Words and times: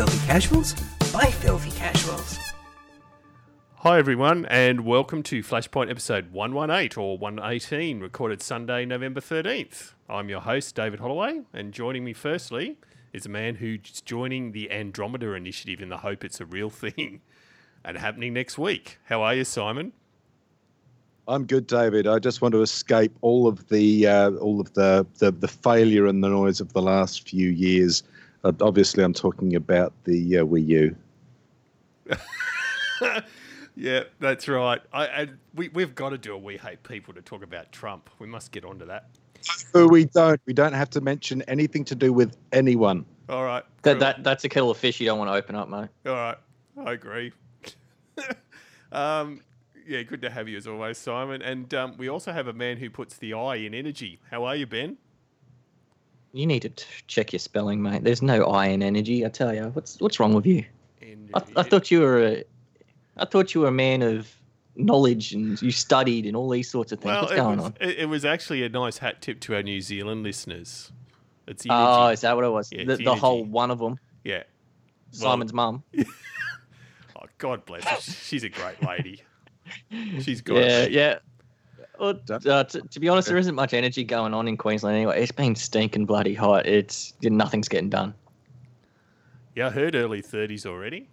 podcast 0.00 0.06
for 0.06 0.06
filthy 0.06 0.26
casuals 0.26 0.74
by 1.12 1.30
filthy 1.30 1.70
casuals. 1.72 2.38
Hi, 3.76 3.98
everyone, 3.98 4.46
and 4.46 4.84
welcome 4.84 5.22
to 5.24 5.42
Flashpoint 5.42 5.90
episode 5.90 6.32
118 6.32 7.02
or 7.02 7.18
118, 7.18 8.00
recorded 8.00 8.42
Sunday, 8.42 8.84
November 8.84 9.20
13th. 9.20 9.92
I'm 10.08 10.28
your 10.28 10.40
host, 10.40 10.74
David 10.74 11.00
Holloway, 11.00 11.40
and 11.52 11.72
joining 11.72 12.04
me 12.04 12.12
firstly 12.12 12.76
is 13.12 13.26
a 13.26 13.30
man 13.30 13.56
who's 13.56 14.02
joining 14.02 14.52
the 14.52 14.70
Andromeda 14.70 15.32
Initiative 15.32 15.80
in 15.80 15.88
the 15.88 15.98
hope 15.98 16.24
it's 16.24 16.40
a 16.40 16.46
real 16.46 16.70
thing 16.70 17.22
and 17.84 17.96
happening 17.96 18.34
next 18.34 18.58
week. 18.58 18.98
How 19.06 19.22
are 19.22 19.34
you, 19.34 19.44
Simon? 19.44 19.92
I'm 21.26 21.46
good, 21.46 21.66
David. 21.66 22.06
I 22.06 22.18
just 22.18 22.42
want 22.42 22.52
to 22.52 22.62
escape 22.62 23.16
all 23.20 23.46
of 23.46 23.68
the 23.68 24.06
uh, 24.06 24.30
all 24.32 24.60
of 24.60 24.72
the, 24.74 25.06
the 25.18 25.30
the 25.30 25.46
failure 25.46 26.06
and 26.06 26.24
the 26.24 26.28
noise 26.28 26.60
of 26.60 26.72
the 26.72 26.82
last 26.82 27.28
few 27.28 27.50
years. 27.50 28.02
Uh, 28.44 28.52
obviously, 28.60 29.04
I'm 29.04 29.12
talking 29.12 29.54
about 29.56 29.92
the 30.04 30.38
uh, 30.38 30.44
Wii 30.44 30.66
U. 30.66 30.96
yeah, 33.76 34.04
that's 34.18 34.48
right. 34.48 34.80
I, 34.92 35.06
I 35.06 35.28
we 35.54 35.68
we've 35.68 35.94
got 35.94 36.10
to 36.10 36.18
do 36.18 36.34
a 36.34 36.38
We 36.38 36.56
Hate 36.56 36.82
People 36.82 37.14
to 37.14 37.22
talk 37.22 37.42
about 37.42 37.70
Trump. 37.72 38.10
We 38.18 38.26
must 38.26 38.52
get 38.52 38.64
onto 38.64 38.86
that. 38.86 39.08
But 39.72 39.88
we 39.88 40.06
don't. 40.06 40.40
We 40.46 40.52
don't 40.52 40.72
have 40.72 40.90
to 40.90 41.00
mention 41.00 41.42
anything 41.42 41.84
to 41.86 41.94
do 41.94 42.12
with 42.12 42.36
anyone. 42.52 43.04
All 43.28 43.44
right. 43.44 43.64
That, 43.82 43.92
cool. 43.92 44.00
that 44.00 44.24
that's 44.24 44.44
a 44.44 44.48
kettle 44.48 44.70
of 44.70 44.76
fish 44.76 45.00
you 45.00 45.06
don't 45.06 45.18
want 45.18 45.30
to 45.30 45.34
open 45.34 45.54
up, 45.54 45.68
mate. 45.68 45.88
All 46.06 46.14
right. 46.14 46.36
I 46.84 46.92
agree. 46.92 47.32
um, 48.92 49.42
yeah, 49.86 50.02
good 50.02 50.22
to 50.22 50.30
have 50.30 50.48
you 50.48 50.56
as 50.56 50.66
always, 50.66 50.98
Simon. 50.98 51.42
And 51.42 51.72
um, 51.74 51.96
we 51.96 52.08
also 52.08 52.32
have 52.32 52.46
a 52.46 52.52
man 52.52 52.78
who 52.78 52.90
puts 52.90 53.16
the 53.16 53.34
I 53.34 53.56
in 53.56 53.74
energy. 53.74 54.20
How 54.30 54.44
are 54.44 54.56
you, 54.56 54.66
Ben? 54.66 54.96
You 56.32 56.46
need 56.46 56.60
to 56.62 56.68
t- 56.68 56.84
check 57.06 57.32
your 57.32 57.40
spelling, 57.40 57.82
mate. 57.82 58.04
There's 58.04 58.22
no 58.22 58.44
I 58.44 58.66
in 58.66 58.82
energy. 58.82 59.26
I 59.26 59.28
tell 59.28 59.52
you, 59.54 59.64
what's 59.74 60.00
what's 60.00 60.20
wrong 60.20 60.32
with 60.32 60.46
you? 60.46 60.64
I, 61.34 61.42
I 61.56 61.62
thought 61.62 61.90
you 61.90 62.00
were 62.00 62.22
a, 62.24 62.44
I 63.16 63.24
thought 63.24 63.54
you 63.54 63.62
were 63.62 63.68
a 63.68 63.72
man 63.72 64.02
of 64.02 64.32
knowledge 64.76 65.32
and 65.32 65.60
you 65.60 65.70
studied 65.70 66.26
and 66.26 66.36
all 66.36 66.48
these 66.48 66.70
sorts 66.70 66.92
of 66.92 67.00
things. 67.00 67.12
Well, 67.12 67.22
what's 67.22 67.34
going 67.34 67.56
was, 67.58 67.66
on? 67.66 67.74
It, 67.80 68.08
was 68.08 68.24
actually 68.24 68.64
a 68.64 68.68
nice 68.68 68.98
hat 68.98 69.20
tip 69.20 69.40
to 69.40 69.54
our 69.54 69.62
New 69.62 69.80
Zealand 69.80 70.22
listeners. 70.22 70.92
It's 71.46 71.66
oh, 71.68 71.74
energy. 71.74 71.90
Oh, 71.90 72.08
is 72.08 72.20
that 72.22 72.36
what 72.36 72.44
it 72.44 72.50
was? 72.50 72.70
Yeah, 72.72 72.84
the 72.84 72.96
the 72.96 73.14
whole 73.14 73.44
one 73.44 73.70
of 73.70 73.78
them, 73.78 73.98
yeah. 74.24 74.44
Well, 75.12 75.32
Simon's 75.32 75.52
mum. 75.52 75.82
Oh, 77.22 77.26
God 77.36 77.66
bless 77.66 77.84
her. 77.84 78.00
She's 78.00 78.44
a 78.44 78.48
great 78.48 78.82
lady. 78.82 79.22
She's 80.22 80.40
good. 80.40 80.64
Yeah, 80.64 80.86
yeah. 80.86 81.18
Well, 82.00 82.18
uh, 82.30 82.64
t- 82.64 82.80
to 82.80 82.98
be 83.00 83.08
honest, 83.10 83.28
there 83.28 83.36
isn't 83.36 83.54
much 83.54 83.74
energy 83.74 84.04
going 84.04 84.32
on 84.32 84.48
in 84.48 84.56
Queensland 84.56 84.96
anyway. 84.96 85.22
It's 85.22 85.32
been 85.32 85.54
stinking 85.54 86.06
bloody 86.06 86.32
hot. 86.32 86.66
It's 86.66 87.12
nothing's 87.22 87.68
getting 87.68 87.90
done. 87.90 88.14
Yeah, 89.54 89.66
I 89.66 89.70
heard 89.70 89.94
early 89.94 90.22
30s 90.22 90.64
already. 90.64 91.08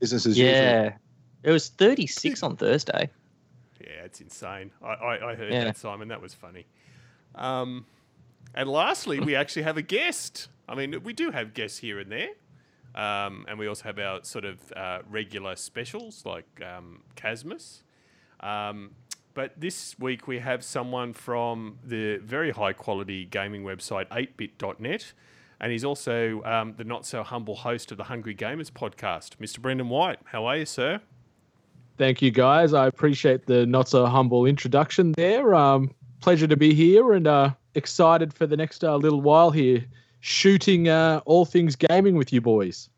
Business 0.00 0.26
as 0.26 0.36
usual. 0.36 0.54
Yeah, 0.54 0.92
it 1.44 1.50
was 1.50 1.68
36 1.70 2.42
on 2.42 2.56
Thursday. 2.56 3.08
Yeah, 3.80 4.04
it's 4.04 4.20
insane. 4.20 4.70
I, 4.82 4.86
I, 4.88 5.30
I 5.30 5.34
heard 5.34 5.50
Yeah. 5.50 5.64
that, 5.64 5.78
Simon. 5.78 6.08
That 6.08 6.20
was 6.20 6.34
funny. 6.34 6.66
Um, 7.34 7.86
and 8.54 8.68
lastly, 8.68 9.20
we 9.20 9.34
actually 9.34 9.62
have 9.62 9.78
a 9.78 9.82
guest. 9.82 10.48
I 10.68 10.74
mean, 10.74 11.02
we 11.04 11.14
do 11.14 11.30
have 11.30 11.54
guests 11.54 11.78
here 11.78 11.98
and 12.00 12.12
there. 12.12 12.28
Um, 12.94 13.46
and 13.48 13.58
we 13.58 13.66
also 13.66 13.84
have 13.84 13.98
our 13.98 14.22
sort 14.24 14.44
of 14.44 14.58
uh, 14.76 14.98
regular 15.08 15.56
specials 15.56 16.26
like 16.26 16.46
um, 16.62 17.02
Casmus. 17.16 17.82
Um, 18.40 18.90
but 19.38 19.52
this 19.56 19.96
week 20.00 20.26
we 20.26 20.40
have 20.40 20.64
someone 20.64 21.12
from 21.12 21.78
the 21.84 22.16
very 22.16 22.50
high 22.50 22.72
quality 22.72 23.24
gaming 23.24 23.62
website 23.62 24.08
8bit.net. 24.08 25.12
And 25.60 25.70
he's 25.70 25.84
also 25.84 26.42
um, 26.42 26.74
the 26.76 26.82
not 26.82 27.06
so 27.06 27.22
humble 27.22 27.54
host 27.54 27.92
of 27.92 27.98
the 27.98 28.02
Hungry 28.02 28.34
Gamers 28.34 28.68
podcast, 28.68 29.36
Mr. 29.36 29.60
Brendan 29.60 29.90
White. 29.90 30.18
How 30.24 30.44
are 30.46 30.56
you, 30.56 30.66
sir? 30.66 31.00
Thank 31.98 32.20
you, 32.20 32.32
guys. 32.32 32.74
I 32.74 32.88
appreciate 32.88 33.46
the 33.46 33.64
not 33.64 33.88
so 33.88 34.06
humble 34.06 34.44
introduction 34.44 35.12
there. 35.12 35.54
Um, 35.54 35.94
pleasure 36.18 36.48
to 36.48 36.56
be 36.56 36.74
here 36.74 37.12
and 37.12 37.28
uh, 37.28 37.50
excited 37.76 38.34
for 38.34 38.48
the 38.48 38.56
next 38.56 38.82
uh, 38.82 38.96
little 38.96 39.20
while 39.20 39.52
here, 39.52 39.84
shooting 40.18 40.88
uh, 40.88 41.20
all 41.26 41.44
things 41.44 41.76
gaming 41.76 42.16
with 42.16 42.32
you 42.32 42.40
boys. 42.40 42.90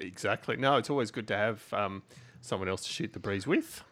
Exactly. 0.00 0.56
No, 0.56 0.78
it's 0.78 0.88
always 0.88 1.10
good 1.10 1.28
to 1.28 1.36
have 1.36 1.70
um, 1.74 2.02
someone 2.40 2.70
else 2.70 2.84
to 2.84 2.88
shoot 2.88 3.12
the 3.12 3.20
breeze 3.20 3.46
with. 3.46 3.84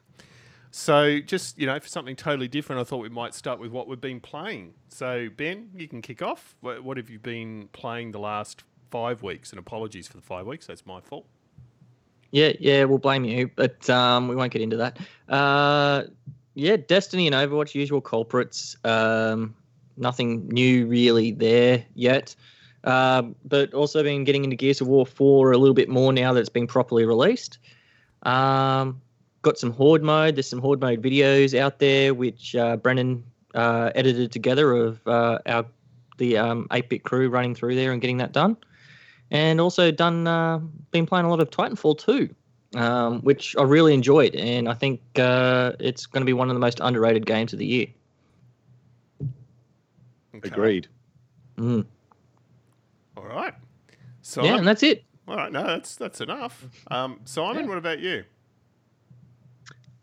So, 0.78 1.20
just 1.20 1.58
you 1.58 1.66
know, 1.66 1.80
for 1.80 1.88
something 1.88 2.14
totally 2.14 2.48
different, 2.48 2.82
I 2.82 2.84
thought 2.84 2.98
we 2.98 3.08
might 3.08 3.34
start 3.34 3.58
with 3.58 3.72
what 3.72 3.88
we've 3.88 3.98
been 3.98 4.20
playing. 4.20 4.74
So, 4.90 5.30
Ben, 5.34 5.70
you 5.74 5.88
can 5.88 6.02
kick 6.02 6.20
off. 6.20 6.54
What, 6.60 6.98
have 6.98 7.08
you 7.08 7.18
been 7.18 7.70
playing 7.72 8.12
the 8.12 8.18
last 8.18 8.62
five 8.90 9.22
weeks? 9.22 9.52
And 9.52 9.58
apologies 9.58 10.06
for 10.06 10.18
the 10.18 10.22
five 10.22 10.46
weeks; 10.46 10.66
that's 10.66 10.84
my 10.84 11.00
fault. 11.00 11.24
Yeah, 12.30 12.52
yeah, 12.60 12.84
we'll 12.84 12.98
blame 12.98 13.24
you, 13.24 13.50
but 13.56 13.88
um, 13.88 14.28
we 14.28 14.36
won't 14.36 14.52
get 14.52 14.60
into 14.60 14.76
that. 14.76 14.98
Uh, 15.30 16.02
yeah, 16.52 16.76
Destiny 16.76 17.26
and 17.26 17.34
Overwatch, 17.34 17.74
usual 17.74 18.02
culprits. 18.02 18.76
Um, 18.84 19.54
nothing 19.96 20.46
new 20.48 20.86
really 20.88 21.32
there 21.32 21.86
yet. 21.94 22.36
Um, 22.84 23.34
but 23.46 23.72
also 23.72 24.02
been 24.02 24.24
getting 24.24 24.44
into 24.44 24.56
Gears 24.56 24.82
of 24.82 24.88
War 24.88 25.06
4 25.06 25.52
a 25.52 25.56
little 25.56 25.74
bit 25.74 25.88
more 25.88 26.12
now 26.12 26.34
that 26.34 26.40
it's 26.40 26.50
been 26.50 26.66
properly 26.66 27.06
released. 27.06 27.60
Um, 28.24 29.00
got 29.46 29.56
some 29.58 29.70
Horde 29.70 30.02
mode. 30.02 30.34
There's 30.36 30.48
some 30.48 30.60
Horde 30.60 30.80
mode 30.80 31.00
videos 31.00 31.58
out 31.58 31.78
there 31.78 32.12
which 32.12 32.54
uh, 32.56 32.76
Brendan 32.76 33.24
uh, 33.54 33.90
edited 33.94 34.32
together 34.32 34.72
of 34.74 35.06
uh, 35.06 35.38
our 35.46 35.64
the 36.18 36.36
um, 36.36 36.66
8-bit 36.70 37.04
crew 37.04 37.28
running 37.28 37.54
through 37.54 37.76
there 37.76 37.92
and 37.92 38.00
getting 38.00 38.16
that 38.18 38.32
done 38.32 38.56
and 39.30 39.60
also 39.60 39.90
done 39.90 40.26
uh, 40.26 40.58
been 40.90 41.06
playing 41.06 41.26
a 41.26 41.28
lot 41.30 41.40
of 41.40 41.50
Titanfall 41.50 41.98
2, 41.98 42.34
um, 42.78 43.20
which 43.20 43.54
I 43.58 43.62
really 43.62 43.92
enjoyed, 43.92 44.34
and 44.34 44.68
I 44.68 44.74
think 44.74 45.00
uh, 45.18 45.72
it's 45.78 46.06
going 46.06 46.22
to 46.22 46.24
be 46.26 46.32
one 46.32 46.48
of 46.48 46.54
the 46.54 46.60
most 46.60 46.80
underrated 46.80 47.26
games 47.26 47.52
of 47.52 47.58
the 47.58 47.66
year. 47.66 47.86
Okay. 50.34 50.48
Agreed. 50.48 50.88
Mm. 51.56 51.86
All 53.16 53.24
right. 53.24 53.54
So, 54.22 54.44
Yeah, 54.44 54.56
and 54.58 54.66
that's 54.66 54.82
it. 54.82 55.04
all 55.28 55.36
right. 55.36 55.52
No, 55.52 55.64
that's 55.66 55.96
that's 55.96 56.20
enough. 56.20 56.64
Um, 56.90 57.20
Simon, 57.24 57.64
Yeah. 57.64 57.68
what 57.68 57.78
about 57.78 57.98
you? 58.00 58.24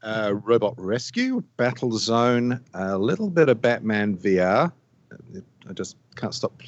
Uh, 0.03 0.33
Robot 0.43 0.73
Rescue, 0.77 1.41
Battlezone, 1.57 2.59
a 2.73 2.97
little 2.97 3.29
bit 3.29 3.47
of 3.47 3.61
Batman 3.61 4.17
VR. 4.17 4.71
I 5.69 5.73
just 5.73 5.95
can't 6.17 6.33
stop 6.33 6.61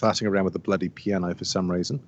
farting 0.00 0.28
around 0.28 0.44
with 0.44 0.52
the 0.52 0.60
bloody 0.60 0.88
piano 0.88 1.34
for 1.34 1.44
some 1.44 1.70
reason. 1.70 2.00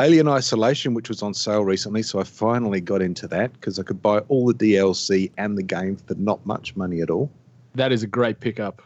Alien 0.00 0.28
Isolation, 0.28 0.92
which 0.92 1.08
was 1.08 1.22
on 1.22 1.32
sale 1.32 1.64
recently, 1.64 2.02
so 2.02 2.18
I 2.18 2.24
finally 2.24 2.80
got 2.80 3.00
into 3.00 3.26
that 3.28 3.52
because 3.52 3.78
I 3.78 3.82
could 3.82 4.02
buy 4.02 4.18
all 4.28 4.52
the 4.52 4.54
DLC 4.54 5.30
and 5.38 5.56
the 5.56 5.62
game 5.62 5.96
for 5.96 6.14
not 6.14 6.44
much 6.44 6.76
money 6.76 7.00
at 7.00 7.08
all. 7.08 7.30
That 7.74 7.92
is 7.92 8.02
a 8.02 8.06
great 8.06 8.40
pickup. 8.40 8.82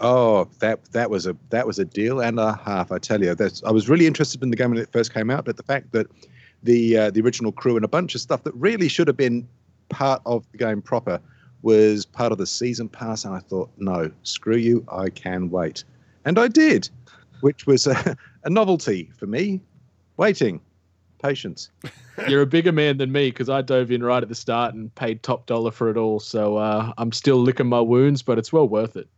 Oh, 0.00 0.48
that 0.58 0.84
that 0.92 1.08
was 1.08 1.26
a 1.26 1.36
that 1.50 1.66
was 1.66 1.78
a 1.78 1.84
deal 1.84 2.20
and 2.20 2.38
a 2.38 2.60
half. 2.64 2.92
I 2.92 2.98
tell 2.98 3.22
you, 3.22 3.34
that's 3.34 3.62
I 3.62 3.70
was 3.70 3.88
really 3.88 4.06
interested 4.06 4.42
in 4.42 4.50
the 4.50 4.56
game 4.56 4.70
when 4.70 4.78
it 4.78 4.90
first 4.92 5.14
came 5.14 5.30
out, 5.30 5.44
but 5.44 5.56
the 5.56 5.62
fact 5.62 5.92
that 5.92 6.08
the 6.62 6.96
uh, 6.96 7.10
the 7.10 7.20
original 7.22 7.52
crew 7.52 7.76
and 7.76 7.84
a 7.84 7.88
bunch 7.88 8.14
of 8.14 8.20
stuff 8.20 8.42
that 8.42 8.54
really 8.54 8.88
should 8.88 9.06
have 9.06 9.16
been 9.16 9.46
part 9.88 10.22
of 10.26 10.44
the 10.52 10.58
game 10.58 10.82
proper 10.82 11.20
was 11.62 12.04
part 12.04 12.30
of 12.30 12.38
the 12.38 12.46
season 12.46 12.88
pass, 12.88 13.24
and 13.24 13.34
I 13.34 13.38
thought, 13.40 13.70
no, 13.78 14.10
screw 14.22 14.56
you, 14.56 14.84
I 14.92 15.08
can 15.08 15.50
wait, 15.50 15.84
and 16.24 16.38
I 16.38 16.48
did, 16.48 16.88
which 17.40 17.66
was 17.66 17.86
a, 17.86 18.16
a 18.44 18.50
novelty 18.50 19.10
for 19.16 19.26
me. 19.26 19.60
Waiting, 20.16 20.60
patience. 21.22 21.70
You're 22.28 22.42
a 22.42 22.46
bigger 22.46 22.70
man 22.70 22.98
than 22.98 23.10
me 23.10 23.30
because 23.30 23.48
I 23.48 23.62
dove 23.62 23.90
in 23.90 24.02
right 24.02 24.22
at 24.22 24.28
the 24.28 24.34
start 24.34 24.74
and 24.74 24.94
paid 24.94 25.22
top 25.22 25.46
dollar 25.46 25.70
for 25.70 25.90
it 25.90 25.96
all. 25.96 26.20
So 26.20 26.58
uh, 26.58 26.92
I'm 26.98 27.10
still 27.10 27.38
licking 27.38 27.66
my 27.66 27.80
wounds, 27.80 28.22
but 28.22 28.38
it's 28.38 28.52
well 28.52 28.68
worth 28.68 28.96
it. 28.96 29.08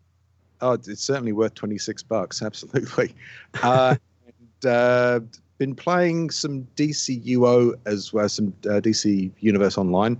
Oh, 0.62 0.72
it's 0.72 1.02
certainly 1.02 1.32
worth 1.32 1.54
26 1.54 2.02
bucks, 2.04 2.42
absolutely. 2.42 3.14
Uh, 3.62 3.96
and, 4.26 4.70
uh, 4.70 5.20
been 5.58 5.74
playing 5.74 6.30
some 6.30 6.66
DCUO 6.76 7.74
as 7.86 8.12
well 8.12 8.28
some 8.28 8.48
uh, 8.66 8.80
DC 8.80 9.30
Universe 9.40 9.78
Online 9.78 10.18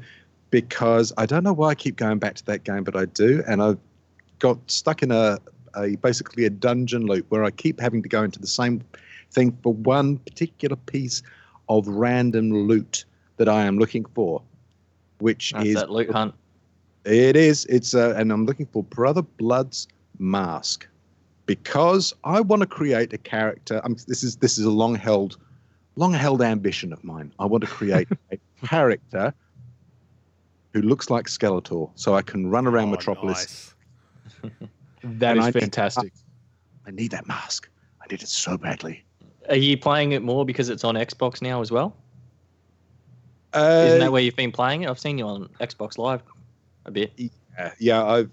because 0.51 1.13
I 1.17 1.27
don't 1.27 1.45
know 1.45 1.53
why 1.53 1.71
I 1.71 1.75
keep 1.75 1.97
going 1.97 2.19
back 2.19 2.35
to 2.37 2.45
that 2.47 2.65
game, 2.65 2.85
but 2.85 2.97
I 2.97 3.07
do. 3.07 3.43
And 3.47 3.63
I've 3.63 3.79
got 4.39 4.59
stuck 4.71 5.03
in 5.03 5.11
a, 5.11 5.39
a 5.77 5.97
basically 5.97 6.45
a 6.45 6.51
dungeon 6.51 7.07
loop 7.07 7.27
where 7.31 7.45
I 7.45 7.51
keep 7.51 7.81
having 7.81 8.03
to 8.03 8.09
go 8.09 8.23
into 8.23 8.39
the 8.39 8.47
same 8.47 8.83
thing 9.33 9.57
for 9.63 9.73
one 9.73 10.19
particular 10.19 10.77
piece 10.77 11.23
of 11.69 11.87
random 11.89 12.53
loot 12.53 13.05
that 13.39 13.49
I 13.49 13.65
am 13.65 13.79
looking 13.79 14.05
for, 14.15 14.43
which 15.19 15.53
That's 15.53 15.67
is 15.67 15.75
that 15.75 15.91
loot 15.91 16.11
hunt. 16.11 16.35
it 17.05 17.37
is. 17.37 17.65
It's 17.67 17.95
uh, 17.95 18.15
and 18.17 18.33
I'm 18.33 18.47
looking 18.47 18.67
for 18.67 18.83
Brother 18.85 19.23
Blood's 19.23 19.89
mask 20.19 20.87
because 21.47 22.15
I 22.25 22.41
want 22.41 22.61
to 22.61 22.67
create 22.67 23.13
a 23.13 23.19
character. 23.19 23.81
Um, 23.85 23.97
this 24.07 24.23
is 24.23 24.37
this 24.37 24.59
is 24.59 24.65
a 24.65 24.71
long 24.71 24.95
held, 24.95 25.39
long 25.97 26.13
held 26.13 26.41
ambition 26.41 26.93
of 26.93 27.03
mine. 27.03 27.33
I 27.39 27.47
want 27.47 27.63
to 27.65 27.71
create 27.71 28.09
a 28.33 28.39
character 28.65 29.35
who 30.77 30.83
looks 30.83 31.09
like 31.09 31.25
Skeletor, 31.27 31.91
so 31.95 32.15
I 32.15 32.21
can 32.21 32.49
run 32.51 32.67
around 32.67 32.89
Oh, 32.89 32.93
Metropolis. 32.93 33.75
nice. 34.43 34.53
That 35.03 35.33
And 35.33 35.39
is 35.41 35.45
I 35.45 35.47
need- 35.51 35.61
fantastic. 35.61 36.13
I 36.87 36.91
need 36.91 37.13
that 37.13 37.27
mask. 37.29 37.69
I 38.03 38.07
need 38.11 38.23
it 38.23 38.29
so 38.29 38.59
badly. 38.59 39.05
Are 39.49 39.57
you 39.57 39.79
playing 39.79 40.13
it 40.13 40.23
more 40.23 40.45
because 40.45 40.69
it's 40.69 40.83
on 40.85 40.97
Xbox 40.97 41.41
now 41.41 41.61
as 41.63 41.71
well? 41.71 41.97
Uh, 43.55 43.85
Isn't 43.87 44.01
that 44.01 44.13
where 44.13 44.21
you've 44.21 44.37
been 44.37 44.51
playing 44.53 44.83
it? 44.83 44.91
I've 44.91 44.99
seen 44.99 45.17
you 45.17 45.27
on 45.27 45.49
Xbox 45.61 45.97
Live 45.97 46.23
a 46.87 46.91
bit. 46.91 47.13
Yeah, 47.17 47.73
yeah, 47.79 48.05
I've 48.05 48.31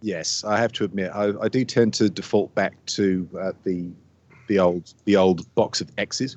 yes, 0.00 0.44
I 0.44 0.56
have 0.58 0.72
to 0.72 0.84
admit, 0.84 1.10
I, 1.12 1.32
I 1.42 1.48
do 1.48 1.64
tend 1.64 1.92
to 1.94 2.08
default 2.08 2.54
back 2.54 2.74
to 2.86 3.28
uh, 3.38 3.52
the 3.64 3.90
the 4.46 4.58
old 4.60 4.94
the 5.04 5.16
old 5.16 5.52
box 5.56 5.80
of 5.80 5.90
X's. 5.98 6.36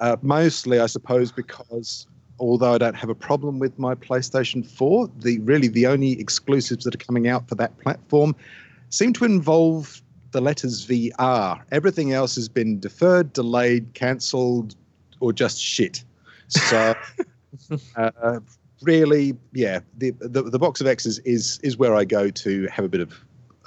Uh, 0.00 0.16
mostly, 0.22 0.80
I 0.80 0.86
suppose, 0.86 1.30
because 1.30 2.06
although 2.42 2.74
I 2.74 2.78
don't 2.78 2.96
have 2.96 3.08
a 3.08 3.14
problem 3.14 3.60
with 3.60 3.78
my 3.78 3.94
PlayStation 3.94 4.66
4, 4.66 5.08
the 5.20 5.38
really 5.40 5.68
the 5.68 5.86
only 5.86 6.18
exclusives 6.18 6.84
that 6.84 6.94
are 6.94 6.98
coming 6.98 7.28
out 7.28 7.48
for 7.48 7.54
that 7.54 7.78
platform 7.78 8.34
seem 8.90 9.12
to 9.14 9.24
involve 9.24 10.02
the 10.32 10.40
letters 10.40 10.84
VR. 10.84 11.62
Everything 11.70 12.12
else 12.12 12.34
has 12.34 12.48
been 12.48 12.80
deferred, 12.80 13.32
delayed, 13.32 13.94
cancelled, 13.94 14.74
or 15.20 15.32
just 15.32 15.62
shit. 15.62 16.04
So. 16.48 16.94
uh, 17.96 18.40
really, 18.82 19.36
yeah, 19.52 19.78
the, 19.98 20.10
the 20.18 20.42
the 20.42 20.58
box 20.58 20.80
of 20.80 20.88
X's 20.88 21.20
is 21.20 21.60
is 21.62 21.76
where 21.76 21.94
I 21.94 22.04
go 22.04 22.28
to 22.28 22.66
have 22.66 22.84
a 22.84 22.88
bit 22.88 23.00
of 23.00 23.12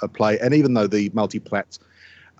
a 0.02 0.08
play. 0.08 0.38
And 0.40 0.52
even 0.52 0.74
though 0.74 0.86
the 0.86 1.10
multi-plats 1.14 1.78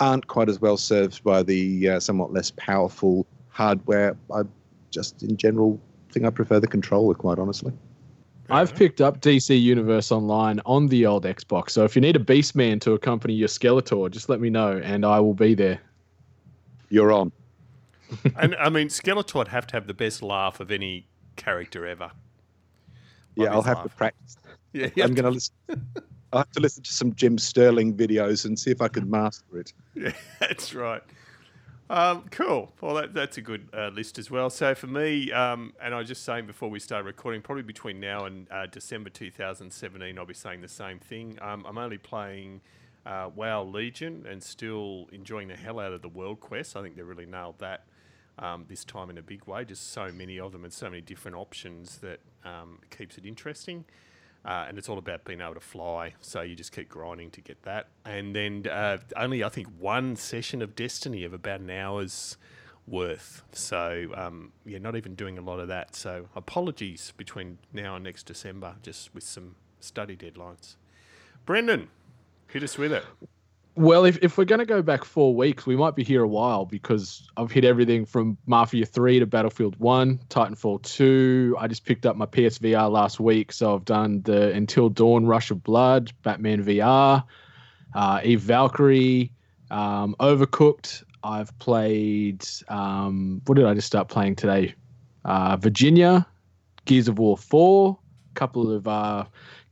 aren't 0.01 0.27
quite 0.27 0.51
as 0.51 0.61
well 0.61 0.77
served 0.77 1.25
by 1.25 1.43
the 1.43 1.89
uh, 1.89 2.01
somewhat 2.01 2.35
less 2.35 2.53
powerful 2.59 3.27
hardware, 3.49 4.19
I 4.35 4.43
just 4.91 5.23
in 5.23 5.39
general 5.39 5.81
think 6.17 6.27
I 6.27 6.31
prefer 6.31 6.59
the 6.61 6.67
controller. 6.67 7.15
Quite 7.15 7.39
honestly, 7.39 7.73
I've 8.49 8.75
picked 8.75 9.03
up 9.03 9.21
DC 9.21 9.61
Universe 9.61 10.11
Online 10.11 10.61
on 10.65 10.87
the 10.87 11.05
old 11.05 11.25
Xbox. 11.25 11.71
So 11.71 11.85
if 11.85 11.95
you 11.95 12.01
need 12.01 12.17
a 12.17 12.21
Beastman 12.21 12.81
to 12.83 12.93
accompany 12.93 13.35
your 13.35 13.49
Skeletor, 13.49 14.11
just 14.11 14.31
let 14.31 14.41
me 14.41 14.49
know 14.49 14.81
and 14.83 15.05
I 15.05 15.21
will 15.21 15.35
be 15.35 15.55
there. 15.55 15.79
you're 16.89 17.13
on. 17.13 17.33
and 18.37 18.55
I 18.57 18.71
mean, 18.71 18.89
Skeletor 18.89 19.35
would 19.35 19.49
have 19.49 19.67
to 19.69 19.77
have 19.77 19.87
the 19.87 19.95
best 19.95 20.23
laugh 20.23 20.59
of 20.59 20.71
any 20.71 21.07
character 21.37 21.87
ever. 21.87 22.11
Yeah, 23.35 23.53
I'll 23.53 23.57
his 23.57 23.67
have 23.67 23.83
to 23.83 23.91
practice. 23.91 24.39
Yeah, 24.73 24.89
I'm 25.03 25.13
going 25.13 25.25
to 25.25 25.31
listen. 25.31 25.55
I 26.33 26.39
have 26.39 26.51
to 26.53 26.61
listen 26.61 26.83
to 26.83 26.93
some 26.93 27.15
Jim 27.15 27.37
Sterling 27.37 27.95
videos 27.95 28.47
and 28.47 28.59
see 28.59 28.71
if 28.71 28.81
I 28.81 28.89
can 28.89 29.11
master 29.19 29.59
it. 29.59 29.73
Yeah, 29.95 30.13
that's 30.41 30.73
right. 30.75 31.03
Um, 31.89 32.25
cool. 32.31 32.73
Well, 32.81 32.95
that, 32.95 33.15
that's 33.15 33.39
a 33.39 33.41
good 33.41 33.69
uh, 33.73 33.89
list 33.89 34.19
as 34.19 34.31
well. 34.31 34.51
So 34.51 34.75
for 34.75 34.89
me, 34.89 35.31
um, 35.31 35.73
and 35.81 35.95
I 35.95 35.99
was 35.99 36.09
just 36.09 36.25
saying 36.25 36.47
before 36.47 36.69
we 36.69 36.81
start 36.81 37.05
recording, 37.05 37.43
probably 37.43 37.63
between 37.63 38.01
now 38.01 38.25
and 38.25 38.51
uh, 38.51 38.67
December 38.67 39.09
2017, 39.09 40.19
I'll 40.19 40.27
be 40.27 40.35
saying 40.35 40.63
the 40.63 40.69
same 40.69 40.99
thing. 40.99 41.39
Um, 41.41 41.65
I'm 41.67 41.79
only 41.79 41.99
playing 41.99 42.61
uh, 43.05 43.31
WoW 43.33 43.63
Legion 43.63 44.27
and 44.29 44.43
still 44.43 45.07
enjoying 45.13 45.47
the 45.47 45.57
hell 45.57 45.79
out 45.79 45.93
of 45.93 46.03
the 46.03 46.09
World 46.09 46.41
Quest. 46.41 46.77
I 46.77 46.83
think 46.83 46.97
they 46.97 47.03
really 47.03 47.27
nailed 47.27 47.61
that 47.61 47.85
um, 48.39 48.65
this 48.69 48.85
time 48.85 49.09
in 49.09 49.19
a 49.19 49.23
big 49.23 49.47
way. 49.47 49.65
Just 49.65 49.93
so 49.93 50.11
many 50.11 50.41
of 50.41 50.51
them 50.51 50.65
and 50.65 50.73
so 50.73 50.91
many 50.91 51.03
different 51.03 51.37
options 51.37 51.99
that 51.99 52.19
um, 52.45 52.81
keeps 52.91 53.17
it 53.17 53.25
interesting. 53.25 53.85
Uh, 54.47 54.67
and 54.69 54.79
it's 54.79 54.89
all 54.89 54.99
about 54.99 55.25
being 55.25 55.41
able 55.41 55.55
to 55.55 55.61
fly. 55.61 56.15
So 56.21 56.41
you 56.41 56.55
just 56.55 56.71
keep 56.71 56.89
grinding 56.89 57.33
to 57.33 57.41
get 57.41 57.61
that. 57.65 57.89
And 58.05 58.35
then 58.35 58.65
uh, 58.71 58.99
only, 59.17 59.43
I 59.43 59.49
think, 59.49 59.67
one 59.79 60.15
session 60.15 60.63
of 60.63 60.77
Destiny 60.77 61.25
of 61.25 61.35
about 61.35 61.61
an 61.61 61.71
hour's 61.71 62.37
worth. 62.87 63.43
So 63.51 64.09
um, 64.15 64.53
yeah, 64.65 64.79
not 64.79 64.95
even 64.95 65.17
doing 65.17 65.37
a 65.37 65.41
lot 65.41 65.59
of 65.59 65.67
that. 65.69 65.97
So 65.97 66.29
apologies 66.37 67.13
between 67.17 67.59
now 67.73 67.97
and 67.97 68.05
next 68.05 68.25
December, 68.25 68.77
just 68.83 69.13
with 69.13 69.25
some 69.25 69.57
study 69.81 70.17
deadlines. 70.17 70.77
Brendan, 71.45 71.89
hit 72.49 72.63
us 72.63 72.79
with 72.79 72.93
it. 72.93 73.05
Well, 73.77 74.07
if, 74.07 74.19
if 74.23 74.39
we're 74.39 74.47
going 74.47 74.61
to 74.61 74.65
go 74.65 74.81
back 74.81 75.05
four 75.05 75.35
weeks, 75.35 75.67
we 75.67 75.77
might 75.77 75.95
be 75.95 76.03
here 76.03 76.23
a 76.23 76.29
while 76.29 76.65
because 76.65 77.29
I've 77.37 77.51
hit 77.51 77.63
everything 77.63 78.07
from 78.07 78.39
Mafia 78.47 78.87
3 78.87 79.19
to 79.19 79.27
Battlefield 79.27 79.77
1, 79.79 80.19
Titanfall 80.31 80.83
2. 80.83 81.57
I 81.61 81.69
just 81.69 81.85
picked 81.85 82.07
up 82.07 82.17
my 82.17 82.25
PSVR 82.25 82.91
last 82.91 83.21
week, 83.21 83.53
so 83.53 83.75
I've 83.75 83.85
done 83.85 84.23
the 84.23 84.51
Until 84.53 84.89
Dawn 84.89 85.27
Rush 85.27 85.51
of 85.51 85.63
Blood, 85.63 86.11
Batman 86.23 86.65
VR, 86.65 87.23
uh, 87.95 88.21
Eve 88.25 88.41
Valkyrie, 88.41 89.31
um, 89.71 90.17
Overcooked. 90.21 91.05
I've 91.23 91.57
played, 91.59 92.47
um, 92.69 93.43
what 93.45 93.57
did 93.57 93.67
I 93.67 93.75
just 93.75 93.89
start 93.89 94.09
playing 94.09 94.37
today? 94.37 94.75
Uh, 95.27 95.59
Virginia, 95.59 96.27
Gears 96.87 97.09
of 97.09 97.19
War 97.19 97.37
4, 97.37 97.99
a 98.31 98.35
couple 98.35 98.73
of 98.75 98.89
uh, 98.89 99.27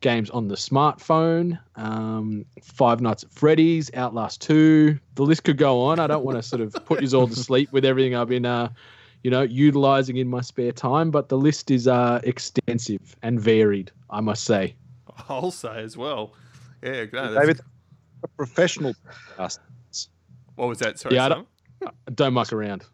games 0.04 0.28
on 0.30 0.48
the 0.48 0.54
smartphone, 0.54 1.58
um, 1.76 2.44
Five 2.62 3.00
Nights 3.00 3.24
at 3.24 3.32
Freddy's, 3.32 3.90
Outlast 3.94 4.42
2. 4.42 4.98
The 5.14 5.22
list 5.22 5.44
could 5.44 5.56
go 5.56 5.80
on. 5.80 5.98
I 5.98 6.06
don't 6.06 6.26
want 6.26 6.36
to 6.36 6.42
sort 6.42 6.60
of 6.60 6.74
put 6.84 7.02
you 7.02 7.18
all 7.18 7.26
to 7.26 7.34
sleep 7.34 7.72
with 7.72 7.86
everything 7.86 8.14
I've 8.14 8.28
been, 8.28 8.44
uh, 8.44 8.68
you 9.22 9.30
know, 9.30 9.40
utilizing 9.40 10.18
in 10.18 10.28
my 10.28 10.42
spare 10.42 10.72
time, 10.72 11.10
but 11.10 11.30
the 11.30 11.38
list 11.38 11.70
is 11.70 11.88
uh, 11.88 12.20
extensive 12.22 13.16
and 13.22 13.40
varied, 13.40 13.90
I 14.10 14.20
must 14.20 14.44
say. 14.44 14.76
I'll 15.30 15.50
say 15.50 15.82
as 15.82 15.96
well. 15.96 16.34
Yeah, 16.82 17.06
no, 17.10 17.34
David, 17.40 17.60
a 18.22 18.28
professional. 18.28 18.94
what 19.36 20.68
was 20.68 20.80
that? 20.80 20.98
Sorry, 20.98 21.14
Yeah, 21.14 21.24
I 21.24 21.28
Simon? 21.30 21.46
Don't 22.14 22.34
muck 22.34 22.52
around. 22.52 22.84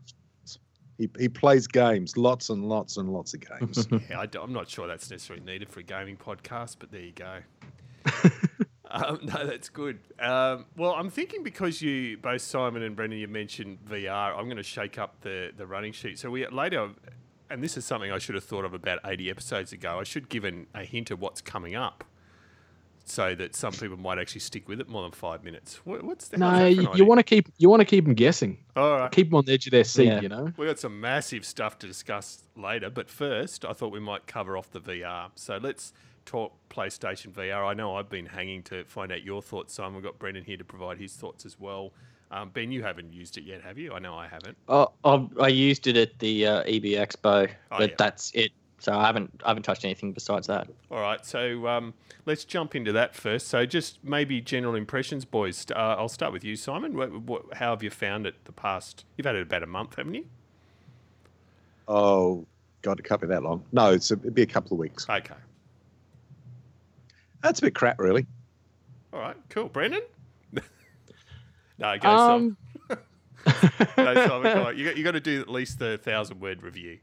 He, 1.01 1.09
he 1.19 1.29
plays 1.31 1.67
games, 1.67 2.19
lots 2.19 2.51
and 2.51 2.69
lots 2.69 2.99
and 2.99 3.11
lots 3.11 3.33
of 3.33 3.41
games. 3.41 3.89
Yeah, 4.11 4.21
I 4.21 4.43
am 4.43 4.53
not 4.53 4.69
sure 4.69 4.87
that's 4.87 5.11
necessarily 5.11 5.43
needed 5.43 5.71
for 5.71 5.81
a 5.81 5.83
gaming 5.83 6.19
podcast, 6.19 6.77
but 6.79 6.93
there 6.93 7.01
you 7.01 7.13
go. 7.13 7.39
um, 8.91 9.19
no, 9.23 9.47
that's 9.47 9.71
good. 9.71 9.99
Um, 10.19 10.67
well, 10.77 10.93
I'm 10.93 11.09
thinking 11.09 11.43
because 11.43 11.81
you 11.81 12.19
both 12.19 12.43
Simon 12.43 12.83
and 12.83 12.95
Brendan 12.95 13.19
you 13.19 13.29
mentioned 13.29 13.79
VR, 13.89 14.37
I'm 14.37 14.45
going 14.45 14.59
to 14.59 14.63
shake 14.63 14.99
up 14.99 15.23
the 15.23 15.53
the 15.57 15.67
running 15.67 15.93
sheet. 15.93 16.19
So 16.19 16.31
we 16.31 16.47
later, 16.49 16.91
and 17.49 17.65
this 17.65 17.79
is 17.79 17.87
something 17.87 18.13
I 18.13 18.19
should 18.19 18.35
have 18.35 18.45
thought 18.45 18.67
of 18.67 18.75
about 18.75 18.99
80 19.03 19.31
episodes 19.31 19.73
ago. 19.73 19.99
I 19.99 20.05
should 20.05 20.29
give 20.29 20.45
an, 20.45 20.67
a 20.75 20.85
hint 20.85 21.11
of 21.11 21.19
what's 21.19 21.41
coming 21.41 21.75
up. 21.75 22.05
So 23.11 23.35
that 23.35 23.57
some 23.57 23.73
people 23.73 23.97
might 23.97 24.19
actually 24.19 24.41
stick 24.43 24.69
with 24.69 24.81
it 24.81 24.89
more 24.89 25.03
than 25.03 25.11
five 25.11 25.43
minutes. 25.43 25.81
What, 25.85 26.05
what's 26.05 26.29
the 26.29 26.39
No, 26.39 26.67
you, 26.67 26.89
you 26.95 27.05
want 27.05 27.19
to 27.19 27.25
keep 27.25 27.49
you 27.59 27.69
want 27.69 27.81
to 27.81 27.85
keep 27.85 28.05
them 28.05 28.15
guessing. 28.15 28.57
All 28.77 28.99
right. 28.99 29.11
Keep 29.11 29.31
them 29.31 29.37
on 29.39 29.45
the 29.45 29.53
edge 29.53 29.67
of 29.67 29.73
their 29.73 29.83
seat. 29.85 30.07
Yeah. 30.07 30.21
You 30.21 30.29
know. 30.29 30.53
We've 30.57 30.69
got 30.69 30.79
some 30.79 31.01
massive 31.01 31.45
stuff 31.45 31.79
to 31.81 31.87
discuss 31.89 32.45
later, 32.57 32.89
but 32.89 33.11
first, 33.11 33.65
I 33.65 33.73
thought 33.73 33.91
we 33.91 33.99
might 34.01 34.27
cover 34.29 34.57
off 34.57 34.71
the 34.71 34.81
VR. 34.81 35.31
So 35.35 35.59
let's 35.61 35.93
talk 36.25 36.53
PlayStation 36.71 37.33
VR. 37.33 37.67
I 37.69 37.75
know 37.75 37.97
I've 37.97 38.09
been 38.09 38.27
hanging 38.27 38.63
to 38.65 38.85
find 38.85 39.11
out 39.11 39.25
your 39.25 39.43
thoughts, 39.43 39.75
Simon. 39.75 39.95
We've 39.95 40.05
got 40.05 40.19
Brendan 40.21 40.45
here 40.45 40.57
to 40.57 40.65
provide 40.65 40.99
his 40.99 41.13
thoughts 41.15 41.45
as 41.45 41.59
well. 41.59 41.93
Um, 42.31 42.51
ben, 42.51 42.71
you 42.71 42.85
haven't 42.85 43.13
used 43.13 43.39
it 43.39 43.43
yet, 43.43 43.61
have 43.63 43.77
you? 43.77 43.93
I 43.93 43.99
know 43.99 44.15
I 44.15 44.29
haven't. 44.29 44.57
Oh, 44.69 44.93
I, 45.03 45.27
I 45.41 45.49
used 45.49 45.89
it 45.89 45.97
at 45.97 46.17
the 46.21 46.47
uh, 46.47 46.61
EB 46.61 46.85
Expo, 46.85 47.49
Oh, 47.73 47.79
but 47.79 47.91
yeah. 47.91 47.97
that's 47.99 48.31
it. 48.35 48.53
So 48.81 48.93
I 48.93 49.07
haven't 49.07 49.43
I 49.45 49.49
haven't 49.49 49.63
touched 49.63 49.85
anything 49.85 50.13
besides 50.13 50.47
that. 50.49 50.69
All 50.91 51.01
right, 51.01 51.25
so 51.25 51.69
um, 51.69 51.95
let's 52.25 52.45
jump 52.45 52.75
into 52.75 52.93
that 52.93 53.15
first. 53.15 53.49
So 53.49 53.67
just 53.67 54.03
maybe 54.03 54.41
general 54.41 54.75
impressions, 54.75 55.25
boys. 55.27 55.67
Uh, 55.71 55.97
I'll 55.99 56.09
start 56.09 56.33
with 56.33 56.45
you, 56.45 56.57
Simon. 56.57 56.97
What, 56.97 57.13
what, 57.23 57.55
how 57.55 57.71
have 57.71 57.83
you 57.83 57.91
found 57.91 58.27
it 58.27 58.37
the 58.47 58.53
past? 58.53 59.05
You've 59.17 59.27
had 59.27 59.37
it 59.37 59.43
about 59.43 59.63
a 59.63 59.67
month, 59.67 59.97
haven't 59.97 60.15
you? 60.15 60.25
oh, 61.89 62.47
God, 62.83 62.99
it 62.99 63.03
can't 63.05 63.21
be 63.21 63.27
that 63.27 63.43
long. 63.43 63.65
No, 63.73 63.93
it's 63.93 64.11
a, 64.11 64.15
it'd 64.15 64.35
be 64.35 64.43
a 64.43 64.47
couple 64.47 64.75
of 64.75 64.79
weeks. 64.79 65.07
Okay. 65.11 65.35
That's 67.43 67.59
a 67.59 67.63
bit 67.63 67.75
crap, 67.75 67.99
really. 67.99 68.27
All 69.13 69.21
right, 69.21 69.37
cool. 69.49 69.69
Brendan? 69.69 70.03
no, 71.79 71.99
go, 71.99 72.17
Simon. 72.17 72.57
Um, 72.89 72.99
No, 73.97 74.15
Simon, 74.15 74.43
come 74.53 74.67
on. 74.67 74.79
You 74.79 74.85
got, 74.85 74.97
you 74.97 75.05
got 75.05 75.13
to 75.13 75.21
do 75.21 75.41
at 75.41 75.49
least 75.49 75.79
the 75.79 75.99
thousand 75.99 76.41
word 76.41 76.63
review. 76.63 76.99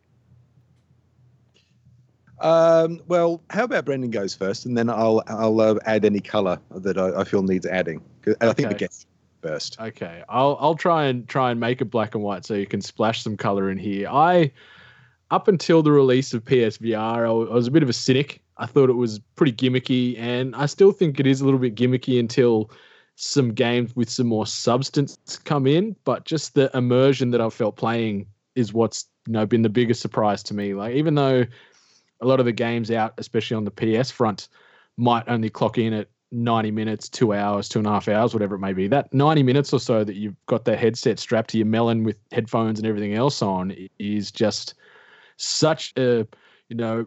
Um, 2.39 3.01
well, 3.07 3.41
how 3.49 3.63
about 3.63 3.85
Brendan 3.85 4.11
goes 4.11 4.35
first, 4.35 4.65
and 4.65 4.77
then 4.77 4.89
I'll 4.89 5.23
I'll 5.27 5.59
uh, 5.59 5.75
add 5.85 6.05
any 6.05 6.19
colour 6.19 6.59
that 6.71 6.97
I, 6.97 7.21
I 7.21 7.23
feel 7.23 7.41
needs 7.41 7.65
adding. 7.65 8.01
And 8.25 8.35
I 8.41 8.53
think 8.53 8.69
the 8.69 8.75
Okay. 8.75 8.85
guest 8.85 9.07
first. 9.41 9.79
Okay, 9.79 10.23
I'll 10.29 10.57
I'll 10.59 10.75
try 10.75 11.05
and 11.05 11.27
try 11.27 11.51
and 11.51 11.59
make 11.59 11.81
it 11.81 11.85
black 11.85 12.15
and 12.15 12.23
white 12.23 12.45
so 12.45 12.53
you 12.53 12.67
can 12.67 12.81
splash 12.81 13.23
some 13.23 13.37
color 13.37 13.69
in 13.71 13.77
here. 13.77 14.07
I 14.09 14.51
up 15.31 15.47
until 15.47 15.83
the 15.83 15.91
release 15.91 16.33
of 16.33 16.43
PSVR, 16.43 16.97
I 16.97 17.29
I 17.29 17.53
was 17.53 17.67
a 17.67 17.71
bit 17.71 17.83
of 17.83 17.89
a 17.89 17.93
cynic. 17.93 18.41
I 18.57 18.65
thought 18.65 18.89
it 18.89 18.93
was 18.93 19.19
pretty 19.35 19.51
gimmicky, 19.53 20.17
and 20.19 20.55
I 20.55 20.65
still 20.67 20.91
think 20.91 21.19
it 21.19 21.27
is 21.27 21.41
a 21.41 21.45
little 21.45 21.59
bit 21.59 21.75
gimmicky 21.75 22.19
until 22.19 22.71
some 23.15 23.51
games 23.53 23.95
with 23.95 24.09
some 24.09 24.27
more 24.27 24.45
substance 24.45 25.17
come 25.43 25.65
in. 25.65 25.95
But 26.05 26.25
just 26.25 26.53
the 26.53 26.69
immersion 26.75 27.31
that 27.31 27.41
I 27.41 27.49
felt 27.49 27.77
playing 27.77 28.27
is 28.55 28.73
what's 28.73 29.05
you 29.25 29.33
know 29.33 29.45
been 29.45 29.63
the 29.63 29.69
biggest 29.69 30.01
surprise 30.01 30.43
to 30.43 30.53
me. 30.53 30.73
Like 30.73 30.95
even 30.95 31.15
though 31.15 31.45
a 32.21 32.25
lot 32.25 32.39
of 32.39 32.45
the 32.45 32.51
games 32.51 32.91
out, 32.91 33.13
especially 33.17 33.55
on 33.55 33.65
the 33.65 33.71
PS 33.71 34.11
front, 34.11 34.47
might 34.97 35.23
only 35.27 35.49
clock 35.49 35.77
in 35.77 35.93
at 35.93 36.07
90 36.31 36.71
minutes, 36.71 37.07
two 37.07 37.33
hours, 37.33 37.69
two 37.69 37.79
and 37.79 37.87
a 37.87 37.91
half 37.91 38.07
hours, 38.07 38.33
whatever 38.33 38.55
it 38.55 38.59
may 38.59 38.73
be. 38.73 38.87
That 38.87 39.13
90 39.13 39.43
minutes 39.43 39.71
or 39.71 39.79
so 39.79 40.03
that 40.03 40.15
you've 40.15 40.35
got 40.45 40.65
the 40.65 40.75
headset 40.75 41.19
strapped 41.19 41.51
to 41.51 41.57
your 41.57 41.67
melon 41.67 42.03
with 42.03 42.17
headphones 42.31 42.79
and 42.79 42.87
everything 42.87 43.13
else 43.13 43.41
on 43.41 43.75
is 43.99 44.31
just 44.31 44.73
such 45.37 45.93
a, 45.97 46.27
you 46.69 46.75
know, 46.75 47.05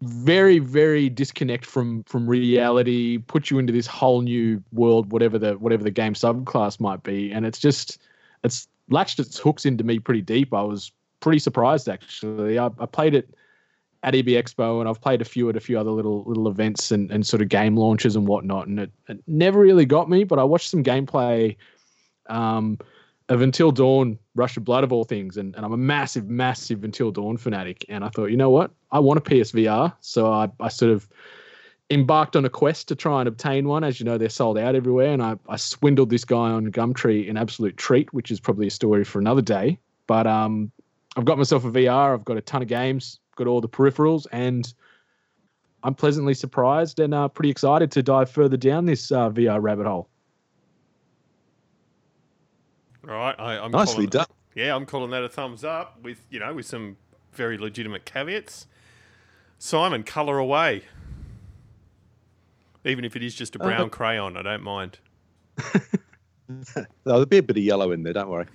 very, 0.00 0.58
very 0.58 1.08
disconnect 1.08 1.64
from 1.64 2.02
from 2.04 2.28
reality, 2.28 3.18
put 3.18 3.50
you 3.50 3.60
into 3.60 3.72
this 3.72 3.86
whole 3.86 4.20
new 4.20 4.60
world, 4.72 5.12
whatever 5.12 5.38
the 5.38 5.56
whatever 5.58 5.84
the 5.84 5.92
game 5.92 6.14
subclass 6.14 6.80
might 6.80 7.04
be. 7.04 7.30
And 7.30 7.46
it's 7.46 7.60
just 7.60 7.98
it's 8.42 8.66
latched 8.88 9.20
its 9.20 9.38
hooks 9.38 9.64
into 9.64 9.84
me 9.84 10.00
pretty 10.00 10.22
deep. 10.22 10.52
I 10.52 10.62
was 10.62 10.90
pretty 11.20 11.38
surprised 11.38 11.88
actually. 11.88 12.58
I, 12.58 12.66
I 12.80 12.86
played 12.86 13.14
it 13.14 13.32
at 14.02 14.14
EB 14.14 14.26
Expo 14.26 14.80
and 14.80 14.88
I've 14.88 15.00
played 15.00 15.20
a 15.20 15.24
few 15.24 15.48
at 15.48 15.56
a 15.56 15.60
few 15.60 15.78
other 15.78 15.90
little 15.90 16.24
little 16.24 16.48
events 16.48 16.90
and, 16.90 17.10
and 17.10 17.26
sort 17.26 17.42
of 17.42 17.48
game 17.48 17.76
launches 17.76 18.16
and 18.16 18.26
whatnot. 18.26 18.66
And 18.66 18.80
it, 18.80 18.90
it 19.08 19.22
never 19.26 19.60
really 19.60 19.86
got 19.86 20.10
me, 20.10 20.24
but 20.24 20.38
I 20.38 20.44
watched 20.44 20.70
some 20.70 20.82
gameplay 20.82 21.56
um, 22.28 22.78
of 23.28 23.40
Until 23.40 23.70
Dawn, 23.70 24.18
Rush 24.34 24.56
of 24.56 24.64
Blood 24.64 24.84
of 24.84 24.92
all 24.92 25.04
things, 25.04 25.36
and, 25.36 25.54
and 25.56 25.64
I'm 25.64 25.72
a 25.72 25.76
massive, 25.76 26.28
massive 26.28 26.84
Until 26.84 27.10
Dawn 27.10 27.36
fanatic. 27.36 27.84
And 27.88 28.04
I 28.04 28.08
thought, 28.08 28.26
you 28.26 28.36
know 28.36 28.50
what? 28.50 28.72
I 28.90 28.98
want 28.98 29.18
a 29.18 29.22
PSVR. 29.22 29.94
So 30.00 30.32
I, 30.32 30.50
I 30.60 30.68
sort 30.68 30.92
of 30.92 31.08
embarked 31.90 32.36
on 32.36 32.44
a 32.44 32.50
quest 32.50 32.88
to 32.88 32.96
try 32.96 33.20
and 33.20 33.28
obtain 33.28 33.68
one. 33.68 33.84
As 33.84 34.00
you 34.00 34.04
know, 34.04 34.18
they're 34.18 34.28
sold 34.28 34.58
out 34.58 34.74
everywhere. 34.74 35.12
And 35.12 35.22
I, 35.22 35.36
I 35.48 35.56
swindled 35.56 36.10
this 36.10 36.24
guy 36.24 36.36
on 36.36 36.72
Gumtree 36.72 37.28
an 37.30 37.36
absolute 37.36 37.76
treat, 37.76 38.12
which 38.12 38.30
is 38.30 38.40
probably 38.40 38.66
a 38.66 38.70
story 38.70 39.04
for 39.04 39.18
another 39.18 39.42
day. 39.42 39.78
But 40.06 40.26
um, 40.26 40.72
I've 41.16 41.24
got 41.24 41.38
myself 41.38 41.64
a 41.64 41.70
VR. 41.70 42.14
I've 42.14 42.24
got 42.24 42.36
a 42.36 42.40
ton 42.40 42.62
of 42.62 42.68
games, 42.68 43.20
got 43.36 43.46
all 43.46 43.60
the 43.60 43.68
peripherals, 43.68 44.26
and 44.32 44.72
I'm 45.82 45.94
pleasantly 45.94 46.34
surprised 46.34 47.00
and 47.00 47.12
uh, 47.14 47.28
pretty 47.28 47.50
excited 47.50 47.90
to 47.92 48.02
dive 48.02 48.30
further 48.30 48.56
down 48.56 48.86
this 48.86 49.10
uh, 49.10 49.30
VR 49.30 49.60
rabbit 49.60 49.86
hole. 49.86 50.08
All 53.08 53.14
right, 53.14 53.34
I, 53.38 53.58
I'm 53.58 53.72
Nicely 53.72 53.94
calling, 53.94 54.08
done. 54.10 54.26
Yeah, 54.54 54.76
I'm 54.76 54.86
calling 54.86 55.10
that 55.10 55.24
a 55.24 55.28
thumbs 55.28 55.64
up 55.64 56.00
with 56.02 56.24
you 56.30 56.38
know 56.38 56.54
with 56.54 56.66
some 56.66 56.96
very 57.32 57.58
legitimate 57.58 58.04
caveats. 58.04 58.66
Simon, 59.58 60.02
colour 60.02 60.38
away. 60.38 60.82
Even 62.84 63.04
if 63.04 63.14
it 63.14 63.22
is 63.22 63.34
just 63.34 63.54
a 63.54 63.60
brown 63.60 63.90
crayon, 63.90 64.36
I 64.36 64.42
don't 64.42 64.62
mind. 64.62 64.98
There'll 67.04 67.26
be 67.26 67.38
a 67.38 67.42
bit 67.42 67.56
of 67.56 67.62
yellow 67.62 67.92
in 67.92 68.02
there. 68.02 68.12
Don't 68.12 68.28
worry. 68.28 68.46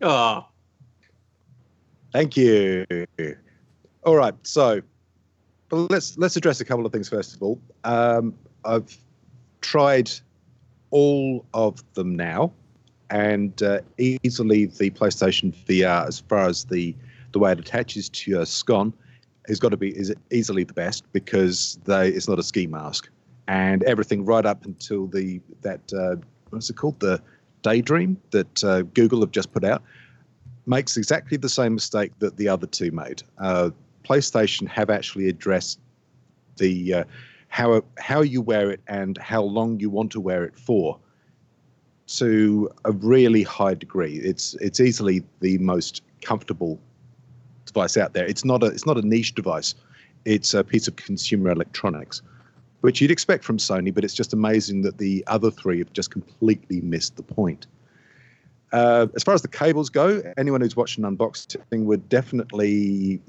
Oh, 0.00 0.46
Thank 2.14 2.36
you. 2.36 2.86
All 4.04 4.16
right, 4.16 4.34
so 4.42 4.82
let's 5.70 6.18
let's 6.18 6.36
address 6.36 6.60
a 6.60 6.64
couple 6.64 6.84
of 6.84 6.92
things 6.92 7.08
first 7.08 7.34
of 7.34 7.42
all. 7.42 7.58
Um, 7.84 8.34
I've 8.64 8.98
tried 9.62 10.10
all 10.90 11.46
of 11.54 11.82
them 11.94 12.14
now, 12.14 12.52
and 13.08 13.62
uh, 13.62 13.80
easily 13.96 14.66
the 14.66 14.90
PlayStation 14.90 15.54
VR, 15.66 16.06
as 16.06 16.20
far 16.20 16.46
as 16.46 16.64
the 16.64 16.94
the 17.32 17.38
way 17.38 17.52
it 17.52 17.58
attaches 17.58 18.10
to 18.10 18.30
your 18.30 18.44
scon, 18.44 18.92
has 19.48 19.58
got 19.58 19.70
to 19.70 19.78
be 19.78 19.96
is 19.96 20.12
easily 20.30 20.64
the 20.64 20.74
best 20.74 21.10
because 21.12 21.78
they 21.84 22.08
it's 22.08 22.28
not 22.28 22.38
a 22.38 22.42
ski 22.42 22.66
mask, 22.66 23.08
and 23.48 23.82
everything 23.84 24.26
right 24.26 24.44
up 24.44 24.66
until 24.66 25.06
the 25.06 25.40
that 25.62 25.92
uh, 25.94 26.16
what's 26.50 26.68
it 26.68 26.76
called 26.76 27.00
the 27.00 27.22
Daydream 27.62 28.18
that 28.32 28.62
uh, 28.64 28.82
Google 28.82 29.20
have 29.20 29.30
just 29.30 29.50
put 29.50 29.64
out 29.64 29.82
makes 30.66 30.96
exactly 30.96 31.36
the 31.36 31.48
same 31.48 31.74
mistake 31.74 32.12
that 32.18 32.36
the 32.36 32.48
other 32.48 32.66
two 32.66 32.90
made. 32.90 33.22
Uh, 33.38 33.70
PlayStation 34.04 34.68
have 34.68 34.90
actually 34.90 35.28
addressed 35.28 35.80
the 36.56 36.94
uh, 36.94 37.04
how 37.48 37.82
how 37.98 38.20
you 38.20 38.40
wear 38.40 38.70
it 38.70 38.80
and 38.88 39.18
how 39.18 39.42
long 39.42 39.80
you 39.80 39.90
want 39.90 40.12
to 40.12 40.20
wear 40.20 40.44
it 40.44 40.56
for 40.56 40.98
to 42.06 42.70
a 42.84 42.92
really 42.92 43.42
high 43.42 43.74
degree. 43.74 44.16
It's 44.16 44.54
it's 44.54 44.80
easily 44.80 45.24
the 45.40 45.58
most 45.58 46.02
comfortable 46.22 46.78
device 47.66 47.96
out 47.96 48.12
there. 48.12 48.26
It's 48.26 48.44
not 48.44 48.62
a 48.62 48.66
it's 48.66 48.86
not 48.86 48.98
a 48.98 49.06
niche 49.06 49.34
device. 49.34 49.74
It's 50.24 50.54
a 50.54 50.64
piece 50.64 50.88
of 50.88 50.96
consumer 50.96 51.50
electronics, 51.50 52.22
which 52.80 53.00
you'd 53.00 53.10
expect 53.10 53.44
from 53.44 53.58
Sony. 53.58 53.92
But 53.94 54.04
it's 54.04 54.14
just 54.14 54.32
amazing 54.32 54.82
that 54.82 54.98
the 54.98 55.24
other 55.26 55.50
three 55.50 55.78
have 55.78 55.92
just 55.92 56.10
completely 56.10 56.80
missed 56.80 57.16
the 57.16 57.22
point. 57.22 57.66
Uh, 58.74 59.06
as 59.14 59.22
far 59.22 59.34
as 59.34 59.42
the 59.42 59.46
cables 59.46 59.88
go, 59.88 60.20
anyone 60.36 60.60
who's 60.60 60.74
watching 60.74 61.04
unboxing 61.04 61.84
would 61.84 62.08
definitely 62.08 63.20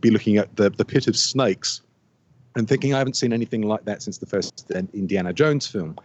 be 0.00 0.10
looking 0.10 0.38
at 0.38 0.56
the, 0.56 0.70
the 0.70 0.84
pit 0.84 1.06
of 1.06 1.16
snakes 1.16 1.82
and 2.56 2.68
thinking, 2.68 2.94
I 2.94 2.98
haven't 2.98 3.14
seen 3.14 3.32
anything 3.32 3.62
like 3.62 3.84
that 3.84 4.02
since 4.02 4.18
the 4.18 4.26
first 4.26 4.68
Indiana 4.92 5.32
Jones 5.32 5.68
film. 5.68 5.96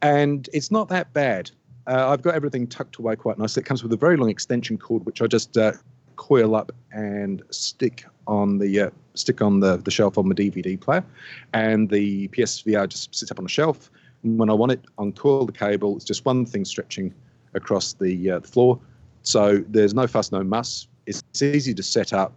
And 0.00 0.48
it's 0.54 0.70
not 0.70 0.88
that 0.88 1.12
bad. 1.12 1.50
Uh, 1.86 2.08
I've 2.08 2.22
got 2.22 2.34
everything 2.34 2.66
tucked 2.66 2.96
away 2.96 3.16
quite 3.16 3.38
nicely. 3.38 3.60
It 3.60 3.66
comes 3.66 3.82
with 3.82 3.92
a 3.92 3.98
very 3.98 4.16
long 4.16 4.30
extension 4.30 4.78
cord, 4.78 5.04
which 5.04 5.20
I 5.20 5.26
just 5.26 5.58
uh, 5.58 5.72
coil 6.16 6.54
up 6.54 6.72
and 6.90 7.42
stick 7.50 8.06
on 8.26 8.56
the 8.56 8.80
uh, 8.80 8.90
stick 9.12 9.42
on 9.42 9.60
the, 9.60 9.76
the 9.76 9.90
shelf 9.90 10.16
on 10.16 10.26
my 10.26 10.34
DVD 10.34 10.80
player, 10.80 11.04
and 11.52 11.90
the 11.90 12.28
PSVR 12.28 12.88
just 12.88 13.14
sits 13.14 13.30
up 13.30 13.38
on 13.38 13.44
a 13.44 13.48
shelf. 13.48 13.90
And 14.22 14.38
when 14.38 14.48
I 14.48 14.54
want 14.54 14.72
it, 14.72 14.80
uncoil 14.98 15.44
the 15.44 15.52
cable. 15.52 15.96
It's 15.96 16.04
just 16.06 16.24
one 16.24 16.46
thing 16.46 16.64
stretching 16.64 17.12
across 17.54 17.94
the, 17.94 18.32
uh, 18.32 18.40
floor. 18.40 18.78
So 19.22 19.64
there's 19.68 19.94
no 19.94 20.06
fuss, 20.06 20.32
no 20.32 20.42
muss. 20.42 20.88
It's, 21.06 21.22
it's 21.30 21.42
easy 21.42 21.74
to 21.74 21.82
set 21.82 22.12
up. 22.12 22.32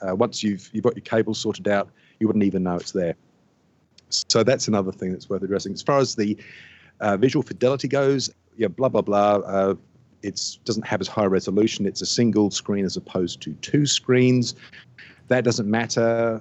Uh, 0.00 0.16
once 0.16 0.42
you've 0.42 0.68
you've 0.72 0.84
got 0.84 0.96
your 0.96 1.02
cables 1.02 1.38
sorted 1.38 1.68
out, 1.68 1.88
you 2.18 2.26
wouldn't 2.26 2.44
even 2.44 2.64
know 2.64 2.76
it's 2.76 2.92
there. 2.92 3.14
So 4.10 4.42
that's 4.42 4.68
another 4.68 4.92
thing 4.92 5.12
that's 5.12 5.28
worth 5.28 5.42
addressing. 5.42 5.72
As 5.72 5.82
far 5.82 5.98
as 5.98 6.16
the 6.16 6.36
uh, 7.00 7.16
visual 7.16 7.42
fidelity 7.42 7.88
goes, 7.88 8.30
yeah, 8.56 8.68
blah 8.68 8.88
blah 8.88 9.02
blah. 9.02 9.36
Uh, 9.36 9.74
it 10.22 10.40
doesn't 10.64 10.86
have 10.86 11.00
as 11.00 11.08
high 11.08 11.24
resolution. 11.24 11.86
It's 11.86 12.02
a 12.02 12.06
single 12.06 12.50
screen 12.50 12.84
as 12.84 12.96
opposed 12.96 13.40
to 13.42 13.54
two 13.54 13.86
screens. 13.86 14.54
That 15.28 15.44
doesn't 15.44 15.68
matter 15.68 16.40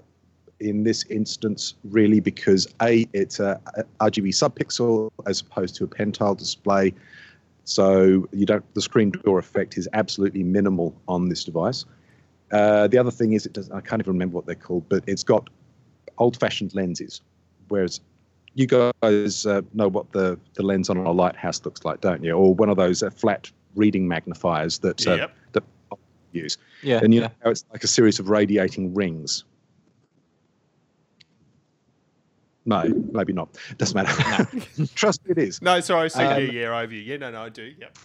in 0.60 0.84
this 0.84 1.04
instance, 1.06 1.76
really, 1.84 2.20
because 2.20 2.68
a 2.82 3.08
it's 3.14 3.40
a 3.40 3.60
RGB 4.00 4.30
subpixel 4.30 5.10
as 5.28 5.42
opposed 5.42 5.76
to 5.76 5.84
a 5.84 5.88
pentile 5.88 6.38
display. 6.38 6.94
So 7.66 8.28
you 8.32 8.46
don't 8.46 8.66
the 8.74 8.82
screen 8.82 9.12
door 9.12 9.40
effect 9.40 9.78
is 9.78 9.88
absolutely 9.94 10.44
minimal 10.44 10.96
on 11.08 11.30
this 11.30 11.44
device. 11.44 11.86
Uh, 12.52 12.88
the 12.88 12.98
other 12.98 13.12
thing 13.12 13.34
is 13.34 13.46
it 13.46 13.54
does 13.54 13.70
I 13.72 13.82
can't 13.82 14.02
even 14.02 14.14
remember 14.14 14.36
what 14.36 14.46
they're 14.46 14.56
called, 14.56 14.88
but 14.90 15.04
it's 15.08 15.24
got 15.24 15.50
old-fashioned 16.18 16.76
lenses, 16.76 17.22
whereas 17.70 18.02
you 18.54 18.68
guys 18.68 19.46
uh, 19.46 19.62
know 19.74 19.88
what 19.88 20.12
the, 20.12 20.38
the 20.56 20.64
lens 20.64 20.90
on 20.90 20.98
a 20.98 21.12
lighthouse 21.12 21.64
looks 21.64 21.86
like, 21.86 22.02
don't 22.02 22.24
you? 22.24 22.34
Or 22.34 22.54
one 22.54 22.70
of 22.70 22.76
those 22.76 23.02
uh, 23.02 23.10
flat 23.10 23.50
reading 23.76 24.08
magnifiers 24.08 24.80
that 24.80 25.08
uh, 25.08 25.16
Yep. 25.16 25.32
that 25.54 25.64
use. 26.34 26.58
yeah. 26.84 27.00
And 27.02 27.14
you 27.14 27.22
yeah. 27.22 27.28
know 27.28 27.34
how 27.44 27.52
it's 27.52 27.66
like 27.72 27.84
a 27.84 27.88
series 27.88 28.20
of 28.20 28.30
radiating 28.30 28.94
rings. 28.94 29.46
No, 32.66 32.84
maybe 33.12 33.34
not. 33.34 33.58
Doesn't 33.78 33.96
matter. 33.96 34.48
Trust 34.96 35.26
me, 35.26 35.32
it 35.32 35.38
is. 35.40 35.62
No, 35.62 35.80
sorry, 35.80 36.06
I 36.06 36.08
see 36.10 36.22
Um, 36.24 36.42
you. 36.42 36.48
Yeah, 36.52 36.80
over 36.80 36.94
you. 36.94 37.02
Yeah, 37.02 37.18
no, 37.18 37.32
no, 37.32 37.42
I 37.44 37.50
do. 37.50 37.74
Yep. 37.80 37.98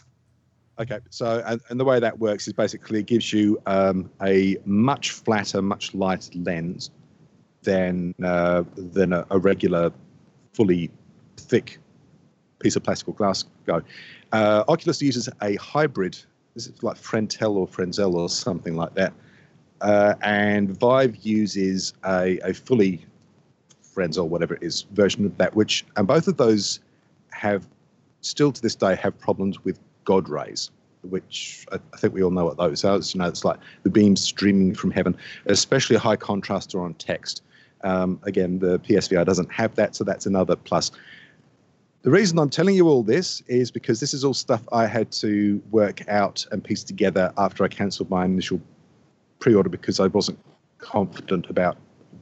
Okay, 0.78 0.98
so 1.10 1.42
and, 1.46 1.60
and 1.70 1.80
the 1.80 1.84
way 1.84 1.98
that 2.00 2.18
works 2.18 2.46
is 2.46 2.52
basically 2.52 3.00
it 3.00 3.06
gives 3.06 3.32
you 3.32 3.60
um, 3.66 4.10
a 4.22 4.56
much 4.66 5.10
flatter, 5.12 5.62
much 5.62 5.94
lighter 5.94 6.30
lens 6.38 6.90
than 7.62 8.14
uh, 8.22 8.62
than 8.76 9.12
a, 9.12 9.26
a 9.30 9.38
regular, 9.38 9.90
fully 10.52 10.90
thick 11.38 11.78
piece 12.58 12.76
of 12.76 12.82
plastic 12.82 13.08
or 13.08 13.14
glass 13.14 13.44
go. 13.66 13.82
Uh, 14.32 14.64
Oculus 14.68 15.00
uses 15.00 15.28
a 15.42 15.56
hybrid. 15.56 16.18
This 16.54 16.66
is 16.66 16.82
like 16.82 16.96
Frentel 16.96 17.56
or 17.56 17.66
Frenzel 17.66 18.14
or 18.14 18.28
something 18.28 18.76
like 18.76 18.94
that, 18.94 19.12
uh, 19.80 20.14
and 20.22 20.78
Vive 20.78 21.16
uses 21.16 21.94
a, 22.04 22.38
a 22.40 22.52
fully 22.54 23.04
Frenzel, 23.96 24.28
whatever 24.28 24.54
it 24.54 24.62
is, 24.62 24.82
version 24.92 25.24
of 25.24 25.36
that. 25.38 25.54
Which 25.54 25.84
and 25.96 26.06
both 26.06 26.28
of 26.28 26.36
those 26.36 26.80
have 27.30 27.66
still 28.20 28.52
to 28.52 28.60
this 28.60 28.74
day 28.74 28.94
have 28.96 29.18
problems 29.18 29.64
with 29.64 29.78
God 30.04 30.28
rays, 30.28 30.70
which 31.02 31.66
I, 31.72 31.78
I 31.92 31.96
think 31.96 32.12
we 32.12 32.22
all 32.22 32.30
know 32.30 32.44
what 32.44 32.56
those 32.56 32.84
are. 32.84 32.96
It's, 32.96 33.14
you 33.14 33.20
know, 33.20 33.28
it's 33.28 33.44
like 33.44 33.58
the 33.82 33.90
beams 33.90 34.20
streaming 34.20 34.74
from 34.74 34.90
heaven, 34.90 35.16
especially 35.46 35.96
high 35.96 36.16
contrast 36.16 36.74
or 36.74 36.84
on 36.84 36.94
text. 36.94 37.42
Um, 37.82 38.18
again, 38.24 38.58
the 38.58 38.78
PSVR 38.80 39.24
doesn't 39.24 39.52
have 39.52 39.74
that, 39.76 39.94
so 39.94 40.04
that's 40.04 40.26
another 40.26 40.56
plus. 40.56 40.90
The 42.02 42.10
reason 42.10 42.38
I'm 42.38 42.50
telling 42.50 42.76
you 42.76 42.88
all 42.88 43.02
this 43.02 43.42
is 43.48 43.70
because 43.70 43.98
this 44.00 44.14
is 44.14 44.24
all 44.24 44.34
stuff 44.34 44.62
I 44.70 44.86
had 44.86 45.10
to 45.12 45.60
work 45.70 46.06
out 46.08 46.46
and 46.52 46.62
piece 46.62 46.84
together 46.84 47.32
after 47.36 47.64
I 47.64 47.68
cancelled 47.68 48.10
my 48.10 48.24
initial 48.24 48.60
pre-order 49.40 49.68
because 49.68 49.98
I 50.00 50.06
wasn't 50.06 50.38
confident 50.78 51.50
about 51.50 51.76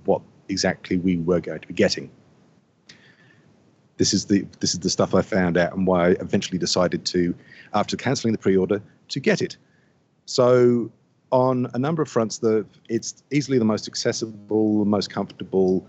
what 0.05 0.23
exactly 0.49 0.97
we 0.97 1.17
were 1.19 1.41
going 1.41 1.61
to 1.61 1.69
be 1.69 1.75
getting 1.75 2.11
this 3.97 4.13
is 4.13 4.27
the 4.27 4.47
this 4.61 4.75
is 4.75 4.81
the 4.81 4.91
stuff 4.91 5.15
I 5.15 5.23
found 5.23 5.57
out 5.57 5.73
and 5.75 5.87
why 5.87 6.09
I 6.09 6.11
eventually 6.21 6.59
decided 6.59 7.05
to, 7.07 7.35
after 7.75 7.97
cancelling 7.97 8.33
the 8.33 8.39
pre-order, 8.39 8.83
to 9.09 9.21
get 9.21 9.41
it. 9.41 9.57
So 10.27 10.91
on 11.31 11.69
a 11.75 11.79
number 11.79 12.03
of 12.03 12.09
fronts, 12.09 12.39
the 12.39 12.67
it's 12.89 13.23
easily 13.31 13.59
the 13.59 13.65
most 13.65 13.87
accessible, 13.89 14.81
the 14.81 14.85
most 14.85 15.11
comfortable. 15.11 15.87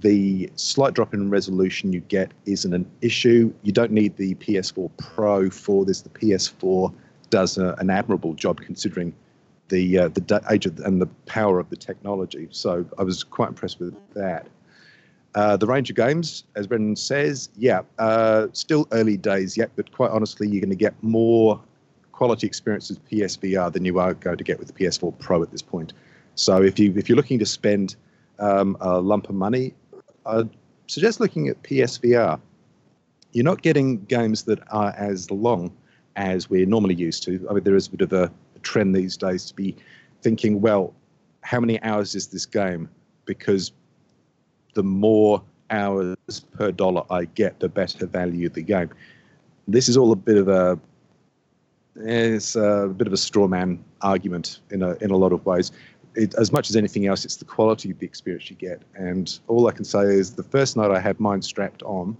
The 0.00 0.50
slight 0.56 0.94
drop 0.94 1.14
in 1.14 1.30
resolution 1.30 1.92
you 1.92 2.00
get 2.00 2.32
isn't 2.44 2.74
an 2.74 2.90
issue. 3.02 3.54
You 3.62 3.70
don't 3.70 3.92
need 3.92 4.16
the 4.16 4.34
PS4 4.36 4.90
Pro 4.96 5.48
for 5.48 5.84
this. 5.84 6.00
The 6.00 6.08
PS4 6.08 6.92
does 7.30 7.56
a, 7.56 7.74
an 7.78 7.88
admirable 7.88 8.34
job 8.34 8.60
considering 8.60 9.14
the 9.72 9.98
uh, 9.98 10.08
the 10.08 10.42
age 10.50 10.66
of, 10.66 10.78
and 10.80 11.00
the 11.00 11.06
power 11.26 11.58
of 11.58 11.68
the 11.70 11.76
technology. 11.76 12.46
So 12.52 12.84
I 12.98 13.02
was 13.02 13.24
quite 13.24 13.48
impressed 13.48 13.80
with 13.80 13.96
that. 14.14 14.46
Uh, 15.34 15.56
the 15.56 15.66
range 15.66 15.88
of 15.88 15.96
games, 15.96 16.44
as 16.56 16.66
Brendan 16.66 16.94
says, 16.94 17.48
yeah, 17.56 17.80
uh, 17.98 18.48
still 18.52 18.86
early 18.92 19.16
days 19.16 19.56
yet, 19.56 19.70
but 19.74 19.90
quite 19.90 20.10
honestly, 20.10 20.46
you're 20.46 20.60
going 20.60 20.68
to 20.68 20.76
get 20.76 20.94
more 21.02 21.58
quality 22.12 22.46
experience 22.46 22.90
with 22.90 23.02
PSVR 23.08 23.72
than 23.72 23.86
you 23.86 23.98
are 23.98 24.12
going 24.12 24.36
to 24.36 24.44
get 24.44 24.58
with 24.58 24.68
the 24.68 24.74
PS4 24.74 25.18
Pro 25.18 25.42
at 25.42 25.50
this 25.50 25.62
point. 25.62 25.94
So 26.34 26.62
if 26.62 26.78
you 26.78 26.92
if 26.96 27.08
you're 27.08 27.16
looking 27.16 27.38
to 27.38 27.46
spend 27.46 27.96
um, 28.38 28.76
a 28.80 29.00
lump 29.00 29.30
of 29.30 29.34
money, 29.34 29.72
I'd 30.26 30.50
suggest 30.86 31.18
looking 31.18 31.48
at 31.48 31.62
PSVR. 31.62 32.38
You're 33.32 33.44
not 33.44 33.62
getting 33.62 34.04
games 34.04 34.42
that 34.42 34.60
are 34.70 34.92
as 34.98 35.30
long 35.30 35.72
as 36.16 36.50
we're 36.50 36.66
normally 36.66 36.94
used 36.94 37.22
to. 37.22 37.46
I 37.48 37.54
mean, 37.54 37.64
there 37.64 37.76
is 37.76 37.86
a 37.86 37.90
bit 37.90 38.02
of 38.02 38.12
a 38.12 38.30
trend 38.62 38.94
these 38.94 39.16
days 39.16 39.46
to 39.46 39.54
be 39.54 39.76
thinking, 40.22 40.60
well, 40.60 40.94
how 41.42 41.60
many 41.60 41.82
hours 41.82 42.14
is 42.14 42.28
this 42.28 42.46
game? 42.46 42.88
Because 43.24 43.72
the 44.74 44.82
more 44.82 45.42
hours 45.70 46.16
per 46.52 46.70
dollar 46.70 47.02
I 47.10 47.24
get, 47.24 47.60
the 47.60 47.68
better 47.68 48.06
value 48.06 48.48
the 48.48 48.62
game. 48.62 48.90
This 49.68 49.88
is 49.88 49.96
all 49.96 50.12
a 50.12 50.16
bit 50.16 50.36
of 50.36 50.48
a 50.48 50.78
it's 51.96 52.56
a 52.56 52.92
bit 52.96 53.06
of 53.06 53.12
a 53.12 53.18
straw 53.18 53.46
man 53.46 53.82
argument 54.00 54.60
in 54.70 54.82
a 54.82 54.92
in 55.00 55.10
a 55.10 55.16
lot 55.16 55.32
of 55.32 55.44
ways. 55.44 55.72
It, 56.14 56.34
as 56.34 56.52
much 56.52 56.68
as 56.68 56.76
anything 56.76 57.06
else, 57.06 57.24
it's 57.24 57.36
the 57.36 57.44
quality 57.46 57.90
of 57.90 57.98
the 57.98 58.06
experience 58.06 58.50
you 58.50 58.56
get. 58.56 58.82
And 58.94 59.38
all 59.48 59.66
I 59.66 59.72
can 59.72 59.84
say 59.84 60.02
is 60.02 60.34
the 60.34 60.42
first 60.42 60.76
night 60.76 60.90
I 60.90 61.00
had 61.00 61.18
mine 61.18 61.40
strapped 61.40 61.82
on, 61.84 62.16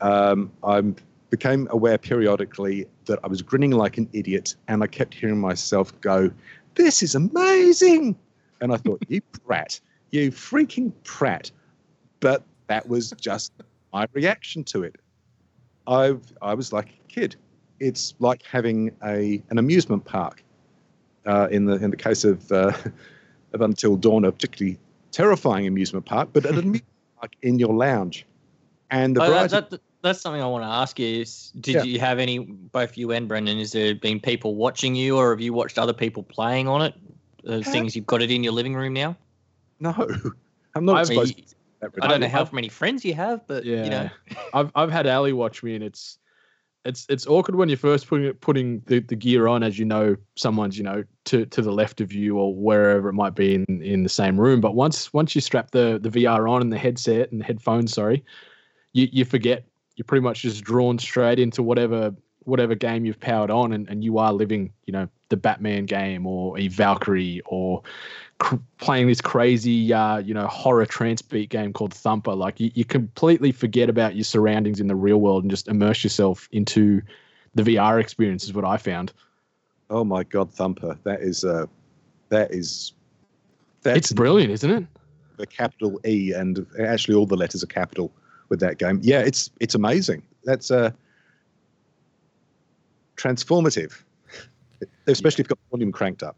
um, 0.00 0.50
I 0.64 0.82
became 1.30 1.66
aware 1.70 1.98
periodically 1.98 2.86
that 3.06 3.18
I 3.24 3.28
was 3.28 3.42
grinning 3.42 3.72
like 3.72 3.98
an 3.98 4.08
idiot, 4.12 4.54
and 4.68 4.82
I 4.82 4.86
kept 4.86 5.14
hearing 5.14 5.40
myself 5.40 5.98
go, 6.00 6.30
"This 6.74 7.02
is 7.02 7.14
amazing," 7.14 8.16
and 8.60 8.72
I 8.72 8.76
thought, 8.76 9.02
"You 9.08 9.20
prat, 9.46 9.80
you 10.10 10.30
freaking 10.30 10.92
prat!" 11.04 11.50
But 12.20 12.42
that 12.68 12.88
was 12.88 13.12
just 13.20 13.52
my 13.92 14.06
reaction 14.12 14.64
to 14.64 14.82
it. 14.82 14.96
I 15.86 16.16
I 16.42 16.54
was 16.54 16.72
like 16.72 16.88
a 16.88 17.08
kid. 17.08 17.36
It's 17.80 18.14
like 18.18 18.42
having 18.42 18.92
a 19.04 19.42
an 19.50 19.58
amusement 19.58 20.04
park. 20.04 20.42
Uh, 21.26 21.48
in 21.50 21.64
the 21.64 21.74
in 21.82 21.90
the 21.90 21.96
case 21.96 22.22
of 22.22 22.50
uh, 22.52 22.72
of 23.52 23.60
Until 23.60 23.96
Dawn, 23.96 24.24
a 24.24 24.30
particularly 24.30 24.78
terrifying 25.10 25.66
amusement 25.66 26.06
park, 26.06 26.28
but 26.32 26.46
an 26.46 26.58
amusement 26.58 26.84
park 27.20 27.32
in 27.42 27.58
your 27.58 27.74
lounge. 27.74 28.26
And 28.90 29.16
the 29.16 29.22
Oh, 29.24 29.30
that, 29.48 29.70
that, 29.70 29.80
that's 30.06 30.20
something 30.20 30.42
I 30.42 30.46
want 30.46 30.64
to 30.64 30.68
ask 30.68 30.98
you. 30.98 31.22
Is 31.22 31.52
did 31.60 31.76
Yeah. 31.76 31.82
you 31.82 32.00
have 32.00 32.18
any, 32.18 32.38
both 32.38 32.96
you 32.96 33.12
and 33.12 33.28
Brendan, 33.28 33.58
is 33.58 33.72
there 33.72 33.94
been 33.94 34.20
people 34.20 34.54
watching 34.54 34.94
you 34.94 35.16
or 35.16 35.30
have 35.30 35.40
you 35.40 35.52
watched 35.52 35.78
other 35.78 35.92
people 35.92 36.22
playing 36.22 36.68
on 36.68 36.82
it? 36.82 36.94
Uh, 37.46 37.62
things 37.62 37.94
you've 37.94 38.06
got 38.06 38.22
it 38.22 38.30
in 38.30 38.42
your 38.42 38.52
living 38.52 38.74
room 38.74 38.92
now? 38.92 39.16
no, 39.80 39.94
I'm 40.74 40.84
not 40.84 41.06
supposed 41.06 41.36
I, 41.38 41.42
to. 41.42 41.56
That 41.80 41.90
I 42.02 42.08
don't 42.08 42.20
know 42.20 42.28
how 42.28 42.48
many 42.52 42.68
friends 42.68 43.04
you 43.04 43.14
have, 43.14 43.46
but 43.46 43.64
Yeah, 43.64 43.84
you 43.84 43.90
know. 43.90 44.10
I've 44.54 44.72
I've 44.74 44.90
had 44.90 45.06
Ali 45.06 45.32
watch 45.32 45.62
me, 45.62 45.74
and 45.74 45.84
it's 45.84 46.18
it's 46.86 47.04
it's 47.08 47.26
awkward 47.26 47.56
when 47.56 47.68
you're 47.68 47.76
first 47.76 48.06
putting 48.06 48.32
putting 48.34 48.80
the, 48.86 49.00
the 49.00 49.16
gear 49.16 49.48
on, 49.48 49.62
as 49.62 49.78
you 49.78 49.84
know, 49.84 50.16
someone's 50.36 50.78
you 50.78 50.84
know 50.84 51.04
to 51.26 51.44
to 51.46 51.60
the 51.60 51.72
left 51.72 52.00
of 52.00 52.12
you 52.12 52.38
or 52.38 52.54
wherever 52.54 53.08
it 53.08 53.12
might 53.12 53.34
be 53.34 53.54
in 53.54 53.82
in 53.82 54.02
the 54.02 54.08
same 54.08 54.40
room. 54.40 54.60
But 54.60 54.74
once 54.74 55.12
once 55.12 55.34
you 55.34 55.40
strap 55.40 55.72
the 55.72 55.98
the 56.00 56.08
VR 56.08 56.50
on 56.50 56.62
and 56.62 56.72
the 56.72 56.78
headset 56.78 57.30
and 57.30 57.40
the 57.40 57.44
headphones, 57.44 57.92
sorry, 57.92 58.24
you 58.92 59.08
you 59.12 59.24
forget. 59.24 59.66
You're 59.96 60.04
pretty 60.04 60.22
much 60.22 60.42
just 60.42 60.64
drawn 60.64 60.98
straight 60.98 61.38
into 61.38 61.62
whatever 61.62 62.14
whatever 62.44 62.76
game 62.76 63.04
you've 63.04 63.18
powered 63.18 63.50
on, 63.50 63.72
and, 63.72 63.88
and 63.88 64.04
you 64.04 64.18
are 64.18 64.32
living, 64.32 64.72
you 64.84 64.92
know, 64.92 65.08
the 65.30 65.36
Batman 65.36 65.84
game 65.84 66.26
or 66.26 66.56
a 66.56 66.68
Valkyrie 66.68 67.42
or 67.44 67.82
cr- 68.38 68.54
playing 68.78 69.08
this 69.08 69.20
crazy, 69.20 69.92
uh, 69.92 70.18
you 70.18 70.32
know, 70.32 70.46
horror 70.46 70.86
trance 70.86 71.20
beat 71.22 71.50
game 71.50 71.72
called 71.72 71.92
Thumper. 71.92 72.36
Like 72.36 72.60
you, 72.60 72.70
you 72.74 72.84
completely 72.84 73.50
forget 73.50 73.88
about 73.88 74.14
your 74.14 74.22
surroundings 74.22 74.78
in 74.78 74.86
the 74.86 74.94
real 74.94 75.18
world 75.18 75.42
and 75.42 75.50
just 75.50 75.66
immerse 75.66 76.04
yourself 76.04 76.48
into 76.52 77.02
the 77.56 77.62
VR 77.64 78.00
experience. 78.00 78.44
Is 78.44 78.52
what 78.52 78.64
I 78.64 78.76
found. 78.76 79.12
Oh 79.90 80.04
my 80.04 80.22
God, 80.22 80.52
Thumper! 80.52 80.98
That 81.02 81.22
is 81.22 81.44
uh, 81.44 81.66
that 82.28 82.52
is 82.52 82.92
that's 83.82 83.98
it's 83.98 84.12
brilliant, 84.12 84.52
isn't 84.52 84.70
it? 84.70 84.86
the 85.36 85.46
capital 85.46 86.00
E, 86.04 86.32
and 86.32 86.66
actually 86.80 87.14
all 87.14 87.26
the 87.26 87.36
letters 87.36 87.62
are 87.62 87.68
capital 87.68 88.12
with 88.48 88.60
that 88.60 88.78
game. 88.78 89.00
Yeah, 89.02 89.20
it's 89.20 89.50
it's 89.60 89.74
amazing. 89.74 90.22
That's 90.44 90.70
uh, 90.70 90.90
transformative, 93.16 94.02
especially 95.06 95.42
if 95.42 95.46
you've 95.46 95.48
got 95.48 95.58
volume 95.70 95.92
cranked 95.92 96.22
up. 96.22 96.36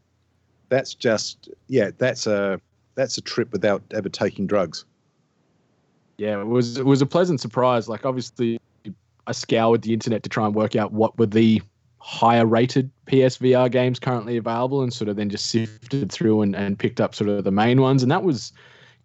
That's 0.69 0.95
just 0.95 1.49
yeah, 1.69 1.91
that's 1.99 2.27
a 2.27 2.61
that's 2.95 3.19
a 3.19 3.21
trip 3.21 3.53
without 3.53 3.83
ever 3.93 4.09
taking 4.09 4.47
drugs. 4.47 4.85
Yeah, 6.17 6.41
it 6.41 6.47
was 6.47 6.79
it 6.79 6.87
was 6.87 7.01
a 7.01 7.07
pleasant 7.07 7.41
surprise. 7.41 7.89
Like 7.89 8.05
obviously, 8.05 8.61
I 9.27 9.33
scoured 9.33 9.83
the 9.83 9.93
internet 9.93 10.23
to 10.25 10.29
try 10.29 10.47
and 10.47 10.55
work 10.55 10.77
out 10.77 10.93
what 10.93 11.17
were 11.19 11.27
the 11.27 11.63
higher 11.99 12.47
rated 12.47 12.91
PSVR 13.07 13.71
games 13.71 13.99
currently 13.99 14.37
available, 14.37 14.83
and 14.83 14.93
sort 14.93 15.09
of 15.09 15.17
then 15.17 15.31
just 15.31 15.47
sifted 15.47 16.11
through 16.11 16.43
and, 16.43 16.57
and 16.57 16.79
picked 16.79 17.01
up 17.01 17.15
sort 17.15 17.31
of 17.31 17.45
the 17.45 17.51
main 17.51 17.81
ones, 17.81 18.03
and 18.03 18.11
that 18.11 18.23
was 18.23 18.53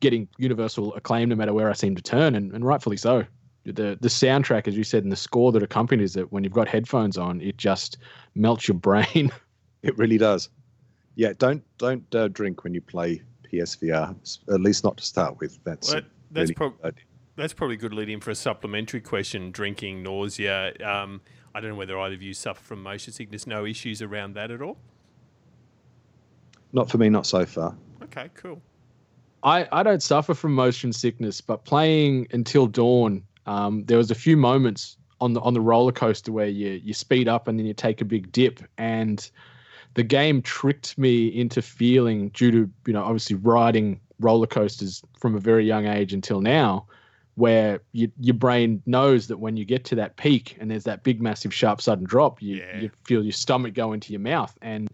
getting 0.03 0.27
universal 0.37 0.93
acclaim 0.95 1.29
no 1.29 1.35
matter 1.35 1.53
where 1.53 1.69
I 1.69 1.73
seem 1.73 1.95
to 1.95 2.01
turn, 2.03 2.35
and, 2.35 2.51
and 2.53 2.63
rightfully 2.65 2.97
so. 2.97 3.25
The 3.65 3.97
the 3.99 4.09
soundtrack, 4.09 4.67
as 4.67 4.75
you 4.77 4.83
said, 4.83 5.03
and 5.03 5.11
the 5.11 5.15
score 5.15 5.51
that 5.53 5.63
accompanies 5.63 6.17
it, 6.17 6.31
when 6.33 6.43
you've 6.43 6.53
got 6.53 6.67
headphones 6.67 7.17
on, 7.17 7.39
it 7.41 7.57
just 7.57 7.97
melts 8.35 8.67
your 8.67 8.77
brain. 8.77 9.31
It 9.83 9.97
really 9.97 10.17
does. 10.17 10.47
Yeah, 11.15 11.33
don't 11.37 11.61
don't 11.77 12.15
uh, 12.15 12.29
drink 12.29 12.63
when 12.63 12.73
you 12.73 12.79
play 12.79 13.21
PSVR. 13.51 14.15
At 14.53 14.61
least 14.61 14.85
not 14.85 14.95
to 14.95 15.03
start 15.03 15.39
with. 15.41 15.59
That's 15.65 15.91
Well, 15.91 16.01
that- 16.01 16.09
that's 16.31 16.43
really 16.49 16.53
prob- 16.55 16.77
good 16.81 16.87
idea. 16.87 17.03
That's 17.35 17.51
probably 17.53 17.75
a 17.75 17.79
good 17.79 17.93
lead 17.93 18.07
in 18.09 18.21
for 18.21 18.31
a 18.31 18.35
supplementary 18.35 19.01
question. 19.01 19.51
Drinking, 19.51 20.01
nausea. 20.01 20.73
Um, 20.81 21.19
I 21.53 21.59
don't 21.59 21.71
know 21.71 21.75
whether 21.75 21.99
either 21.99 22.15
of 22.15 22.21
you 22.21 22.33
suffer 22.33 22.63
from 22.63 22.81
motion 22.81 23.11
sickness. 23.11 23.45
No 23.45 23.65
issues 23.65 24.01
around 24.01 24.35
that 24.35 24.51
at 24.51 24.61
all. 24.61 24.77
not 26.71 26.89
for 26.89 26.97
me. 26.97 27.09
Not 27.09 27.25
so 27.25 27.45
far. 27.45 27.75
Okay, 28.03 28.29
cool. 28.35 28.61
I, 29.43 29.67
I 29.71 29.83
don't 29.83 30.01
suffer 30.01 30.33
from 30.33 30.53
motion 30.55 30.93
sickness, 30.93 31.41
but 31.41 31.65
playing 31.65 32.27
until 32.31 32.65
dawn, 32.65 33.23
um, 33.45 33.83
there 33.85 33.97
was 33.97 34.09
a 34.09 34.15
few 34.15 34.37
moments 34.37 34.97
on 35.19 35.33
the 35.33 35.41
on 35.41 35.53
the 35.53 35.61
roller 35.61 35.91
coaster 35.91 36.31
where 36.31 36.47
you 36.47 36.81
you 36.83 36.93
speed 36.93 37.27
up 37.27 37.47
and 37.47 37.59
then 37.59 37.65
you 37.65 37.73
take 37.73 38.01
a 38.01 38.05
big 38.05 38.31
dip, 38.31 38.61
and 38.77 39.29
the 39.95 40.03
game 40.03 40.41
tricked 40.41 40.97
me 40.97 41.27
into 41.27 41.61
feeling 41.61 42.29
due 42.29 42.51
to 42.51 42.69
you 42.87 42.93
know 42.93 43.03
obviously 43.03 43.35
riding 43.35 43.99
roller 44.19 44.47
coasters 44.47 45.03
from 45.19 45.35
a 45.35 45.39
very 45.39 45.65
young 45.65 45.87
age 45.87 46.13
until 46.13 46.39
now, 46.39 46.85
where 47.35 47.81
you, 47.91 48.09
your 48.19 48.35
brain 48.35 48.81
knows 48.85 49.27
that 49.27 49.37
when 49.37 49.57
you 49.57 49.65
get 49.65 49.83
to 49.85 49.95
that 49.95 50.15
peak 50.15 50.55
and 50.61 50.71
there's 50.71 50.85
that 50.85 51.03
big 51.03 51.21
massive 51.21 51.53
sharp 51.53 51.81
sudden 51.81 52.05
drop, 52.05 52.41
you, 52.41 52.57
Yeah. 52.57 52.79
you 52.79 52.91
feel 53.03 53.23
your 53.23 53.33
stomach 53.33 53.73
go 53.73 53.91
into 53.91 54.13
your 54.13 54.21
mouth 54.21 54.57
and. 54.61 54.89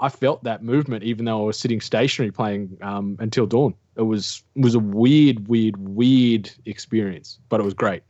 I 0.00 0.08
felt 0.08 0.42
that 0.44 0.62
movement 0.62 1.04
even 1.04 1.26
though 1.26 1.42
I 1.42 1.44
was 1.44 1.58
sitting 1.58 1.80
stationary 1.80 2.32
playing 2.32 2.78
um, 2.82 3.16
until 3.20 3.46
dawn. 3.46 3.74
It 3.96 4.02
was 4.02 4.42
it 4.54 4.62
was 4.62 4.74
a 4.74 4.78
weird, 4.78 5.48
weird, 5.48 5.76
weird 5.76 6.50
experience, 6.64 7.38
but 7.48 7.60
it 7.60 7.64
was 7.64 7.74
great. 7.74 8.02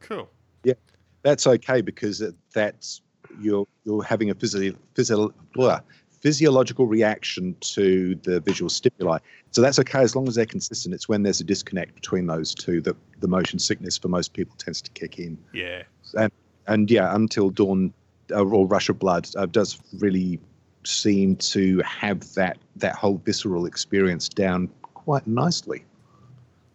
Cool. 0.00 0.28
Yeah, 0.64 0.74
that's 1.22 1.46
okay 1.46 1.82
because 1.82 2.22
that's 2.54 3.02
you're 3.40 3.66
you're 3.84 4.02
having 4.02 4.30
a 4.30 4.34
physio, 4.34 4.74
physio, 4.94 5.34
blah, 5.54 5.80
physiological 6.20 6.86
reaction 6.86 7.54
to 7.60 8.14
the 8.22 8.40
visual 8.40 8.70
stimuli. 8.70 9.18
So 9.50 9.60
that's 9.60 9.78
okay 9.80 10.00
as 10.00 10.16
long 10.16 10.26
as 10.26 10.36
they're 10.36 10.46
consistent. 10.46 10.94
It's 10.94 11.08
when 11.08 11.22
there's 11.22 11.40
a 11.40 11.44
disconnect 11.44 11.94
between 11.94 12.26
those 12.26 12.54
two 12.54 12.80
that 12.82 12.96
the 13.20 13.28
motion 13.28 13.58
sickness 13.58 13.98
for 13.98 14.08
most 14.08 14.32
people 14.32 14.56
tends 14.56 14.80
to 14.82 14.90
kick 14.92 15.18
in. 15.18 15.36
Yeah. 15.52 15.82
and 16.16 16.32
and 16.66 16.90
yeah, 16.90 17.14
until 17.14 17.50
dawn 17.50 17.92
uh, 18.30 18.42
or 18.42 18.66
Rush 18.66 18.88
of 18.88 18.98
Blood 18.98 19.28
uh, 19.36 19.44
does 19.44 19.78
really 19.98 20.40
seem 20.86 21.36
to 21.36 21.78
have 21.80 22.34
that 22.34 22.58
that 22.76 22.94
whole 22.94 23.18
visceral 23.24 23.66
experience 23.66 24.28
down 24.28 24.68
quite 24.82 25.26
nicely. 25.26 25.84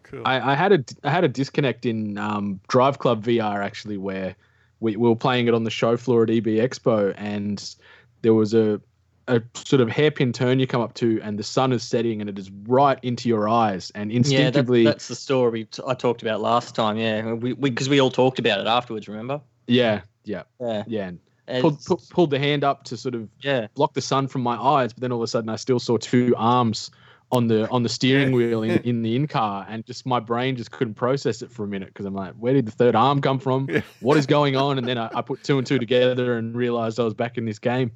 Cool. 0.04 0.22
I, 0.26 0.52
I 0.52 0.56
had 0.56 0.72
a 0.72 0.84
I 1.04 1.12
had 1.12 1.24
a 1.24 1.28
disconnect 1.28 1.86
in 1.86 2.18
um, 2.18 2.60
Driveclub 2.70 3.22
VR 3.24 3.64
actually, 3.64 3.98
where 3.98 4.36
we, 4.80 4.96
we 4.96 5.08
were 5.10 5.16
playing 5.16 5.48
it 5.48 5.54
on 5.54 5.64
the 5.64 5.70
show 5.72 5.98
floor 5.98 6.24
at 6.24 6.30
EB 6.30 6.46
Expo, 6.46 7.14
and 7.18 7.76
there 8.22 8.34
was 8.34 8.54
a 8.54 8.82
a 9.28 9.40
sort 9.54 9.80
of 9.80 9.90
hairpin 9.90 10.34
turn 10.34 10.58
you 10.60 10.66
come 10.66 10.82
up 10.82 10.96
to, 10.96 11.20
and 11.22 11.38
the 11.38 11.44
sun 11.44 11.72
is 11.72 11.84
setting, 11.84 12.20
and 12.20 12.28
it 12.30 12.40
is 12.40 12.50
right 12.66 12.98
into 13.04 13.30
your 13.30 13.48
eyes, 13.48 13.92
and 13.94 14.12
Yeah, 14.12 14.16
that, 14.20 14.28
instinctively, 14.32 14.84
that's 14.86 15.08
the 15.08 15.16
story 15.16 15.66
t- 15.66 15.84
I 15.86 15.94
talked 15.94 16.24
about 16.24 16.42
last 16.42 16.74
time. 16.74 16.98
Yeah, 16.98 17.34
we 17.34 17.54
because 17.54 17.88
we, 17.90 18.00
all 18.02 18.10
talked 18.10 18.40
about 18.40 18.60
it 18.60 18.66
afterwards. 18.66 19.08
Remember? 19.08 19.40
yeah, 19.68 20.02
yeah, 20.24 20.44
Yeah. 20.60 20.84
yeah, 20.88 21.08
and 21.10 21.20
It's- 21.20 21.29
pulled, 21.62 21.84
pu- 21.86 21.98
pulled 22.10 22.30
the 22.32 22.40
hand 22.40 22.64
up 22.64 22.84
to 22.86 22.98
sort 22.98 23.16
of 23.16 23.28
yeah. 23.42 23.68
block 23.76 23.94
the 23.94 24.02
sun 24.02 24.28
from 24.28 24.42
my 24.42 24.56
eyes, 24.56 24.94
but 24.94 25.02
then 25.02 25.12
all 25.12 25.20
of 25.20 25.24
a 25.24 25.28
sudden 25.28 25.50
I 25.50 25.56
still 25.56 25.80
saw 25.80 25.98
two 25.98 26.34
arms 26.38 26.92
on 27.32 27.48
the 27.48 27.70
on 27.70 27.84
the 27.84 27.90
steering 27.90 28.32
wheel 28.32 28.64
in, 28.64 28.80
in 28.82 29.02
the 29.04 29.16
in 29.16 29.28
car, 29.28 29.66
and 29.70 29.86
just 29.86 30.06
my 30.06 30.20
brain 30.20 30.56
just 30.56 30.72
couldn't 30.72 30.96
process 30.96 31.42
it 31.44 31.52
for 31.52 31.64
a 31.64 31.68
minute 31.68 31.90
because 31.90 32.06
I'm 32.08 32.16
like, 32.16 32.34
where 32.34 32.54
did 32.54 32.66
the 32.66 32.72
third 32.72 32.96
arm 32.96 33.22
come 33.22 33.38
from? 33.40 33.68
What 34.00 34.18
is 34.18 34.26
going 34.26 34.56
on? 34.56 34.78
And 34.80 34.88
then 34.88 34.98
I, 34.98 35.10
I 35.14 35.22
put 35.22 35.44
two 35.44 35.58
and 35.60 35.68
two 35.68 35.78
together 35.78 36.38
and 36.38 36.56
realized 36.56 37.00
I 37.00 37.04
was 37.04 37.14
back 37.14 37.38
in 37.38 37.46
this 37.46 37.60
game. 37.60 37.92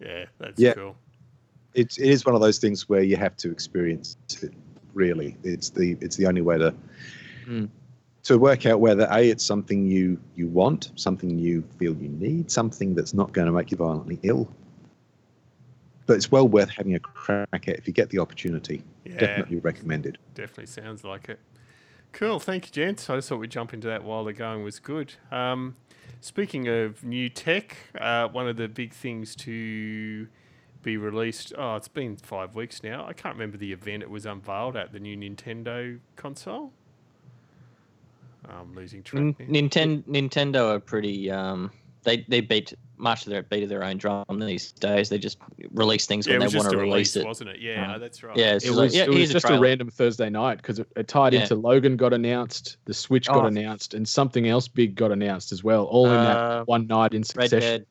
yeah, 0.00 0.24
that's 0.38 0.60
Yeah. 0.60 0.72
cool. 0.74 0.96
It's 1.74 1.98
it 1.98 2.08
is 2.08 2.26
one 2.26 2.34
of 2.34 2.40
those 2.40 2.58
things 2.58 2.88
where 2.88 3.02
you 3.02 3.16
have 3.16 3.36
to 3.38 3.50
experience 3.50 4.16
it. 4.42 4.52
Really, 4.92 5.36
it's 5.44 5.70
the 5.70 5.96
it's 6.00 6.16
the 6.16 6.26
only 6.26 6.42
way 6.42 6.58
to 6.58 6.74
Mm. 7.46 7.68
To 8.24 8.38
work 8.38 8.66
out 8.66 8.80
whether 8.80 9.08
a 9.10 9.30
it's 9.30 9.44
something 9.44 9.86
you 9.86 10.18
you 10.34 10.46
want, 10.46 10.92
something 10.94 11.38
you 11.38 11.62
feel 11.78 11.94
you 11.96 12.08
need, 12.08 12.50
something 12.50 12.94
that's 12.94 13.14
not 13.14 13.32
going 13.32 13.46
to 13.46 13.52
make 13.52 13.70
you 13.70 13.76
violently 13.76 14.18
ill. 14.22 14.48
But 16.06 16.16
it's 16.16 16.30
well 16.30 16.48
worth 16.48 16.70
having 16.70 16.94
a 16.94 17.00
crack 17.00 17.48
at 17.52 17.78
if 17.78 17.86
you 17.86 17.92
get 17.92 18.10
the 18.10 18.18
opportunity. 18.18 18.84
Yeah. 19.04 19.18
Definitely 19.18 19.58
recommended. 19.58 20.18
Definitely 20.34 20.66
sounds 20.66 21.04
like 21.04 21.28
it. 21.28 21.40
Cool. 22.12 22.38
Thank 22.38 22.66
you, 22.66 22.72
gents. 22.72 23.08
I 23.08 23.16
just 23.16 23.28
thought 23.28 23.38
we'd 23.38 23.50
jump 23.50 23.72
into 23.72 23.86
that 23.86 24.04
while 24.04 24.24
the 24.24 24.32
going 24.32 24.62
was 24.62 24.78
good. 24.78 25.14
Um, 25.30 25.76
speaking 26.20 26.68
of 26.68 27.02
new 27.02 27.28
tech, 27.28 27.76
uh, 27.98 28.28
one 28.28 28.48
of 28.48 28.56
the 28.56 28.68
big 28.68 28.92
things 28.92 29.34
to 29.36 30.28
be 30.82 30.96
released. 30.96 31.52
Oh, 31.56 31.76
it's 31.76 31.88
been 31.88 32.16
five 32.16 32.54
weeks 32.54 32.82
now. 32.82 33.06
I 33.06 33.12
can't 33.12 33.34
remember 33.34 33.56
the 33.56 33.72
event 33.72 34.02
it 34.02 34.10
was 34.10 34.26
unveiled 34.26 34.76
at 34.76 34.92
the 34.92 35.00
new 35.00 35.16
Nintendo 35.16 36.00
console. 36.16 36.72
I'm 38.48 38.74
losing 38.74 39.02
track. 39.02 39.20
N- 39.20 39.36
now. 39.38 39.44
Nintendo 39.46 40.02
Nintendo 40.04 40.74
are 40.74 40.80
pretty. 40.80 41.30
Um, 41.30 41.70
they 42.04 42.24
they 42.28 42.40
beat 42.40 42.74
much 42.96 43.26
of 43.26 43.30
their 43.30 43.42
beat 43.42 43.62
of 43.62 43.68
their 43.68 43.84
own 43.84 43.96
drum 43.96 44.24
these 44.30 44.72
days. 44.72 45.08
They 45.08 45.18
just 45.18 45.38
release 45.72 46.06
things 46.06 46.26
yeah, 46.26 46.34
it 46.34 46.38
when 46.38 46.46
was 46.46 46.52
they 46.52 46.58
want 46.58 46.70
to 46.70 46.76
release 46.78 46.90
release, 47.14 47.16
it. 47.16 47.26
wasn't 47.26 47.50
it? 47.50 47.60
Yeah, 47.60 47.94
Um, 47.94 48.00
that's 48.00 48.22
right. 48.22 48.36
Yeah, 48.36 48.54
It 48.54 48.60
just 48.60 48.68
like, 48.74 48.84
was, 48.84 48.94
yeah, 48.94 49.02
it 49.04 49.08
was 49.08 49.16
here's 49.18 49.32
just 49.32 49.44
a, 49.44 49.48
trailer. 49.48 49.62
random 49.62 49.90
Thursday 49.90 50.30
night 50.30 50.58
because 50.58 50.78
it, 50.78 50.86
it 50.96 51.08
tied 51.08 51.32
Yeah. 51.32 51.42
into 51.42 51.54
Logan 51.56 51.96
got 51.96 52.12
announced, 52.12 52.76
the 52.84 52.94
Switch 52.94 53.26
got 53.26 53.44
Oh. 53.44 53.46
announced, 53.46 53.94
and 53.94 54.06
something 54.08 54.48
else 54.48 54.68
big 54.68 54.94
got 54.94 55.10
announced 55.12 55.50
as 55.52 55.64
well, 55.64 55.84
all 55.84 56.06
in 56.06 56.12
Uh, 56.12 56.58
that 56.58 56.68
one 56.68 56.86
night 56.86 57.12
in 57.14 57.20
Red 57.20 57.26
succession. 57.26 57.60
Dead. 57.60 57.86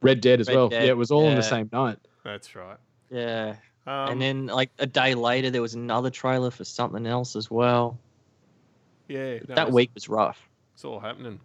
Red 0.00 0.20
Dead 0.22 0.40
as 0.40 0.48
Red 0.48 0.56
well. 0.56 0.68
Dead, 0.70 0.84
Yeah, 0.84 0.90
it 0.90 0.96
was 0.96 1.10
all 1.10 1.28
in 1.28 1.34
the 1.34 1.42
same 1.42 1.68
night. 1.72 1.98
That's 2.24 2.54
right. 2.54 2.76
Yeah, 3.10 3.56
Um, 3.86 4.12
and 4.12 4.22
then 4.22 4.46
like 4.46 4.70
a 4.78 4.86
day 4.86 5.14
later, 5.14 5.50
there 5.50 5.62
was 5.62 5.74
another 5.74 6.10
trailer 6.10 6.50
for 6.50 6.64
something 6.64 7.06
else 7.06 7.34
as 7.36 7.50
well. 7.50 7.98
Yeah, 9.08 9.38
no, 9.48 9.54
that 9.54 9.72
week 9.72 9.90
was 9.94 10.08
rough. 10.08 10.48
It's 10.74 10.84
all 10.84 11.00
happening. 11.00 11.40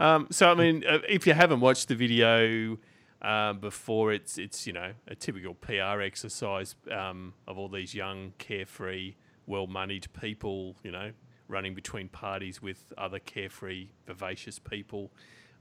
Um, 0.00 0.28
so 0.30 0.50
I 0.50 0.54
mean, 0.54 0.84
uh, 0.88 1.00
if 1.08 1.26
you 1.26 1.34
haven't 1.34 1.60
watched 1.60 1.88
the 1.88 1.94
video 1.94 2.78
uh, 3.20 3.52
before, 3.54 4.12
it's 4.12 4.38
it's 4.38 4.66
you 4.66 4.72
know 4.72 4.92
a 5.06 5.14
typical 5.14 5.54
PR 5.54 6.00
exercise 6.00 6.74
um, 6.90 7.34
of 7.46 7.58
all 7.58 7.68
these 7.68 7.94
young, 7.94 8.32
carefree, 8.38 9.14
well-moneyed 9.46 10.06
people, 10.18 10.76
you 10.82 10.92
know, 10.92 11.10
running 11.48 11.74
between 11.74 12.08
parties 12.08 12.62
with 12.62 12.92
other 12.96 13.18
carefree, 13.18 13.88
vivacious 14.06 14.58
people, 14.58 15.10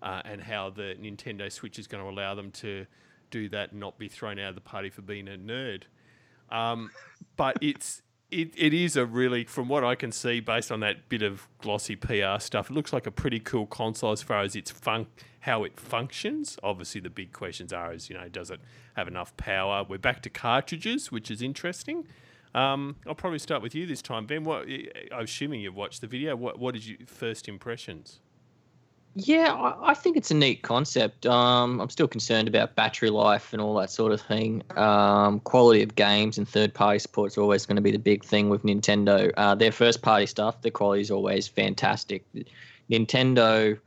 uh, 0.02 0.22
and 0.24 0.42
how 0.42 0.70
the 0.70 0.96
Nintendo 1.02 1.52
Switch 1.52 1.80
is 1.80 1.88
going 1.88 2.04
to 2.04 2.10
allow 2.10 2.36
them 2.36 2.52
to 2.52 2.86
do 3.32 3.50
that 3.50 3.72
and 3.72 3.80
not 3.80 3.98
be 3.98 4.08
thrown 4.08 4.40
out 4.40 4.50
of 4.50 4.56
the 4.56 4.62
party 4.62 4.90
for 4.90 5.02
being 5.02 5.28
a 5.28 5.38
nerd. 5.38 5.84
Um, 6.50 6.92
but 7.36 7.58
it's 7.62 8.02
it, 8.30 8.52
it 8.58 8.74
is 8.74 8.98
a 8.98 9.06
really, 9.06 9.46
from 9.46 9.70
what 9.70 9.84
I 9.84 9.96
can 9.96 10.12
see, 10.12 10.40
based 10.40 10.72
on 10.72 10.82
that 10.82 11.08
bit 11.08 11.22
of 11.22 11.48
glossy 11.60 11.96
PR 11.96 12.40
stuff, 12.40 12.70
it 12.70 12.74
looks 12.74 12.92
like 12.92 13.08
a 13.08 13.12
pretty 13.12 13.40
cool 13.40 13.66
console 13.66 14.12
as 14.12 14.22
far 14.22 14.42
as 14.42 14.56
its 14.56 14.70
fun, 14.70 15.08
how 15.42 15.64
it 15.64 15.80
functions. 15.80 16.58
Obviously, 16.62 17.00
the 17.00 17.10
big 17.10 17.32
questions 17.32 17.72
are: 17.72 17.94
is 17.94 18.10
you 18.10 18.18
know, 18.18 18.28
does 18.28 18.52
it 18.52 18.60
have 18.96 19.08
enough 19.08 19.36
power? 19.38 19.86
We're 19.88 19.98
back 19.98 20.22
to 20.24 20.30
cartridges, 20.30 21.12
which 21.12 21.32
is 21.32 21.42
interesting. 21.42 22.06
Um, 22.54 22.98
I'll 23.06 23.16
probably 23.16 23.40
start 23.40 23.62
with 23.62 23.76
you 23.76 23.86
this 23.86 24.02
time, 24.02 24.26
Ben. 24.26 24.44
What 24.44 24.68
I'm 25.12 25.24
assuming 25.24 25.62
you've 25.62 25.76
watched 25.76 26.02
the 26.02 26.08
video. 26.08 26.36
What 26.36 26.60
what 26.60 26.76
is 26.76 26.90
your 26.90 26.98
first 27.06 27.48
impressions? 27.48 28.20
Yeah, 29.20 29.74
I, 29.82 29.96
think 29.96 30.16
it's 30.16 30.30
a 30.30 30.36
neat 30.36 30.62
concept. 30.62 31.26
Um, 31.26 31.82
I'm 31.82 31.90
still 31.90 32.08
concerned 32.08 32.48
about 32.48 32.76
battery 32.76 33.10
life 33.10 33.52
and 33.52 33.60
all 33.60 33.74
that 33.78 33.90
sort 33.90 34.12
of 34.12 34.22
thing. 34.22 34.62
Um, 34.76 35.40
quality 35.40 35.82
of 35.82 35.96
games 35.96 36.38
and 36.38 36.48
third 36.48 36.72
party 36.72 37.00
support 37.00 37.32
is 37.32 37.38
always 37.38 37.66
going 37.66 37.78
to 37.78 37.82
be 37.82 37.90
the 37.90 37.98
big 37.98 38.24
thing 38.24 38.48
with 38.48 38.62
Nintendo. 38.62 39.32
Uh, 39.36 39.56
their 39.56 39.72
first 39.72 40.04
party 40.04 40.28
stuff, 40.28 40.62
the 40.62 40.70
quality 40.70 41.02
is 41.02 41.10
always 41.10 41.48
fantastic. 41.48 42.26
Nintendo 42.92 43.80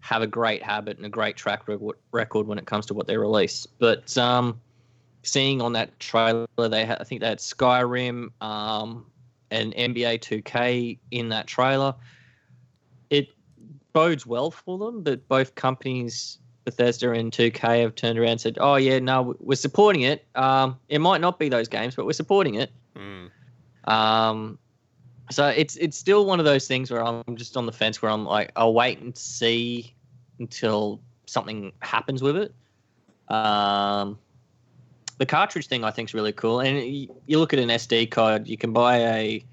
have 0.00 0.22
a 0.22 0.26
great 0.26 0.60
habit 0.60 0.96
and 0.96 1.06
a 1.06 1.08
great 1.08 1.36
track 1.36 1.68
rec- 1.68 1.78
record 2.10 2.48
when 2.48 2.58
it 2.58 2.66
comes 2.66 2.84
to 2.86 2.94
what 2.94 3.06
they 3.06 3.16
release. 3.16 3.64
But 3.64 4.18
um, 4.18 4.60
seeing 5.22 5.62
on 5.62 5.72
that 5.74 6.00
trailer, 6.00 6.48
they 6.56 6.82
I 6.82 7.04
think 7.04 7.20
they 7.20 7.28
had 7.28 7.38
Skyrim 7.38 8.30
um, 8.42 9.06
and 9.52 9.72
NBA 9.74 10.18
2K 10.18 10.98
in 11.12 11.28
that 11.28 11.46
trailer. 11.46 11.94
Bodes 13.92 14.26
well 14.26 14.50
for 14.50 14.78
them 14.78 15.02
but 15.02 15.26
both 15.28 15.54
companies, 15.54 16.38
Bethesda 16.64 17.12
and 17.12 17.32
2K, 17.32 17.82
have 17.82 17.94
turned 17.94 18.18
around 18.18 18.30
and 18.32 18.40
said, 18.40 18.58
"Oh 18.60 18.76
yeah, 18.76 18.98
no, 18.98 19.34
we're 19.40 19.56
supporting 19.56 20.02
it. 20.02 20.26
Um, 20.34 20.78
it 20.88 21.00
might 21.00 21.20
not 21.20 21.38
be 21.38 21.48
those 21.48 21.68
games, 21.68 21.96
but 21.96 22.06
we're 22.06 22.12
supporting 22.12 22.54
it." 22.54 22.70
Mm. 22.94 23.30
Um, 23.90 24.58
so 25.30 25.46
it's 25.48 25.76
it's 25.76 25.96
still 25.96 26.26
one 26.26 26.38
of 26.38 26.44
those 26.44 26.66
things 26.66 26.90
where 26.90 27.04
I'm 27.04 27.36
just 27.36 27.56
on 27.56 27.66
the 27.66 27.72
fence 27.72 28.00
where 28.00 28.10
I'm 28.10 28.24
like, 28.24 28.52
I'll 28.56 28.74
wait 28.74 28.98
and 29.00 29.16
see 29.16 29.94
until 30.38 31.00
something 31.26 31.72
happens 31.80 32.22
with 32.22 32.36
it. 32.36 32.54
Um, 33.28 34.18
the 35.18 35.26
cartridge 35.26 35.66
thing 35.66 35.84
I 35.84 35.90
think 35.90 36.10
is 36.10 36.14
really 36.14 36.32
cool, 36.32 36.60
and 36.60 36.76
y- 36.76 37.08
you 37.26 37.38
look 37.38 37.52
at 37.52 37.58
an 37.58 37.68
SD 37.68 38.10
card, 38.10 38.46
you 38.46 38.56
can 38.56 38.72
buy 38.72 38.98
a, 38.98 39.44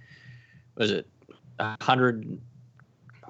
was 0.75 0.91
it, 0.91 1.07
a 1.59 1.75
hundred, 1.83 2.39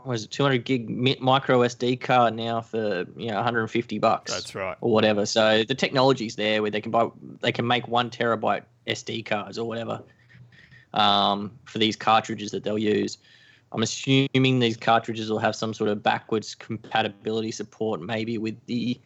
was 0.05 0.23
it 0.23 0.31
200 0.31 0.63
gig 0.63 0.89
micro 1.21 1.59
SD 1.59 1.99
card 1.99 2.35
now 2.35 2.61
for 2.61 3.05
you 3.17 3.27
know 3.27 3.35
150 3.35 3.99
bucks 3.99 4.31
That's 4.31 4.55
right. 4.55 4.77
or 4.81 4.91
whatever. 4.91 5.25
So 5.25 5.63
the 5.63 5.75
technology's 5.75 6.35
there 6.35 6.61
where 6.61 6.71
they 6.71 6.81
can 6.81 6.91
buy, 6.91 7.07
they 7.41 7.51
can 7.51 7.67
make 7.67 7.87
one 7.87 8.09
terabyte 8.09 8.63
SD 8.87 9.25
cards 9.25 9.57
or 9.57 9.67
whatever 9.67 10.01
um, 10.93 11.51
for 11.65 11.79
these 11.79 11.95
cartridges 11.95 12.51
that 12.51 12.63
they'll 12.63 12.77
use. 12.77 13.17
I'm 13.71 13.83
assuming 13.83 14.59
these 14.59 14.77
cartridges 14.77 15.29
will 15.29 15.39
have 15.39 15.55
some 15.55 15.73
sort 15.73 15.89
of 15.89 16.01
backwards 16.01 16.55
compatibility 16.55 17.51
support, 17.51 18.01
maybe 18.01 18.37
with 18.37 18.55
the 18.67 18.99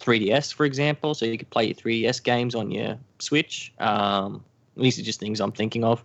3DS, 0.00 0.52
for 0.52 0.64
example, 0.64 1.14
so 1.14 1.26
you 1.26 1.38
could 1.38 1.50
play 1.50 1.66
your 1.66 1.74
3DS 1.74 2.22
games 2.22 2.54
on 2.54 2.70
your 2.70 2.98
Switch. 3.18 3.72
Um, 3.78 4.44
these 4.76 4.98
are 4.98 5.02
just 5.02 5.20
things 5.20 5.40
I'm 5.40 5.52
thinking 5.52 5.84
of. 5.84 6.04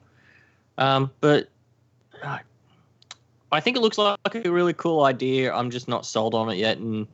Um, 0.78 1.12
but 1.20 1.50
uh, 2.24 2.40
I 3.52 3.60
think 3.60 3.78
it 3.78 3.82
looks 3.82 3.98
like 3.98 4.18
a 4.34 4.52
really 4.52 4.74
cool 4.74 5.04
idea. 5.04 5.54
I'm 5.54 5.70
just 5.70 5.88
not 5.88 6.06
sold 6.06 6.34
on 6.34 6.50
it 6.50 6.58
yet, 6.58 6.78
and 6.78 7.08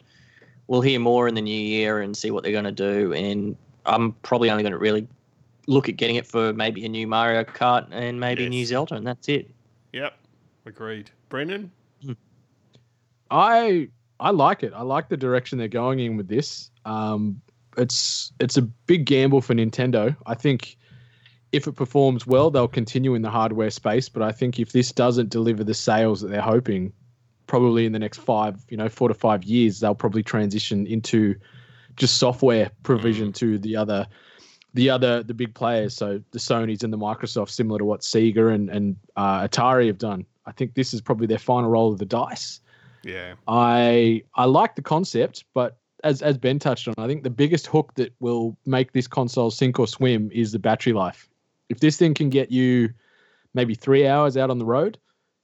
we'll 0.67 0.81
hear 0.81 0.99
more 0.99 1.27
in 1.27 1.35
the 1.35 1.41
new 1.41 1.59
year 1.59 2.01
and 2.01 2.15
see 2.15 2.31
what 2.31 2.43
they're 2.43 2.51
going 2.51 2.65
to 2.65 2.71
do. 2.71 3.13
And 3.13 3.55
I'm 3.85 4.13
probably 4.23 4.49
only 4.49 4.63
going 4.63 4.73
to 4.73 4.77
really 4.77 5.07
look 5.67 5.89
at 5.89 5.97
getting 5.97 6.15
it 6.15 6.25
for 6.25 6.53
maybe 6.53 6.85
a 6.85 6.89
new 6.89 7.07
Mario 7.07 7.43
Kart 7.43 7.87
and 7.91 8.19
maybe 8.19 8.45
a 8.45 8.49
new 8.49 8.65
Zelda, 8.65 8.95
and 8.95 9.05
that's 9.05 9.27
it. 9.29 9.49
Yep. 9.93 10.13
Agreed. 10.65 11.09
Brendan. 11.29 11.71
I 13.31 13.89
I 14.19 14.31
like 14.31 14.63
it. 14.63 14.73
I 14.75 14.81
like 14.83 15.09
the 15.09 15.17
direction 15.17 15.57
they're 15.57 15.67
going 15.67 15.99
in 15.99 16.17
with 16.17 16.27
this. 16.27 16.71
Um, 16.85 17.41
it's 17.77 18.31
it's 18.39 18.57
a 18.57 18.61
big 18.61 19.05
gamble 19.05 19.41
for 19.41 19.53
Nintendo. 19.53 20.15
I 20.25 20.33
think 20.33 20.76
if 21.57 21.67
it 21.67 21.73
performs 21.73 22.25
well, 22.25 22.49
they'll 22.49 22.67
continue 22.67 23.15
in 23.15 23.21
the 23.21 23.29
hardware 23.29 23.69
space. 23.69 24.07
But 24.07 24.23
I 24.23 24.31
think 24.31 24.59
if 24.59 24.71
this 24.71 24.91
doesn't 24.91 25.29
deliver 25.29 25.63
the 25.63 25.73
sales 25.73 26.21
that 26.21 26.29
they're 26.29 26.39
hoping, 26.39 26.93
probably 27.47 27.85
in 27.85 27.91
the 27.91 27.99
next 27.99 28.19
five, 28.19 28.63
you 28.69 28.77
know, 28.77 28.87
four 28.87 29.09
to 29.09 29.13
five 29.13 29.43
years, 29.43 29.79
they'll 29.79 29.95
probably 29.95 30.23
transition 30.23 30.87
into 30.87 31.35
just 31.95 32.17
software 32.17 32.71
provision 32.83 33.33
to 33.33 33.57
the 33.57 33.75
other 33.75 34.07
the 34.73 34.89
other 34.89 35.23
the 35.23 35.33
big 35.33 35.53
players. 35.55 35.95
So 35.95 36.21
the 36.31 36.39
Sony's 36.39 36.83
and 36.83 36.93
the 36.93 36.97
Microsoft, 36.97 37.49
similar 37.49 37.79
to 37.79 37.85
what 37.85 38.01
Sega 38.01 38.53
and 38.53 38.69
and 38.69 38.95
uh, 39.15 39.47
Atari 39.47 39.87
have 39.87 39.97
done. 39.97 40.25
I 40.45 40.51
think 40.51 40.75
this 40.75 40.93
is 40.93 41.01
probably 41.01 41.27
their 41.27 41.39
final 41.39 41.69
roll 41.69 41.91
of 41.91 41.99
the 41.99 42.05
dice. 42.05 42.61
Yeah. 43.03 43.33
I 43.47 44.23
I 44.35 44.45
like 44.45 44.75
the 44.75 44.81
concept, 44.81 45.43
but 45.53 45.77
as 46.03 46.21
as 46.21 46.37
Ben 46.37 46.59
touched 46.59 46.87
on, 46.87 46.93
I 46.97 47.07
think 47.07 47.23
the 47.23 47.29
biggest 47.29 47.67
hook 47.67 47.93
that 47.95 48.13
will 48.19 48.57
make 48.65 48.91
this 48.91 49.07
console 49.07 49.49
sink 49.49 49.79
or 49.79 49.87
swim 49.87 50.29
is 50.31 50.51
the 50.51 50.59
battery 50.59 50.93
life. 50.93 51.27
If 51.69 51.79
this 51.79 51.97
thing 51.97 52.13
can 52.13 52.29
get 52.29 52.51
you 52.51 52.89
maybe 53.53 53.75
three 53.75 54.07
hours 54.07 54.37
out 54.37 54.49
on 54.49 54.59
the 54.59 54.65
road 54.65 54.97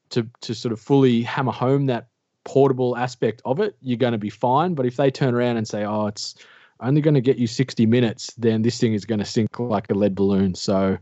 to 0.09 0.27
to 0.41 0.53
sort 0.53 0.71
of 0.71 0.79
fully 0.79 1.21
hammer 1.21 1.51
home 1.51 1.88
that 1.88 2.07
portable 2.43 2.97
aspect 2.97 3.41
of 3.45 3.59
it, 3.59 3.75
you're 3.81 3.97
going 3.97 4.12
to 4.13 4.17
be 4.17 4.29
fine. 4.29 4.73
But 4.73 4.86
if 4.86 4.95
they 4.95 5.12
turn 5.12 5.33
around 5.33 5.57
and 5.57 5.67
say, 5.67 5.83
"Oh, 5.83 6.07
it's 6.07 6.36
only 6.79 7.01
going 7.01 7.13
to 7.13 7.21
get 7.21 7.38
you 7.38 7.47
60 7.47 7.86
minutes," 7.86 8.33
then 8.38 8.62
this 8.62 8.77
thing 8.77 8.93
is 8.93 9.05
going 9.05 9.19
to 9.19 9.25
sink 9.25 9.59
like 9.59 9.89
a 9.89 9.93
lead 9.93 10.15
balloon. 10.15 10.55
So 10.55 10.97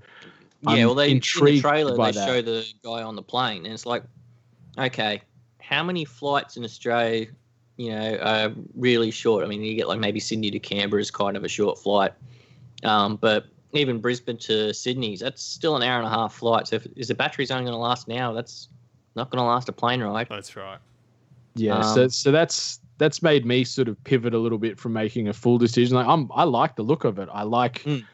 Yeah, 0.61 0.71
I'm 0.71 0.85
well, 0.85 0.95
they 0.95 1.11
in 1.11 1.17
the 1.17 1.59
trailer 1.59 1.97
they 1.97 2.11
that. 2.11 2.27
show 2.27 2.41
the 2.41 2.65
guy 2.83 3.01
on 3.03 3.15
the 3.15 3.23
plane, 3.23 3.65
and 3.65 3.73
it's 3.73 3.85
like, 3.85 4.03
okay, 4.77 5.21
how 5.59 5.83
many 5.83 6.05
flights 6.05 6.57
in 6.57 6.63
Australia, 6.63 7.27
you 7.77 7.91
know, 7.91 8.17
are 8.17 8.51
really 8.75 9.11
short? 9.11 9.43
I 9.43 9.47
mean, 9.47 9.61
you 9.63 9.75
get 9.75 9.87
like 9.87 9.99
maybe 9.99 10.19
Sydney 10.19 10.51
to 10.51 10.59
Canberra 10.59 11.01
is 11.01 11.11
kind 11.11 11.35
of 11.35 11.43
a 11.43 11.47
short 11.47 11.79
flight, 11.79 12.13
um, 12.83 13.15
but 13.15 13.45
even 13.73 13.99
Brisbane 13.99 14.37
to 14.37 14.73
Sydney, 14.73 15.15
that's 15.15 15.43
still 15.43 15.75
an 15.75 15.83
hour 15.83 15.97
and 15.97 16.07
a 16.07 16.09
half 16.09 16.33
flight. 16.35 16.67
So 16.67 16.77
if, 16.77 16.87
is 16.95 17.07
the 17.07 17.15
battery's 17.15 17.51
only 17.51 17.65
going 17.65 17.73
to 17.73 17.77
last 17.77 18.07
an 18.07 18.17
hour? 18.17 18.33
That's 18.33 18.69
not 19.15 19.29
going 19.29 19.39
to 19.39 19.45
last 19.45 19.69
a 19.69 19.71
plane 19.71 20.01
ride. 20.01 20.27
That's 20.29 20.55
right. 20.55 20.79
Yeah, 21.55 21.81
so 21.81 22.03
Um, 22.03 22.09
so 22.09 22.31
that's 22.31 22.79
that's 22.97 23.21
made 23.21 23.45
me 23.45 23.63
sort 23.63 23.87
of 23.87 24.01
pivot 24.03 24.33
a 24.33 24.37
little 24.37 24.57
bit 24.57 24.79
from 24.79 24.93
making 24.93 25.27
a 25.27 25.33
full 25.33 25.57
decision. 25.57 25.95
Like 25.95 26.07
I'm 26.07 26.29
I 26.33 26.43
like 26.43 26.75
the 26.75 26.83
look 26.83 27.03
of 27.03 27.19
it. 27.19 27.27
I 27.31 27.43
like 27.43 27.83
Mm. 27.83 28.05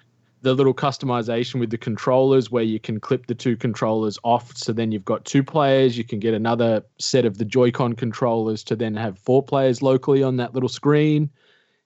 the 0.42 0.54
little 0.54 0.74
customization 0.74 1.60
with 1.60 1.70
the 1.70 1.78
controllers 1.78 2.50
where 2.50 2.64
you 2.64 2.80
can 2.80 3.00
clip 3.00 3.28
the 3.28 3.36
two 3.36 3.58
controllers 3.58 4.18
off. 4.24 4.56
So 4.56 4.74
then 4.74 4.92
you've 4.92 5.06
got 5.06 5.26
two 5.26 5.44
players. 5.44 5.98
You 5.98 6.04
can 6.04 6.20
get 6.20 6.34
another 6.34 6.84
set 7.00 7.26
of 7.26 7.38
the 7.38 7.46
Joy-Con 7.46 7.94
controllers 7.94 8.64
to 8.66 8.76
then 8.76 8.96
have 8.96 9.20
four 9.20 9.44
players 9.44 9.82
locally 9.82 10.24
on 10.24 10.38
that 10.38 10.54
little 10.54 10.70
screen. 10.70 11.30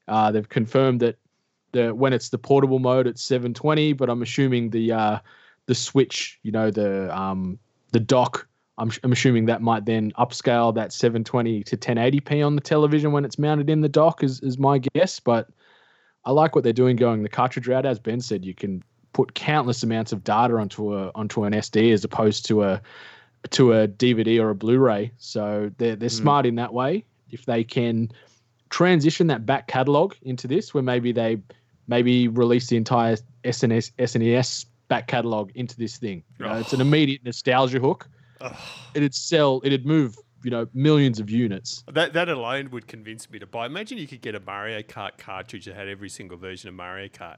Uh, 0.08 0.32
they've 0.32 0.50
confirmed 0.50 1.00
that 1.00 1.18
the 1.72 1.94
when 1.94 2.14
it's 2.14 2.30
the 2.30 2.38
portable 2.38 2.80
mode, 2.80 3.08
it's 3.08 3.22
720. 3.22 3.94
But 3.94 4.10
I'm 4.10 4.22
assuming 4.22 4.70
the 4.70 4.92
uh, 4.92 5.20
the 5.66 5.76
Switch, 5.76 6.40
you 6.44 6.52
know, 6.52 6.72
the 6.72 7.16
um, 7.18 7.60
the 7.92 8.00
dock. 8.00 8.48
I'm, 8.78 8.92
I'm 9.04 9.12
assuming 9.12 9.46
that 9.46 9.62
might 9.62 9.86
then 9.86 10.12
upscale 10.18 10.74
that 10.74 10.92
720 10.92 11.64
to 11.66 11.78
1080p 11.78 12.44
on 12.44 12.56
the 12.56 12.62
television 12.62 13.12
when 13.12 13.26
it's 13.26 13.38
mounted 13.38 13.70
in 13.70 13.82
the 13.82 13.90
dock. 13.90 14.24
Is 14.24 14.40
is 14.42 14.58
my 14.58 14.80
guess, 14.80 15.20
but 15.20 15.50
I 16.26 16.32
like 16.32 16.56
what 16.56 16.64
they're 16.64 16.74
doing 16.74 16.96
going 16.96 17.24
the 17.24 17.30
cartridge 17.30 17.68
route. 17.68 17.86
As 17.86 18.00
Ben 18.00 18.22
said, 18.22 18.46
you 18.46 18.54
can 18.54 18.84
put 19.14 19.34
countless 19.34 19.84
amounts 19.84 20.12
of 20.14 20.24
data 20.24 20.56
onto 20.56 20.96
a 20.96 21.12
onto 21.16 21.44
an 21.44 21.54
SD 21.54 21.92
as 21.94 22.04
opposed 22.04 22.46
to 22.48 22.64
a 22.64 22.82
to 23.50 23.74
a 23.74 23.88
DVD 23.88 24.42
or 24.42 24.52
a 24.52 24.56
Blu-ray. 24.56 25.12
So 25.18 25.72
they're 25.78 25.96
they're 25.96 26.10
Mm. 26.10 26.22
smart 26.22 26.46
in 26.46 26.56
that 26.56 26.74
way. 26.74 27.06
If 27.30 27.46
they 27.46 27.64
can 27.64 28.12
transition 28.70 29.28
that 29.28 29.46
back 29.46 29.68
catalog 29.68 30.14
into 30.22 30.48
this, 30.48 30.74
where 30.74 30.84
maybe 30.84 31.12
they 31.12 31.38
maybe 31.92 32.28
release 32.30 32.68
the 32.68 32.78
entire 32.78 33.18
SNS 33.44 33.92
SNES 34.00 34.66
back 34.88 35.08
catalog 35.08 35.52
into 35.56 35.78
this 35.78 35.98
thing. 35.98 36.24
You 36.40 36.46
know, 36.46 36.56
It's 36.56 36.74
an 36.74 36.80
Oh. 36.82 36.86
immediate 36.88 37.24
nostalgia 37.24 37.80
hook. 37.80 38.08
Ugh. 38.40 38.56
It'd 38.96 39.14
sell. 39.14 39.62
It'd 39.64 39.86
move. 39.86 40.16
You 40.44 40.50
know, 40.50 40.68
millions 40.74 41.20
of 41.20 41.30
units. 41.30 41.84
That 41.94 42.14
that 42.14 42.28
alone 42.30 42.72
would 42.72 42.88
convince 42.88 43.30
me 43.30 43.38
to 43.40 43.46
buy. 43.46 43.68
Imagine 43.68 44.00
you 44.00 44.08
could 44.08 44.22
get 44.22 44.34
a 44.34 44.40
Mario 44.40 44.82
Kart 44.82 45.20
cartridge 45.20 45.66
that 45.66 45.76
had 45.76 45.88
every 45.88 46.10
single 46.10 46.36
version 46.38 46.68
of 46.70 46.74
Mario 46.74 47.10
Kart. 47.10 47.38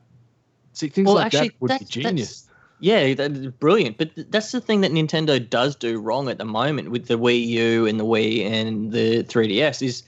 See, 0.71 0.87
things 0.87 1.07
Well, 1.07 1.15
like 1.15 1.25
actually, 1.25 1.49
that 1.49 1.55
would 1.61 1.67
be 1.67 1.73
that's- 1.73 1.89
genius. 1.89 2.47
Yeah, 2.79 3.13
that's 3.13 3.37
brilliant. 3.59 3.97
But 3.97 4.15
th- 4.15 4.27
that's 4.29 4.51
the 4.51 4.61
thing 4.61 4.81
that 4.81 4.91
Nintendo 4.91 5.37
does 5.49 5.75
do 5.75 5.99
wrong 5.99 6.29
at 6.29 6.37
the 6.37 6.45
moment 6.45 6.91
with 6.91 7.07
the 7.07 7.15
Wii 7.19 7.45
U 7.47 7.85
and 7.87 7.99
the 7.99 8.05
Wii 8.05 8.45
and 8.45 8.91
the 8.91 9.23
3DS 9.23 9.81
is 9.81 10.03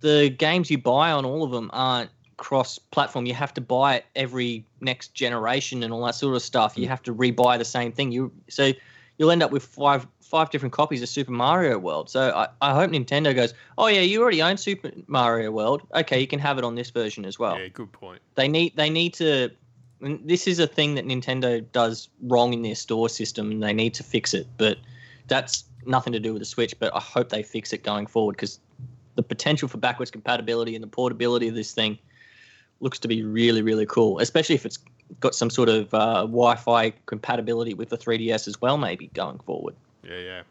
the 0.00 0.30
games 0.30 0.70
you 0.70 0.78
buy 0.78 1.10
on 1.10 1.24
all 1.24 1.42
of 1.44 1.50
them 1.50 1.68
aren't 1.72 2.10
cross-platform. 2.38 3.26
You 3.26 3.34
have 3.34 3.52
to 3.54 3.60
buy 3.60 3.96
it 3.96 4.06
every 4.16 4.64
next 4.80 5.12
generation 5.12 5.82
and 5.82 5.92
all 5.92 6.04
that 6.06 6.14
sort 6.14 6.34
of 6.34 6.42
stuff. 6.42 6.78
You 6.78 6.86
mm. 6.86 6.88
have 6.88 7.02
to 7.02 7.14
rebuy 7.14 7.58
the 7.58 7.64
same 7.64 7.92
thing. 7.92 8.10
You 8.10 8.32
so 8.48 8.72
you'll 9.18 9.30
end 9.30 9.42
up 9.42 9.50
with 9.50 9.64
five 9.64 10.06
five 10.22 10.50
different 10.50 10.72
copies 10.72 11.02
of 11.02 11.08
Super 11.08 11.32
Mario 11.32 11.78
World. 11.78 12.10
So 12.10 12.30
I, 12.34 12.48
I 12.60 12.74
hope 12.74 12.90
Nintendo 12.90 13.34
goes, 13.34 13.54
oh 13.78 13.86
yeah, 13.86 14.00
you 14.00 14.20
already 14.22 14.42
own 14.42 14.56
Super 14.56 14.90
Mario 15.06 15.50
World. 15.50 15.82
Okay, 15.94 16.20
you 16.20 16.26
can 16.26 16.38
have 16.38 16.58
it 16.58 16.64
on 16.64 16.74
this 16.74 16.90
version 16.90 17.24
as 17.24 17.38
well 17.38 17.58
Yeah, 17.58 17.68
good 17.68 17.92
point. 17.92 18.20
they 18.34 18.48
need 18.48 18.76
they 18.76 18.88
need 18.88 19.14
to 19.14 19.50
and 20.00 20.20
this 20.24 20.46
is 20.46 20.58
a 20.60 20.66
thing 20.66 20.94
that 20.94 21.04
Nintendo 21.04 21.64
does 21.72 22.08
wrong 22.22 22.52
in 22.52 22.62
their 22.62 22.76
store 22.76 23.08
system 23.08 23.50
and 23.50 23.62
they 23.62 23.72
need 23.72 23.94
to 23.94 24.02
fix 24.02 24.32
it 24.32 24.46
but 24.56 24.78
that's 25.26 25.64
nothing 25.86 26.12
to 26.12 26.20
do 26.20 26.32
with 26.32 26.40
the 26.40 26.46
Switch 26.46 26.78
but 26.78 26.94
I 26.94 27.00
hope 27.00 27.30
they 27.30 27.42
fix 27.42 27.72
it 27.72 27.82
going 27.82 28.06
forward 28.06 28.36
because 28.36 28.60
the 29.16 29.22
potential 29.22 29.66
for 29.66 29.78
backwards 29.78 30.12
compatibility 30.12 30.76
and 30.76 30.82
the 30.82 30.88
portability 30.88 31.48
of 31.48 31.54
this 31.56 31.72
thing 31.72 31.98
looks 32.80 32.98
to 32.98 33.08
be 33.08 33.22
really 33.24 33.62
really 33.62 33.86
cool 33.86 34.18
especially 34.20 34.54
if 34.54 34.64
it's 34.66 34.78
got 35.20 35.34
some 35.34 35.48
sort 35.50 35.68
of 35.68 35.92
uh, 35.94 36.20
Wi-Fi 36.22 36.90
compatibility 37.06 37.74
with 37.74 37.88
the 37.88 37.96
3DS 37.98 38.46
as 38.46 38.60
well 38.60 38.76
maybe 38.78 39.08
going 39.14 39.38
forward 39.40 39.74
Yeah, 40.02 40.18
yeah. 40.18 40.42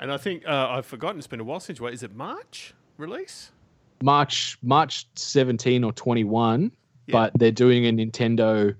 And 0.00 0.10
I 0.12 0.16
think 0.16 0.46
uh, 0.46 0.68
I've 0.70 0.86
forgotten. 0.86 1.18
It's 1.18 1.26
been 1.28 1.40
a 1.40 1.44
while 1.44 1.60
since. 1.60 1.80
What 1.80 1.94
is 1.94 2.02
it? 2.02 2.14
March 2.16 2.74
release? 2.98 3.52
March 4.02 4.58
March 4.62 5.06
17 5.14 5.84
or 5.84 5.92
21, 5.92 6.72
Yeah. 7.06 7.12
but 7.12 7.32
they're 7.38 7.52
doing 7.52 7.86
a 7.86 7.92
Nintendo 7.92 8.74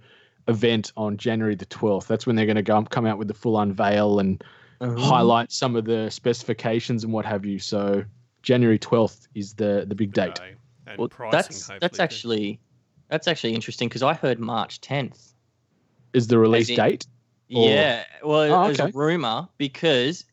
event 0.48 0.92
on 0.96 1.16
January 1.16 1.54
the 1.54 1.66
12th. 1.66 2.08
That's 2.08 2.26
when 2.26 2.34
they're 2.36 2.46
going 2.46 2.56
to 2.56 2.62
go 2.62 2.82
come 2.82 3.06
out 3.06 3.16
with 3.16 3.28
the 3.28 3.34
full 3.34 3.58
unveil 3.60 4.18
and 4.18 4.42
highlight 4.80 5.52
some 5.52 5.76
of 5.76 5.84
the 5.84 6.10
specifications 6.10 7.04
and 7.04 7.12
what 7.12 7.24
have 7.24 7.46
you. 7.46 7.58
So 7.60 8.04
January 8.42 8.78
12th 8.78 9.28
is 9.34 9.54
the 9.54 9.84
the 9.88 9.94
big 9.94 10.12
date. 10.12 10.38
Okay. 10.40 10.54
And 10.94 11.00
well, 11.00 11.08
pricing, 11.08 11.32
that's 11.38 11.60
hopefully, 11.66 11.78
that's 11.80 11.96
too. 11.98 12.02
actually 12.02 12.60
that's 13.08 13.28
actually 13.28 13.54
interesting 13.54 13.88
because 13.88 14.02
I 14.02 14.14
heard 14.14 14.38
March 14.38 14.80
10th 14.80 15.32
Is 16.12 16.26
the 16.28 16.38
release 16.38 16.68
in- 16.70 16.76
date? 16.76 17.06
Or- 17.54 17.68
Yeah, 17.68 18.04
well, 18.22 18.52
Oh, 18.54 18.66
there's 18.66 18.80
a 18.80 18.90
rumor 18.96 19.48
because 19.58 20.24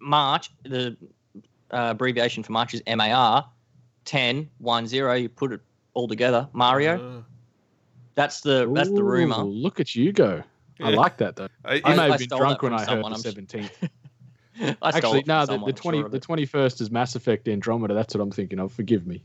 March, 0.00 0.50
the 0.64 0.96
uh, 1.72 1.88
abbreviation 1.90 2.42
for 2.42 2.52
March 2.52 2.74
is 2.74 2.82
MAR, 2.86 3.48
10, 4.04 4.50
1, 4.58 4.86
0. 4.86 5.14
You 5.14 5.28
put 5.28 5.52
it 5.52 5.60
all 5.94 6.06
together. 6.08 6.48
Mario. 6.52 7.18
Uh, 7.18 7.22
that's 8.14 8.40
the 8.40 8.70
that's 8.74 8.88
the 8.90 8.96
Ooh, 8.96 9.02
rumor. 9.04 9.38
Look 9.44 9.80
at 9.80 9.94
you 9.94 10.12
go. 10.12 10.42
I 10.80 10.90
like 10.90 11.16
that 11.18 11.36
though. 11.36 11.48
I- 11.64 11.74
I 11.76 11.80
I- 11.84 11.96
may 11.96 12.02
I 12.02 12.10
have 12.10 12.18
been 12.18 12.28
drunk 12.28 12.62
when 12.62 12.72
from 12.72 12.74
I 12.74 12.78
heard 12.80 12.86
someone, 12.86 13.12
the 13.12 13.18
17th. 13.18 13.70
I 14.82 14.88
Actually, 14.88 15.22
no, 15.26 15.40
the, 15.40 15.52
someone, 15.52 15.68
the 15.70 15.72
20 15.72 15.98
sure 16.00 16.08
the 16.08 16.18
21st 16.20 16.80
is 16.80 16.90
Mass 16.90 17.14
Effect 17.14 17.46
Andromeda. 17.48 17.94
That's 17.94 18.12
what 18.14 18.20
I'm 18.20 18.32
thinking 18.32 18.58
of. 18.58 18.72
Forgive 18.72 19.06
me. 19.06 19.22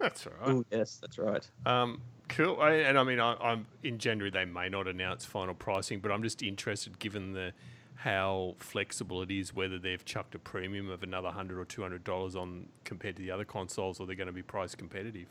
That's 0.00 0.26
right. 0.26 0.48
Ooh, 0.50 0.64
yes, 0.70 0.98
that's 1.00 1.18
right. 1.18 1.48
Um, 1.66 2.00
cool. 2.28 2.60
I, 2.60 2.72
and 2.72 2.98
I 2.98 3.04
mean, 3.04 3.20
I, 3.20 3.34
I'm 3.34 3.66
in 3.82 3.98
January. 3.98 4.30
They 4.30 4.44
may 4.44 4.68
not 4.68 4.88
announce 4.88 5.24
final 5.24 5.54
pricing, 5.54 6.00
but 6.00 6.10
I'm 6.10 6.22
just 6.22 6.42
interested, 6.42 6.98
given 6.98 7.32
the 7.32 7.52
how 7.96 8.54
flexible 8.58 9.20
it 9.22 9.30
is, 9.30 9.54
whether 9.54 9.78
they've 9.78 10.02
chucked 10.06 10.34
a 10.34 10.38
premium 10.38 10.88
of 10.90 11.02
another 11.02 11.28
hundred 11.30 11.58
or 11.60 11.64
two 11.66 11.82
hundred 11.82 12.02
dollars 12.02 12.34
on 12.34 12.66
compared 12.84 13.16
to 13.16 13.22
the 13.22 13.30
other 13.30 13.44
consoles, 13.44 14.00
or 14.00 14.06
they're 14.06 14.16
going 14.16 14.26
to 14.26 14.32
be 14.32 14.42
price 14.42 14.74
competitive. 14.74 15.26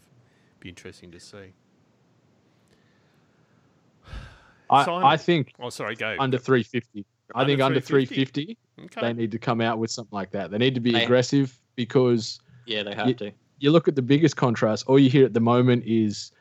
Be 0.60 0.70
interesting 0.70 1.10
to 1.12 1.20
see. 1.20 1.54
I, 4.70 4.86
Simon. 4.86 5.04
I 5.06 5.18
think 5.18 5.54
Oh, 5.60 5.70
sorry, 5.70 5.96
go. 5.96 6.16
under 6.20 6.38
350. 6.38 7.06
I 7.36 7.46
think 7.46 7.62
under 7.62 7.80
350, 7.80 8.58
Okay. 8.86 9.02
they 9.02 9.14
need 9.14 9.32
to 9.32 9.40
come 9.40 9.62
out 9.62 9.78
with 9.80 9.92
something 9.92 10.16
like 10.16 10.32
that. 10.32 10.52
They 10.52 10.58
need 10.58 10.74
to 10.76 10.80
be 10.82 10.94
Hey. 10.94 11.04
aggressive 11.04 11.56
because 11.76 12.40
Yeah, 12.66 12.84
they 12.84 12.94
have 12.96 13.08
Ye- 13.08 13.14
to. 13.16 13.32
You 13.60 13.72
look 13.72 13.88
at 13.88 13.96
the 13.96 14.02
biggest 14.02 14.36
contrast, 14.36 14.86
all 14.88 15.00
you 15.00 15.10
hear 15.10 15.26
at 15.26 15.34
the 15.34 15.40
moment 15.40 15.84
is 15.86 16.32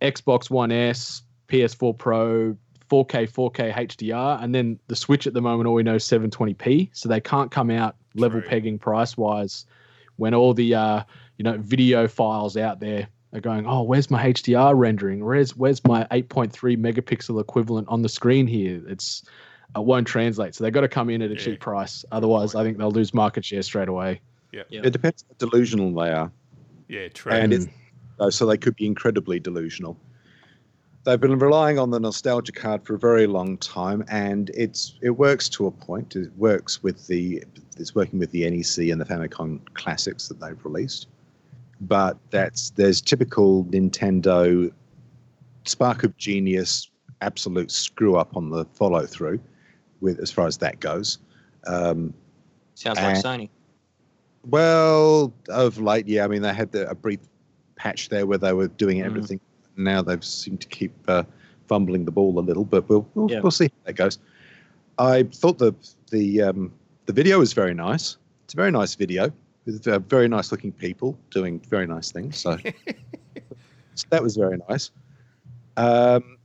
Xbox 0.00 0.50
One 0.50 0.72
S, 0.72 1.22
PS4 1.48 1.96
Pro, 1.96 2.56
4K, 2.90 3.30
4K 3.30 3.72
HDR, 3.72 4.42
and 4.42 4.54
then 4.54 4.78
the 4.88 4.96
Switch 4.96 5.26
at 5.26 5.34
the 5.34 5.40
moment, 5.40 5.66
all 5.66 5.74
we 5.74 5.82
know 5.82 5.94
is 5.94 6.04
720p. 6.04 6.90
So 6.92 7.08
they 7.08 7.20
can't 7.20 7.50
come 7.50 7.70
out 7.70 7.96
level 8.14 8.40
True. 8.40 8.48
pegging 8.48 8.78
price 8.78 9.16
wise 9.16 9.64
when 10.16 10.34
all 10.34 10.52
the 10.54 10.74
uh, 10.74 11.02
you 11.38 11.42
know 11.42 11.58
videophiles 11.58 12.60
out 12.60 12.80
there 12.80 13.08
are 13.32 13.40
going, 13.40 13.66
oh, 13.66 13.82
where's 13.82 14.10
my 14.10 14.22
HDR 14.22 14.76
rendering? 14.76 15.24
Where's 15.24 15.56
where's 15.56 15.82
my 15.84 16.04
8.3 16.10 16.52
megapixel 16.76 17.40
equivalent 17.40 17.88
on 17.88 18.02
the 18.02 18.08
screen 18.08 18.46
here? 18.46 18.82
It's 18.86 19.22
it 19.74 19.84
won't 19.84 20.06
translate. 20.06 20.54
So 20.54 20.64
they've 20.64 20.72
got 20.72 20.82
to 20.82 20.88
come 20.88 21.08
in 21.08 21.22
at 21.22 21.30
a 21.30 21.34
Yeah. 21.34 21.40
cheap 21.40 21.60
price. 21.60 22.04
Otherwise, 22.12 22.54
I 22.54 22.62
think 22.62 22.76
they'll 22.76 22.90
lose 22.90 23.14
market 23.14 23.44
share 23.44 23.62
straight 23.62 23.88
away. 23.88 24.20
Yeah. 24.52 24.64
Yeah. 24.68 24.82
It 24.84 24.90
depends 24.90 25.24
how 25.26 25.46
delusional 25.46 25.94
they 25.94 26.10
are. 26.10 26.30
Yeah, 26.92 27.08
true. 27.08 27.32
And 27.32 27.54
it's, 27.54 27.66
so 28.36 28.44
they 28.44 28.58
could 28.58 28.76
be 28.76 28.84
incredibly 28.84 29.40
delusional. 29.40 29.96
They've 31.04 31.18
been 31.18 31.38
relying 31.38 31.78
on 31.78 31.90
the 31.90 31.98
nostalgia 31.98 32.52
card 32.52 32.84
for 32.84 32.94
a 32.94 32.98
very 32.98 33.26
long 33.26 33.56
time, 33.56 34.04
and 34.08 34.50
it's 34.50 34.98
it 35.00 35.10
works 35.10 35.48
to 35.50 35.66
a 35.66 35.70
point. 35.70 36.14
It 36.14 36.30
works 36.36 36.82
with 36.82 37.06
the 37.06 37.42
it's 37.78 37.94
working 37.94 38.18
with 38.18 38.30
the 38.30 38.48
NES 38.48 38.76
and 38.76 39.00
the 39.00 39.06
Famicom 39.06 39.60
classics 39.72 40.28
that 40.28 40.38
they've 40.38 40.64
released, 40.64 41.06
but 41.80 42.18
that's 42.30 42.70
there's 42.70 43.00
typical 43.00 43.64
Nintendo 43.64 44.70
spark 45.64 46.04
of 46.04 46.14
genius, 46.18 46.90
absolute 47.22 47.70
screw 47.70 48.16
up 48.16 48.36
on 48.36 48.50
the 48.50 48.66
follow 48.66 49.06
through, 49.06 49.40
with 50.02 50.20
as 50.20 50.30
far 50.30 50.46
as 50.46 50.58
that 50.58 50.78
goes. 50.78 51.18
Um, 51.66 52.12
Sounds 52.74 53.00
like 53.00 53.16
Sony. 53.16 53.48
Well, 54.44 55.32
of 55.48 55.78
late, 55.80 56.06
yeah. 56.08 56.24
I 56.24 56.28
mean, 56.28 56.42
they 56.42 56.52
had 56.54 56.72
the, 56.72 56.88
a 56.88 56.94
brief 56.94 57.20
patch 57.76 58.08
there 58.08 58.26
where 58.26 58.38
they 58.38 58.52
were 58.52 58.68
doing 58.68 58.98
Mm. 58.98 59.06
everything. 59.06 59.40
Now 59.76 60.02
they've 60.02 60.24
seemed 60.24 60.60
to 60.60 60.68
keep 60.68 60.92
uh, 61.08 61.24
fumbling 61.66 62.04
the 62.04 62.10
ball 62.10 62.38
a 62.38 62.40
little, 62.40 62.64
but 62.64 62.88
we'll 62.88 63.06
we'll, 63.14 63.30
Yeah. 63.30 63.40
we'll 63.40 63.50
see 63.50 63.64
how 63.66 63.86
that 63.86 63.94
goes. 63.94 64.18
I 64.98 65.22
thought 65.24 65.58
the 65.58 65.74
the 66.10 66.42
um, 66.42 66.72
the 67.06 67.12
video 67.12 67.38
was 67.38 67.52
very 67.52 67.74
nice. 67.74 68.16
It's 68.44 68.54
a 68.54 68.56
very 68.56 68.70
nice 68.70 68.94
video 68.94 69.32
with 69.64 69.86
uh, 69.88 69.98
very 70.00 70.28
nice 70.28 70.50
looking 70.52 70.72
people 70.72 71.16
doing 71.30 71.60
very 71.70 71.86
nice 71.86 72.10
things. 72.12 72.36
So, 72.38 72.58
so 73.94 74.06
that 74.10 74.22
was 74.22 74.36
very 74.36 74.58
nice. 74.68 74.90
Um, 75.76 76.36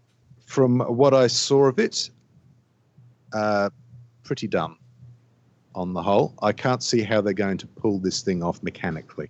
from 0.45 0.79
what 0.79 1.13
I 1.13 1.27
saw 1.27 1.65
of 1.65 1.79
it, 1.79 2.09
uh, 3.33 3.69
pretty 4.23 4.47
dumb 4.47 4.77
on 5.77 5.93
the 5.93 6.01
whole. 6.01 6.33
I 6.41 6.51
can't 6.51 6.83
see 6.83 7.01
how 7.01 7.21
they're 7.21 7.33
going 7.33 7.57
to 7.59 7.67
pull 7.67 7.99
this 7.99 8.21
thing 8.21 8.43
off 8.43 8.61
mechanically. 8.63 9.29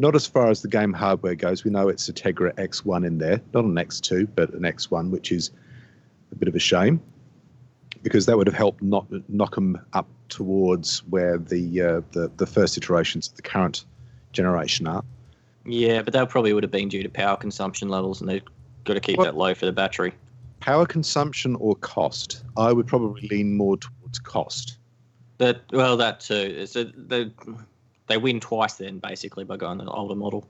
Not 0.00 0.16
as 0.16 0.26
far 0.26 0.50
as 0.50 0.62
the 0.62 0.68
game 0.68 0.92
hardware 0.92 1.36
goes. 1.36 1.62
We 1.62 1.70
know 1.70 1.88
it's 1.88 2.08
a 2.08 2.12
Tegra 2.12 2.52
X1 2.54 3.06
in 3.06 3.18
there, 3.18 3.40
not 3.52 3.64
an 3.64 3.74
X2, 3.74 4.28
but 4.34 4.52
an 4.54 4.62
X1, 4.62 5.10
which 5.10 5.30
is 5.30 5.50
a 6.32 6.34
bit 6.34 6.48
of 6.48 6.56
a 6.56 6.58
shame 6.58 7.00
because 8.02 8.26
that 8.26 8.36
would 8.36 8.46
have 8.46 8.56
helped 8.56 8.82
knock, 8.82 9.06
knock 9.28 9.54
them 9.54 9.78
up 9.92 10.08
towards 10.28 10.98
where 11.10 11.38
the, 11.38 11.80
uh, 11.80 12.00
the 12.12 12.30
the 12.36 12.46
first 12.46 12.76
iterations 12.76 13.28
of 13.28 13.36
the 13.36 13.42
current 13.42 13.84
generation 14.32 14.86
are. 14.86 15.04
Yeah, 15.64 16.02
but 16.02 16.12
that 16.12 16.28
probably 16.28 16.52
would 16.52 16.64
have 16.64 16.72
been 16.72 16.88
due 16.88 17.02
to 17.02 17.08
power 17.08 17.36
consumption 17.36 17.88
levels, 17.88 18.20
and 18.20 18.28
they've 18.28 18.42
Got 18.84 18.94
to 18.94 19.00
keep 19.00 19.16
What- 19.18 19.24
that 19.24 19.36
low 19.36 19.54
for 19.54 19.66
the 19.66 19.72
battery. 19.72 20.14
Power 20.60 20.86
consumption 20.86 21.56
or 21.56 21.74
cost? 21.76 22.44
I 22.56 22.72
would 22.72 22.86
probably 22.86 23.28
lean 23.28 23.54
more 23.56 23.76
towards 23.76 24.18
cost. 24.18 24.78
That 25.38 25.62
well, 25.72 25.96
that 25.96 26.20
too. 26.20 26.66
A, 26.74 26.84
they 26.84 27.30
they 28.06 28.16
win 28.16 28.40
twice 28.40 28.74
then 28.74 28.98
basically 28.98 29.44
by 29.44 29.56
going 29.56 29.78
the 29.78 29.90
older 29.90 30.14
model. 30.14 30.46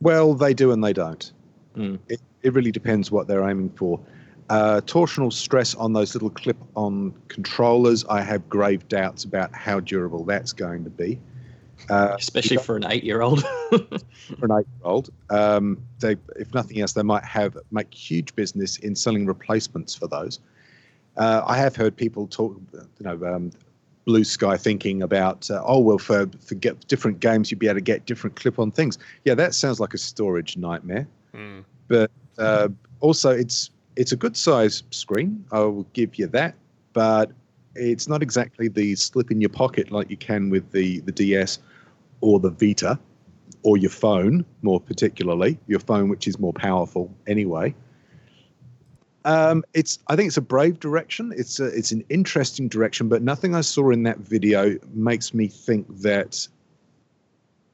Well, 0.00 0.34
they 0.34 0.54
do 0.54 0.72
and 0.72 0.82
they 0.82 0.92
don't. 0.92 1.32
Hmm. 1.74 1.96
It, 2.08 2.20
it 2.42 2.52
really 2.52 2.72
depends 2.72 3.10
what 3.10 3.26
they're 3.28 3.48
aiming 3.48 3.70
for. 3.70 4.00
Uh, 4.48 4.80
torsional 4.80 5.32
stress 5.32 5.74
on 5.76 5.92
those 5.92 6.14
little 6.14 6.30
clip-on 6.30 7.14
controllers, 7.28 8.04
I 8.06 8.20
have 8.22 8.48
grave 8.48 8.88
doubts 8.88 9.22
about 9.22 9.54
how 9.54 9.78
durable 9.78 10.24
that's 10.24 10.52
going 10.52 10.82
to 10.82 10.90
be. 10.90 11.20
Uh, 11.88 12.16
Especially 12.18 12.56
for 12.56 12.76
an 12.76 12.84
eight-year-old. 12.90 13.42
for 13.70 14.44
an 14.44 14.50
eight-year-old, 14.50 15.10
um, 15.30 15.78
they, 16.00 16.16
if 16.36 16.52
nothing 16.52 16.80
else, 16.80 16.92
they 16.92 17.02
might 17.02 17.24
have 17.24 17.56
make 17.70 17.94
huge 17.94 18.34
business 18.34 18.78
in 18.78 18.96
selling 18.96 19.24
replacements 19.24 19.94
for 19.94 20.08
those. 20.08 20.40
Uh, 21.16 21.42
I 21.46 21.56
have 21.56 21.76
heard 21.76 21.96
people 21.96 22.26
talk, 22.26 22.60
you 22.72 22.86
know, 23.00 23.34
um, 23.34 23.50
blue 24.04 24.24
sky 24.24 24.56
thinking 24.56 25.02
about, 25.02 25.50
uh, 25.50 25.62
oh 25.64 25.78
well, 25.78 25.98
for 25.98 26.28
for 26.40 26.54
get 26.54 26.86
different 26.88 27.20
games, 27.20 27.50
you'd 27.50 27.60
be 27.60 27.66
able 27.66 27.76
to 27.76 27.80
get 27.80 28.06
different 28.06 28.36
clip-on 28.36 28.70
things. 28.70 28.98
Yeah, 29.24 29.34
that 29.34 29.54
sounds 29.54 29.80
like 29.80 29.94
a 29.94 29.98
storage 29.98 30.56
nightmare. 30.56 31.06
Mm. 31.34 31.64
But 31.88 32.10
uh, 32.38 32.68
also, 33.00 33.30
it's 33.30 33.70
it's 33.96 34.12
a 34.12 34.16
good 34.16 34.36
size 34.36 34.82
screen. 34.90 35.44
I 35.52 35.60
will 35.60 35.86
give 35.92 36.16
you 36.16 36.26
that, 36.28 36.54
but 36.92 37.32
it's 37.74 38.08
not 38.08 38.22
exactly 38.22 38.68
the 38.68 38.96
slip 38.96 39.30
in 39.30 39.40
your 39.40 39.50
pocket 39.50 39.90
like 39.90 40.10
you 40.10 40.16
can 40.16 40.50
with 40.50 40.70
the 40.72 41.00
the 41.00 41.12
DS 41.12 41.58
or 42.20 42.40
the 42.40 42.50
Vita 42.50 42.98
or 43.62 43.76
your 43.76 43.90
phone, 43.90 44.44
more 44.62 44.80
particularly 44.80 45.58
your 45.66 45.80
phone, 45.80 46.08
which 46.08 46.26
is 46.26 46.38
more 46.38 46.52
powerful 46.52 47.14
anyway. 47.26 47.74
Um, 49.24 49.64
it's 49.74 49.98
I 50.08 50.16
think 50.16 50.28
it's 50.28 50.36
a 50.36 50.42
brave 50.42 50.80
direction. 50.80 51.32
It's 51.36 51.60
a, 51.60 51.66
it's 51.66 51.92
an 51.92 52.04
interesting 52.08 52.68
direction, 52.68 53.08
but 53.08 53.22
nothing 53.22 53.54
I 53.54 53.60
saw 53.60 53.90
in 53.90 54.02
that 54.04 54.18
video 54.18 54.78
makes 54.94 55.34
me 55.34 55.46
think 55.46 55.86
that 56.00 56.46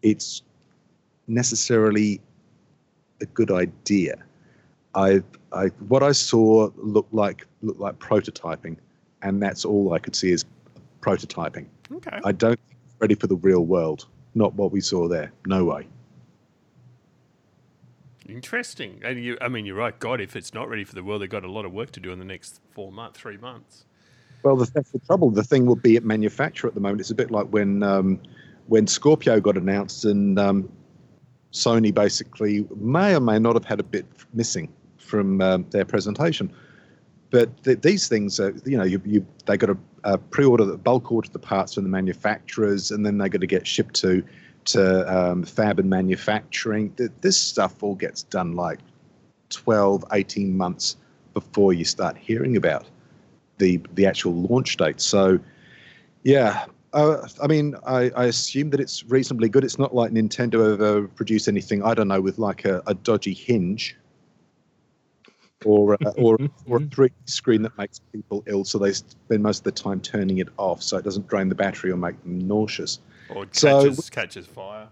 it's 0.03 0.43
necessarily 1.29 2.21
a 3.21 3.27
good 3.27 3.51
idea. 3.51 4.23
I, 4.95 5.23
I 5.53 5.67
what 5.89 6.03
I 6.03 6.13
saw 6.13 6.71
looked 6.77 7.15
like 7.15 7.47
looked 7.63 7.81
like 7.81 7.99
prototyping, 7.99 8.77
and 9.23 9.43
that's 9.43 9.65
all 9.65 9.93
I 9.93 9.99
could 9.99 10.17
see 10.17 10.33
is 10.33 10.45
prototyping. 11.01 11.67
Okay. 11.93 12.19
I 12.25 12.33
don't 12.33 12.59
think 12.59 12.79
it's 12.87 13.01
ready 13.01 13.15
for 13.15 13.27
the 13.27 13.37
real 13.37 13.65
world. 13.65 14.07
Not 14.35 14.55
what 14.55 14.73
we 14.73 14.81
saw 14.81 15.07
there. 15.09 15.33
No 15.47 15.65
way. 15.65 15.87
Interesting. 18.29 19.01
And 19.05 19.23
you, 19.23 19.39
I 19.41 19.49
mean, 19.49 19.67
you're 19.67 19.77
right. 19.77 19.99
God, 19.99 20.21
if 20.21 20.37
it's 20.37 20.53
not 20.53 20.69
ready 20.69 20.85
for 20.85 20.95
the 20.95 21.03
world, 21.03 21.23
they've 21.23 21.29
got 21.29 21.45
a 21.45 21.51
lot 21.51 21.65
of 21.65 21.73
work 21.73 21.93
to 21.93 22.01
do 22.01 22.13
in 22.13 22.19
the 22.19 22.25
next 22.25 22.61
four 22.71 22.91
months, 22.91 23.19
three 23.19 23.37
months. 23.37 23.85
Well, 24.43 24.57
the, 24.57 24.71
that's 24.73 24.91
the 24.91 24.99
trouble. 25.01 25.31
The 25.31 25.45
thing 25.45 25.67
will 25.67 25.77
be 25.77 25.97
at 25.97 26.05
manufacture 26.05 26.67
at 26.67 26.75
the 26.75 26.81
moment. 26.81 27.01
It's 27.01 27.11
a 27.11 27.15
bit 27.15 27.31
like 27.31 27.47
when 27.47 27.83
um, 27.83 28.21
when 28.67 28.87
Scorpio 28.87 29.41
got 29.41 29.57
announced, 29.57 30.05
and 30.05 30.39
um, 30.39 30.71
Sony 31.53 31.93
basically 31.95 32.67
may 32.77 33.15
or 33.15 33.21
may 33.21 33.39
not 33.39 33.55
have 33.55 33.65
had 33.65 33.81
a 33.81 33.85
bit 33.85 34.07
missing 34.35 34.73
from 34.99 35.41
um, 35.41 35.67
their 35.71 35.85
presentation. 35.85 36.53
But 37.31 37.63
th- 37.65 37.81
these 37.81 38.09
things 38.09 38.39
are, 38.39 38.55
you 38.65 38.77
know, 38.77 38.85
you, 38.85 39.01
you 39.05 39.27
they 39.47 39.57
got 39.57 39.67
to 39.67 39.79
uh, 40.05 40.17
pre-order 40.31 40.65
the 40.65 40.77
bulk 40.77 41.11
order 41.11 41.29
the 41.29 41.39
parts 41.39 41.75
from 41.75 41.85
the 41.85 41.91
manufacturers, 41.91 42.91
and 42.91 43.05
then 43.05 43.19
they 43.19 43.29
got 43.29 43.41
to 43.41 43.47
get 43.47 43.67
shipped 43.67 43.95
to 43.97 44.25
to 44.67 45.15
um, 45.15 45.43
fab 45.45 45.79
and 45.79 45.89
manufacturing. 45.89 46.91
Th- 46.93 47.11
This 47.21 47.37
stuff 47.37 47.83
all 47.83 47.95
gets 47.95 48.23
done 48.25 48.55
like 48.55 48.79
12, 49.51 50.05
18 50.13 50.57
months 50.57 50.97
before 51.35 51.73
you 51.73 51.85
start 51.85 52.17
hearing 52.17 52.57
about 52.57 52.87
the 53.59 53.81
the 53.95 54.07
actual 54.07 54.35
launch 54.35 54.77
date. 54.77 55.01
So, 55.01 55.39
yeah, 56.23 56.67
uh, 56.93 57.27
I 57.43 57.47
mean, 57.47 57.75
I, 57.87 58.11
I 58.17 58.25
assume 58.27 58.71
that 58.71 58.81
it's 58.81 59.05
reasonably 59.05 59.49
good. 59.49 59.65
It's 59.65 59.79
not 59.79 59.95
like 59.95 60.13
Nintendo 60.13 60.73
ever 60.73 61.09
produced 61.09 61.49
anything 61.49 61.83
I 61.83 61.95
don't 61.95 62.09
know 62.09 62.21
with 62.21 62.39
like 62.39 62.65
a, 62.65 62.83
a 62.87 62.95
dodgy 62.95 63.35
hinge 63.35 63.97
or 65.65 65.95
uh, 65.95 66.11
or 66.17 66.39
or 66.67 66.79
a 66.79 66.81
3D 66.81 67.13
screen 67.27 67.63
that 67.63 67.77
makes 67.79 68.01
people 68.13 68.43
ill, 68.47 68.65
so 68.65 68.79
they 68.79 68.93
spend 68.93 69.43
most 69.43 69.59
of 69.59 69.65
the 69.65 69.73
time 69.73 70.01
turning 70.01 70.39
it 70.39 70.49
off 70.57 70.83
so 70.83 70.97
it 70.97 71.05
doesn't 71.05 71.27
drain 71.29 71.49
the 71.49 71.55
battery 71.55 71.91
or 71.91 71.97
make 71.97 72.21
them 72.23 72.39
nauseous. 72.47 73.01
Or 73.29 73.47
So- 73.53 73.83
catches, 73.83 74.11
catches 74.11 74.47
fire. 74.47 74.89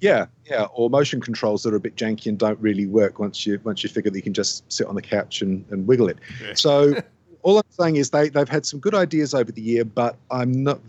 Yeah, 0.00 0.26
yeah, 0.48 0.66
or 0.74 0.88
motion 0.90 1.20
controls 1.20 1.64
that 1.64 1.72
are 1.72 1.76
a 1.76 1.80
bit 1.80 1.96
janky 1.96 2.26
and 2.26 2.38
don't 2.38 2.58
really 2.60 2.86
work 2.86 3.18
once 3.18 3.44
you 3.46 3.60
once 3.64 3.82
you 3.82 3.90
figure 3.90 4.10
that 4.10 4.16
you 4.16 4.22
can 4.22 4.34
just 4.34 4.70
sit 4.72 4.86
on 4.86 4.94
the 4.94 5.02
couch 5.02 5.42
and, 5.42 5.64
and 5.70 5.88
wiggle 5.88 6.08
it. 6.08 6.18
Yeah. 6.40 6.54
So 6.54 6.94
all 7.42 7.58
I'm 7.58 7.64
saying 7.70 7.96
is 7.96 8.10
they 8.10 8.28
they've 8.28 8.48
had 8.48 8.64
some 8.64 8.78
good 8.78 8.94
ideas 8.94 9.34
over 9.34 9.50
the 9.50 9.62
year, 9.62 9.84
but 9.84 10.16
I'm 10.30 10.52
not. 10.62 10.80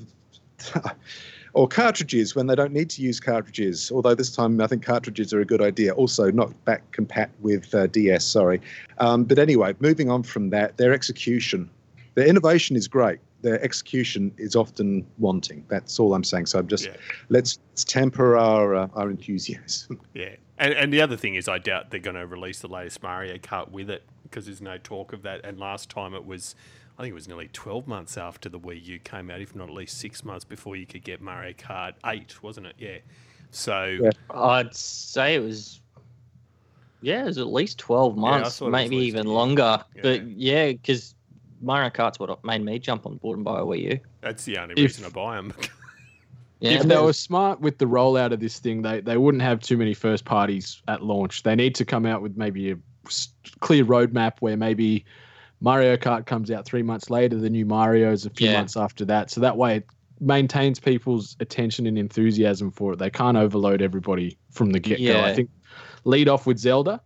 or 1.53 1.67
cartridges 1.67 2.35
when 2.35 2.45
they 2.45 2.55
don't 2.55 2.73
need 2.73 2.89
to 2.91 3.01
use 3.01 3.19
cartridges. 3.19 3.91
Although 3.91 4.13
this 4.13 4.35
time 4.35 4.61
I 4.61 4.67
think 4.67 4.83
cartridges 4.85 5.33
are 5.33 5.39
a 5.39 5.45
good 5.45 5.61
idea. 5.61 5.93
Also, 5.93 6.29
not 6.29 6.53
back 6.65 6.83
compat 6.91 7.29
with 7.39 7.73
uh, 7.73 7.87
DS. 7.87 8.23
Sorry, 8.23 8.61
um, 8.99 9.23
but 9.23 9.39
anyway, 9.39 9.73
moving 9.79 10.11
on 10.11 10.21
from 10.21 10.51
that, 10.51 10.77
their 10.77 10.93
execution, 10.93 11.69
their 12.13 12.27
innovation 12.27 12.75
is 12.75 12.87
great. 12.87 13.19
Their 13.41 13.61
execution 13.63 14.33
is 14.37 14.55
often 14.55 15.05
wanting. 15.17 15.65
That's 15.69 15.99
all 15.99 16.13
I'm 16.13 16.23
saying. 16.23 16.47
So 16.47 16.59
I'm 16.59 16.67
just 16.67 16.85
Yeah. 16.85 16.95
let's, 17.29 17.59
let's 17.71 17.83
temper 17.83 18.37
our 18.37 18.75
uh, 18.75 18.87
our 18.95 19.09
enthusiasm. 19.09 19.99
Yeah. 20.13 20.35
And, 20.57 20.73
and 20.73 20.91
the 20.91 20.99
other 21.01 21.15
thing 21.15 21.35
is, 21.35 21.47
I 21.47 21.57
doubt 21.57 21.89
they're 21.89 22.01
going 22.01 22.17
to 22.17 22.27
release 22.27 22.59
the 22.59 22.67
latest 22.67 23.01
Mario 23.01 23.37
Kart 23.37 23.71
with 23.71 23.89
it 23.89 24.03
because 24.23 24.45
there's 24.45 24.61
no 24.61 24.77
talk 24.77 25.13
of 25.13 25.21
that. 25.23 25.39
And 25.45 25.57
last 25.57 25.89
time 25.89 26.13
it 26.13 26.25
was, 26.25 26.53
I 26.97 27.01
think 27.01 27.11
it 27.11 27.15
was 27.15 27.29
nearly 27.29 27.47
12 27.53 27.87
months 27.87 28.17
after 28.17 28.49
the 28.49 28.59
Wii 28.59 28.83
U 28.85 28.99
came 28.99 29.31
out, 29.31 29.39
if 29.39 29.55
not 29.55 29.69
at 29.69 29.73
least 29.73 29.97
six 29.99 30.25
months 30.25 30.43
before 30.43 30.75
you 30.75 30.85
could 30.85 31.05
get 31.05 31.21
Mario 31.21 31.53
Kart 31.53 31.93
8, 32.05 32.43
wasn't 32.43 32.67
it? 32.67 32.73
Yeah. 32.77 32.97
So, 33.51 33.85
Yeah. 34.01 34.09
I'd 34.29 34.75
say 34.75 35.35
it 35.35 35.39
was. 35.39 35.79
Yeah, 37.01 37.21
it 37.21 37.25
was 37.27 37.37
at 37.37 37.47
least 37.47 37.77
twelve 37.77 38.17
months, 38.17 38.59
thought 38.59 38.65
it 38.65 38.71
was 38.71 38.71
maybe 38.73 38.97
least 38.97 39.07
even 39.15 39.25
year. 39.27 39.33
longer. 39.33 39.83
Yeah. 39.95 40.01
But 40.01 40.27
yeah, 40.27 40.71
because 40.73 41.15
Mario 41.61 41.89
Kart's 41.89 42.19
what 42.19 42.43
made 42.43 42.63
me 42.63 42.79
jump 42.79 43.05
on 43.05 43.17
board 43.17 43.37
and 43.37 43.45
buy 43.45 43.59
a 43.59 43.63
Wii 43.63 43.81
U. 43.93 43.99
that's 44.21 44.45
the 44.45 44.57
only 44.57 44.73
If- 44.73 44.79
reason 44.97 45.05
I 45.05 45.09
buy 45.09 45.35
them. 45.35 45.53
Yeah, 46.61 46.71
if 46.71 46.83
they 46.83 46.97
were 46.97 47.13
smart 47.13 47.61
with 47.61 47.77
the 47.77 47.85
rollout 47.85 48.33
of 48.33 48.41
this 48.41 48.59
thing, 48.59 48.81
they, 48.81 48.99
they 48.99 49.15
wouldn't 49.15 49.41
have 49.41 49.61
too 49.61 49.77
many 49.77 49.93
first 49.93 50.25
parties 50.25 50.81
at 50.89 51.01
launch. 51.01 51.43
They 51.43 51.55
need 51.55 51.73
to 51.75 51.85
come 51.85 52.05
out 52.05 52.21
with 52.21 52.35
maybe 52.35 52.71
a 52.71 52.77
clear 53.61 53.85
roadmap 53.85 54.33
where 54.41 54.57
maybe 54.57 55.05
Mario 55.61 55.95
Kart 55.95 56.25
comes 56.25 56.51
out 56.51 56.65
three 56.65 56.83
months 56.83 57.09
later, 57.09 57.37
the 57.37 57.49
new 57.49 57.65
Mario's 57.65 58.25
a 58.25 58.29
few 58.29 58.49
Yeah. 58.49 58.57
months 58.57 58.75
after 58.75 59.05
that. 59.05 59.31
So 59.31 59.39
that 59.39 59.55
way 59.55 59.77
it 59.77 59.85
maintains 60.19 60.81
people's 60.81 61.37
attention 61.39 61.87
and 61.87 61.97
enthusiasm 61.97 62.71
for 62.71 62.91
it. 62.91 62.99
They 62.99 63.09
can't 63.09 63.37
overload 63.37 63.81
everybody 63.81 64.37
from 64.51 64.71
the 64.71 64.81
get 64.81 64.97
go. 64.97 65.03
Yeah. 65.05 65.23
I 65.27 65.33
think 65.33 65.49
lead 66.03 66.27
off 66.27 66.45
with 66.45 66.57
Zelda, 66.59 66.99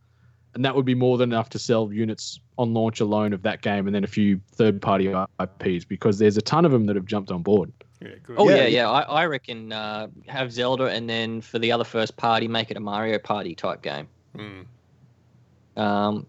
and 0.55 0.63
that 0.63 0.75
would 0.75 0.85
be 0.85 0.95
more 0.95 1.17
than 1.17 1.31
enough 1.31 1.49
to 1.49 1.59
sell 1.59 1.91
units 1.91 2.39
on 2.57 2.73
launch 2.73 2.99
alone 2.99 3.33
of 3.33 3.41
that 3.41 3.61
game 3.61 3.87
and 3.87 3.95
then 3.95 4.03
a 4.03 4.07
few 4.07 4.39
third 4.51 4.81
party 4.81 5.11
IPs 5.39 5.85
because 5.85 6.19
there's 6.19 6.37
a 6.37 6.41
ton 6.41 6.65
of 6.65 6.71
them 6.71 6.85
that 6.85 6.95
have 6.95 7.05
jumped 7.05 7.31
on 7.31 7.41
board. 7.41 7.71
yeah, 8.01 8.09
good. 8.21 8.35
Oh 8.37 8.49
Yeah, 8.49 8.55
yeah, 8.55 8.61
yeah. 8.61 8.67
yeah. 8.67 8.89
I, 8.89 9.01
I 9.01 9.25
reckon 9.25 9.71
uh, 9.71 10.07
have 10.27 10.51
Zelda 10.51 10.85
and 10.85 11.09
then 11.09 11.41
for 11.41 11.59
the 11.59 11.71
other 11.71 11.83
first 11.83 12.17
party, 12.17 12.47
make 12.47 12.69
it 12.69 12.77
a 12.77 12.79
Mario 12.79 13.17
Party 13.17 13.55
type 13.55 13.81
game. 13.81 14.07
Mm. 14.37 14.65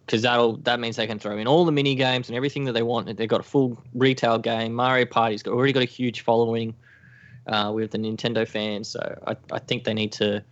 because 0.07 0.23
that'll 0.23 0.57
that 0.59 0.81
means 0.81 0.97
they 0.97 1.07
can 1.07 1.19
throw 1.19 1.37
in 1.39 1.47
all 1.47 1.65
the 1.65 1.73
mini 1.73 1.95
games 1.95 2.29
and 2.29 2.37
everything 2.37 2.65
that 2.65 2.73
they 2.73 2.83
want. 2.83 3.15
They've 3.17 3.29
got 3.29 3.41
a 3.41 3.45
full 3.45 3.83
retail 3.95 4.39
game. 4.39 4.73
Mario 4.73 5.05
Party's 5.05 5.43
got, 5.43 5.53
already 5.53 5.73
got 5.73 5.83
a 5.83 5.87
huge 5.87 6.23
following 6.23 6.75
uh, 7.47 7.73
with 7.75 7.91
the 7.91 7.99
Nintendo 7.99 8.49
fans, 8.49 8.89
so 8.89 9.23
I, 9.27 9.37
I 9.53 9.59
think 9.59 9.85
they 9.85 9.93
need 9.93 10.13
to, 10.13 10.43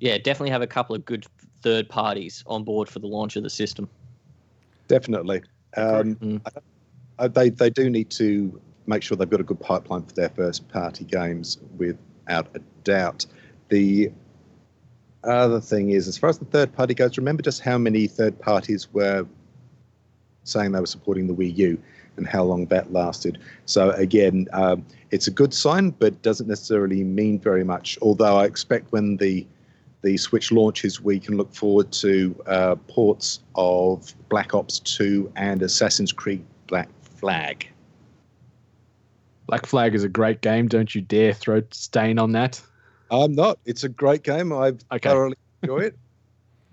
yeah, 0.00 0.18
definitely 0.18 0.50
have 0.50 0.62
a 0.62 0.66
couple 0.66 0.96
of 0.96 1.04
good 1.04 1.26
third 1.62 1.88
parties 1.88 2.42
on 2.46 2.64
board 2.64 2.88
for 2.88 2.98
the 2.98 3.06
launch 3.06 3.36
of 3.36 3.42
the 3.42 3.50
system. 3.50 3.88
Definitely. 4.88 5.42
Um, 5.76 6.16
Mm. 6.16 6.40
uh, 7.18 7.28
they 7.28 7.48
they 7.50 7.70
do 7.70 7.88
need 7.88 8.10
to 8.10 8.60
make 8.86 9.02
sure 9.02 9.16
they've 9.16 9.30
got 9.30 9.40
a 9.40 9.44
good 9.44 9.60
pipeline 9.60 10.02
for 10.02 10.12
their 10.14 10.28
first 10.30 10.68
party 10.68 11.04
games, 11.04 11.58
without 11.78 12.48
a 12.54 12.60
doubt. 12.84 13.24
The 13.68 14.10
other 15.24 15.60
thing 15.60 15.90
is, 15.90 16.08
as 16.08 16.18
far 16.18 16.30
as 16.30 16.38
the 16.38 16.44
third 16.46 16.72
party 16.72 16.94
goes, 16.94 17.16
remember 17.16 17.42
just 17.42 17.60
how 17.60 17.78
many 17.78 18.06
third 18.06 18.38
parties 18.40 18.92
were 18.92 19.24
saying 20.44 20.72
they 20.72 20.80
were 20.80 20.86
supporting 20.86 21.28
the 21.28 21.34
Wii 21.34 21.56
U 21.56 21.82
and 22.16 22.26
how 22.26 22.42
long 22.42 22.66
that 22.66 22.92
lasted. 22.92 23.38
So 23.64 23.90
again, 23.92 24.48
um, 24.52 24.84
it's 25.12 25.28
a 25.28 25.30
good 25.30 25.54
sign, 25.54 25.90
but 25.90 26.20
doesn't 26.22 26.48
necessarily 26.48 27.04
mean 27.04 27.38
very 27.38 27.64
much. 27.64 27.96
Although 28.02 28.36
I 28.36 28.44
expect 28.44 28.92
when 28.92 29.16
the 29.16 29.46
the 30.02 30.16
Switch 30.16 30.50
launches, 30.52 31.00
we 31.00 31.18
can 31.20 31.36
look 31.36 31.54
forward 31.54 31.92
to 31.92 32.34
uh, 32.46 32.74
ports 32.88 33.40
of 33.54 34.14
Black 34.28 34.54
Ops 34.54 34.80
2 34.80 35.32
and 35.36 35.62
Assassin's 35.62 36.12
Creed 36.12 36.44
Black 36.66 36.88
Flag. 37.02 37.68
Black 39.46 39.66
Flag 39.66 39.94
is 39.94 40.04
a 40.04 40.08
great 40.08 40.40
game. 40.40 40.66
Don't 40.68 40.94
you 40.94 41.00
dare 41.00 41.32
throw 41.32 41.62
stain 41.70 42.18
on 42.18 42.32
that. 42.32 42.60
I'm 43.10 43.32
not. 43.34 43.58
It's 43.66 43.84
a 43.84 43.88
great 43.88 44.22
game. 44.22 44.52
I 44.52 44.68
Okay. 44.92 45.08
thoroughly 45.10 45.36
enjoy 45.62 45.78
it. 45.80 45.96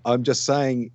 I'm 0.04 0.22
just 0.22 0.44
saying 0.44 0.90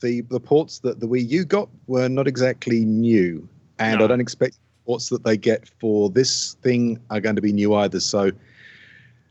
the 0.00 0.20
the 0.22 0.38
ports 0.40 0.80
that 0.80 1.00
the 1.00 1.06
Wii 1.06 1.26
U 1.30 1.44
got 1.44 1.68
were 1.86 2.08
not 2.08 2.28
exactly 2.28 2.84
new, 2.84 3.48
and 3.78 3.98
No. 3.98 4.04
I 4.04 4.08
don't 4.08 4.20
expect 4.20 4.58
ports 4.84 5.08
that 5.08 5.24
they 5.24 5.36
get 5.38 5.68
for 5.80 6.10
this 6.10 6.54
thing 6.62 7.00
are 7.10 7.20
going 7.20 7.36
to 7.36 7.42
be 7.42 7.52
new 7.52 7.74
either. 7.74 7.98
So, 7.98 8.30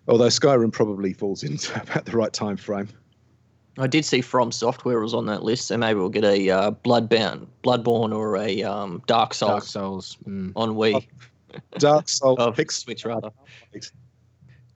although 0.08 0.28
Skyrim 0.28 0.72
probably 0.72 1.14
falls 1.14 1.43
into 1.49 1.80
about 1.82 2.06
the 2.06 2.12
right 2.12 2.34
time 2.34 2.58
frame. 2.58 2.89
I 3.78 3.88
did 3.88 4.06
see 4.06 4.22
From 4.22 4.53
Software 4.53 5.01
was 5.01 5.14
on 5.14 5.26
that 5.26 5.43
list, 5.43 5.68
so 5.68 5.78
maybe 5.78 5.99
we'll 5.99 6.08
get 6.08 6.24
a 6.24 6.49
uh, 6.49 6.72
Bloodbound, 6.72 7.45
Bloodborne, 7.64 8.16
or 8.16 8.38
a 8.38 8.64
um, 8.64 9.01
Dark 9.06 9.34
Souls 9.34 9.49
Dark 9.51 9.64
Souls. 9.66 10.18
Mm. 10.26 10.53
on 10.56 10.76
Wii. 10.76 11.06
Dark 11.80 12.08
Souls, 12.08 12.38
Oh, 12.41 12.53
Pix- 12.53 12.78
Switch 12.78 13.03
rather. 13.03 13.32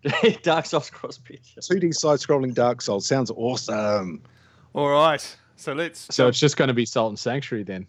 Dark 0.43 0.65
Souls 0.65 0.89
cross 0.89 1.17
pitch. 1.17 1.55
2D 1.59 1.93
side-scrolling 1.93 2.53
Dark 2.53 2.81
Souls 2.81 3.05
sounds 3.05 3.31
awesome. 3.31 4.21
All 4.73 4.89
right. 4.89 5.37
So 5.55 5.71
let's. 5.73 5.99
So 6.13 6.23
jump- 6.23 6.29
it's 6.31 6.39
just 6.39 6.57
going 6.57 6.67
to 6.69 6.73
be 6.73 6.85
Salt 6.85 7.09
and 7.11 7.19
Sanctuary 7.19 7.63
then. 7.63 7.87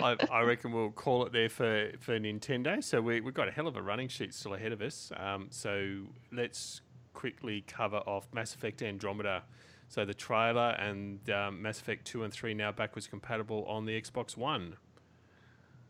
I, 0.00 0.16
I 0.30 0.42
reckon 0.42 0.72
we'll 0.72 0.90
call 0.90 1.26
it 1.26 1.32
there 1.32 1.48
for, 1.48 1.90
for 2.00 2.18
Nintendo. 2.18 2.82
So 2.82 3.00
we, 3.00 3.20
we've 3.20 3.34
got 3.34 3.48
a 3.48 3.50
hell 3.50 3.66
of 3.66 3.76
a 3.76 3.82
running 3.82 4.08
sheet 4.08 4.32
still 4.34 4.54
ahead 4.54 4.72
of 4.72 4.80
us. 4.80 5.12
Um, 5.16 5.48
so 5.50 6.04
let's 6.32 6.80
quickly 7.14 7.64
cover 7.66 7.98
off 7.98 8.26
Mass 8.32 8.54
Effect 8.54 8.82
Andromeda. 8.82 9.42
So 9.88 10.04
the 10.04 10.14
trailer 10.14 10.70
and 10.78 11.28
um, 11.30 11.60
Mass 11.60 11.78
Effect 11.80 12.06
2 12.06 12.24
and 12.24 12.32
3 12.32 12.54
now 12.54 12.72
backwards 12.72 13.06
compatible 13.06 13.64
on 13.66 13.84
the 13.84 14.00
Xbox 14.00 14.36
One. 14.36 14.76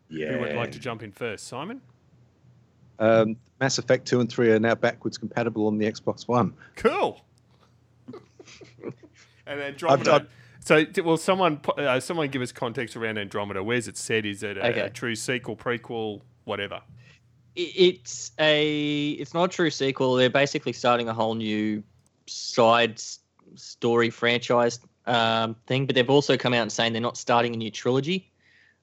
Yeah. 0.09 0.33
Who 0.33 0.41
would 0.41 0.57
like 0.57 0.73
to 0.73 0.79
jump 0.79 1.03
in 1.03 1.13
first? 1.13 1.47
Simon? 1.47 1.81
Um, 2.99 3.37
Mass 3.61 3.79
Effect 3.79 4.07
2 4.07 4.21
and 4.21 4.29
3 4.29 4.51
are 4.51 4.59
now 4.59 4.75
backwards 4.75 5.17
compatible 5.17 5.67
on 5.67 5.79
the 5.79 5.91
Xbox 5.91 6.27
One. 6.27 6.55
Cool. 6.77 7.21
and 9.47 9.61
Andromeda. 9.61 10.13
I've- 10.15 10.27
so, 10.65 10.85
will 11.03 11.17
someone 11.17 11.61
uh, 11.77 12.01
someone 12.01 12.29
give 12.29 12.43
us 12.43 12.53
context 12.53 12.97
around 12.97 13.19
Andromeda? 13.19 13.63
Where's 13.63 13.89
it 13.89 13.97
set? 13.97 14.25
Is 14.27 14.43
it 14.43 14.57
a, 14.57 14.69
Okay. 14.69 14.81
a 14.81 14.91
true 14.91 15.15
sequel, 15.15 15.57
prequel, 15.57 16.21
whatever? 16.45 16.81
It's 17.55 18.33
a. 18.39 19.11
It's 19.11 19.35
not 19.35 19.45
a 19.45 19.49
true 19.49 19.71
sequel. 19.71 20.15
They're 20.15 20.31
basically 20.31 20.73
starting 20.73 21.09
a 21.09 21.15
whole 21.15 21.35
new 21.35 21.83
side 22.27 23.01
story 23.57 24.09
franchise 24.11 24.81
um, 25.07 25.57
thing, 25.67 25.85
but 25.87 25.95
they've 25.95 26.09
also 26.09 26.37
come 26.37 26.55
out 26.55 26.63
and 26.63 26.73
saying 26.73 26.93
they're 26.93 27.03
not 27.03 27.17
starting 27.19 27.55
a 27.55 27.57
new 27.59 27.71
trilogy. 27.71 28.31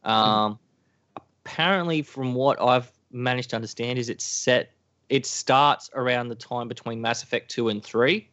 Um, 0.04 0.60
Apparently, 1.46 2.04
from 2.04 2.36
what 2.36 2.62
I've 2.62 2.92
managed 3.12 3.50
to 3.52 3.56
understand, 3.56 3.98
is 3.98 4.08
it's 4.10 4.24
set. 4.24 4.72
It 5.10 5.26
starts 5.26 5.90
around 5.96 6.28
the 6.28 6.36
time 6.36 6.68
between 6.68 7.02
Mass 7.02 7.24
Effect 7.24 7.50
two 7.50 7.70
and 7.70 7.84
three, 7.84 8.30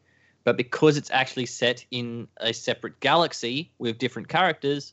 but 0.46 0.56
because 0.56 0.96
it's 0.96 1.10
actually 1.10 1.44
set 1.44 1.84
in 1.90 2.28
a 2.36 2.54
separate 2.54 3.00
galaxy 3.00 3.68
with 3.78 3.98
different 3.98 4.28
characters, 4.28 4.92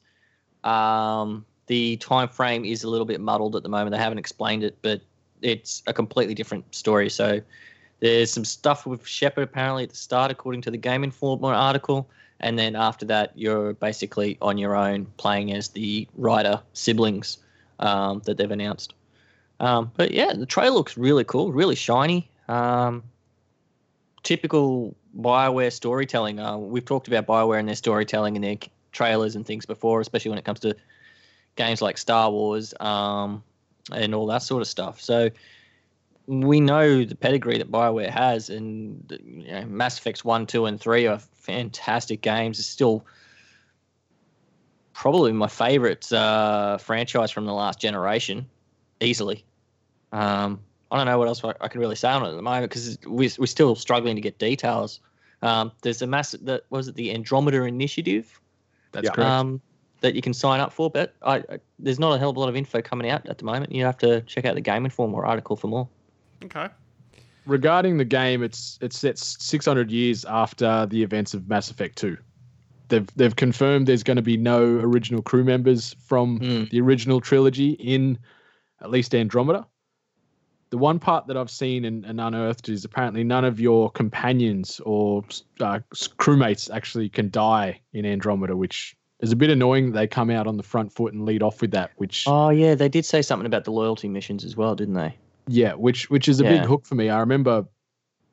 um, 0.63 1.45
the 1.67 1.95
time 1.97 2.27
frame 2.27 2.65
is 2.65 2.83
a 2.83 2.89
little 2.89 3.05
bit 3.05 3.21
muddled 3.21 3.55
at 3.55 3.61
the 3.61 3.69
moment. 3.69 3.91
They 3.91 3.99
haven't 3.99 4.17
explained 4.17 4.63
it, 4.63 4.75
but 4.81 5.01
it's 5.43 5.83
a 5.85 5.93
completely 5.93 6.33
different 6.33 6.73
story. 6.73 7.07
So 7.07 7.39
there's 7.99 8.33
some 8.33 8.43
stuff 8.43 8.87
with 8.87 9.05
Shepard 9.05 9.43
apparently 9.43 9.83
at 9.83 9.91
the 9.91 9.95
start, 9.95 10.31
according 10.31 10.61
to 10.61 10.71
the 10.71 10.77
Game 10.77 11.03
Informer 11.03 11.53
article, 11.53 12.09
and 12.39 12.57
then 12.57 12.75
after 12.75 13.05
that, 13.05 13.31
you're 13.35 13.73
basically 13.73 14.39
on 14.41 14.57
your 14.57 14.75
own 14.75 15.05
playing 15.17 15.53
as 15.53 15.67
the 15.67 16.07
Ryder 16.15 16.59
siblings 16.73 17.37
um, 17.77 18.23
that 18.25 18.37
they've 18.37 18.49
announced. 18.49 18.95
Um, 19.59 19.91
but 19.97 20.09
yeah, 20.09 20.33
the 20.33 20.47
trailer 20.47 20.73
looks 20.73 20.97
really 20.97 21.23
cool, 21.23 21.51
really 21.51 21.75
shiny. 21.75 22.27
Um, 22.47 23.03
typical 24.23 24.95
Bioware 25.19 25.71
storytelling. 25.71 26.39
Uh, 26.39 26.57
we've 26.57 26.85
talked 26.85 27.07
about 27.07 27.27
Bioware 27.27 27.59
and 27.59 27.67
their 27.67 27.75
storytelling 27.75 28.35
and 28.35 28.43
their 28.43 28.57
trailers 28.91 29.35
and 29.35 29.45
things 29.45 29.65
before, 29.65 30.01
especially 30.01 30.29
when 30.29 30.39
it 30.39 30.45
comes 30.45 30.59
to 30.61 30.75
games 31.55 31.81
like 31.81 31.97
Star 31.97 32.31
Wars 32.31 32.73
um, 32.79 33.43
and 33.91 34.15
all 34.15 34.25
that 34.27 34.41
sort 34.41 34.61
of 34.61 34.67
stuff. 34.67 34.99
So 35.01 35.29
we 36.25 36.59
know 36.59 37.03
the 37.03 37.15
pedigree 37.15 37.57
that 37.57 37.71
Bioware 37.71 38.09
has, 38.09 38.49
and 38.49 39.19
you 39.23 39.51
know, 39.51 39.65
Mass 39.65 39.97
Effects 39.97 40.23
one, 40.23 40.45
two, 40.45 40.65
and 40.65 40.79
three 40.79 41.05
are 41.05 41.19
fantastic 41.19 42.21
games. 42.21 42.59
It's 42.59 42.67
still 42.67 43.05
probably 44.93 45.33
my 45.33 45.47
favorite 45.47 46.11
uh, 46.13 46.77
franchise 46.77 47.29
from 47.31 47.45
the 47.45 47.53
last 47.53 47.79
generation, 47.79 48.47
easily. 49.01 49.43
Um, 50.11 50.59
I 50.93 50.97
don't 50.97 51.07
know 51.07 51.17
what 51.17 51.27
else 51.27 51.43
I, 51.43 51.53
I 51.59 51.67
can 51.67 51.81
really 51.81 51.95
say 51.95 52.07
on 52.09 52.23
it 52.23 52.29
at 52.29 52.35
the 52.35 52.41
moment 52.43 52.69
because 52.69 52.97
we're, 53.05 53.31
we're 53.39 53.47
still 53.47 53.73
struggling 53.75 54.15
to 54.15 54.21
get 54.21 54.37
details. 54.37 54.99
Um, 55.41 55.71
there's 55.81 56.01
a 56.03 56.07
mass 56.07 56.31
that 56.31 56.63
was 56.69 56.87
it 56.87 56.95
the 56.95 57.11
Andromeda 57.13 57.63
Initiative 57.63 58.39
That's 58.91 59.05
Yeah. 59.05 59.11
correct. 59.11 59.29
um, 59.29 59.61
that 60.01 60.13
you 60.15 60.21
can 60.21 60.33
sign 60.33 60.59
up 60.59 60.71
for, 60.71 60.89
but 60.91 61.15
I, 61.23 61.37
I, 61.37 61.59
there's 61.79 61.97
not 61.99 62.13
a 62.13 62.19
hell 62.19 62.29
of 62.29 62.35
a 62.37 62.39
lot 62.39 62.47
of 62.49 62.55
info 62.55 62.81
coming 62.81 63.09
out 63.09 63.27
at 63.27 63.37
the 63.39 63.45
moment. 63.45 63.71
You 63.71 63.85
have 63.85 63.97
to 63.99 64.21
check 64.21 64.45
out 64.45 64.53
the 64.55 64.61
Game 64.61 64.85
Informer 64.85 65.25
article 65.25 65.55
for 65.55 65.67
more. 65.67 65.87
Okay. 66.45 66.67
Regarding 67.45 67.97
the 67.97 68.05
game, 68.05 68.43
it's 68.43 68.77
it's 68.81 68.97
set 68.99 69.17
600 69.17 69.91
years 69.91 70.23
after 70.25 70.85
the 70.85 71.01
events 71.03 71.33
of 71.33 71.47
Mass 71.49 71.71
Effect 71.71 71.97
2. 71.97 72.15
They've 72.89 73.07
they've 73.15 73.35
confirmed 73.35 73.87
there's 73.87 74.03
going 74.03 74.15
to 74.17 74.21
be 74.21 74.37
no 74.37 74.63
original 74.63 75.21
crew 75.21 75.43
members 75.43 75.95
from 76.05 76.39
Mm. 76.39 76.69
the 76.69 76.79
original 76.81 77.19
trilogy 77.19 77.71
in 77.71 78.17
at 78.81 78.91
least 78.91 79.13
Andromeda. 79.15 79.65
The 80.73 80.79
one 80.79 80.97
part 80.97 81.27
that 81.27 81.37
I've 81.37 81.51
seen 81.51 81.85
and, 81.85 82.03
and 82.03 82.19
unearthed 82.19 82.67
is 82.67 82.83
apparently 82.83 83.23
none 83.23 83.45
of 83.45 83.59
your 83.59 83.91
companions 83.91 84.81
or 84.83 85.23
uh, 85.59 85.81
crewmates 85.93 86.67
actually 86.73 87.09
can 87.09 87.29
die 87.29 87.79
in 87.93 88.07
Andromeda, 88.07 88.57
which 88.57 88.95
is 89.19 89.31
a 89.31 89.35
bit 89.35 89.51
annoying. 89.51 89.91
They 89.91 90.07
come 90.07 90.31
out 90.31 90.47
on 90.47 90.57
the 90.57 90.63
front 90.63 90.91
foot 90.91 91.13
and 91.13 91.25
lead 91.25 91.43
off 91.43 91.61
with 91.61 91.69
that, 91.73 91.91
which 91.97 92.23
Oh 92.25 92.49
yeah, 92.49 92.73
they 92.73 92.89
did 92.89 93.05
say 93.05 93.21
something 93.21 93.45
about 93.45 93.65
the 93.65 93.71
loyalty 93.71 94.09
missions 94.09 94.43
as 94.43 94.57
well, 94.57 94.73
didn't 94.73 94.95
they? 94.95 95.15
yeah, 95.45 95.73
which 95.73 96.09
which 96.09 96.27
is 96.27 96.39
a 96.39 96.43
big 96.43 96.63
hook 96.63 96.87
for 96.87 96.95
me. 96.95 97.07
I 97.07 97.19
remember, 97.19 97.67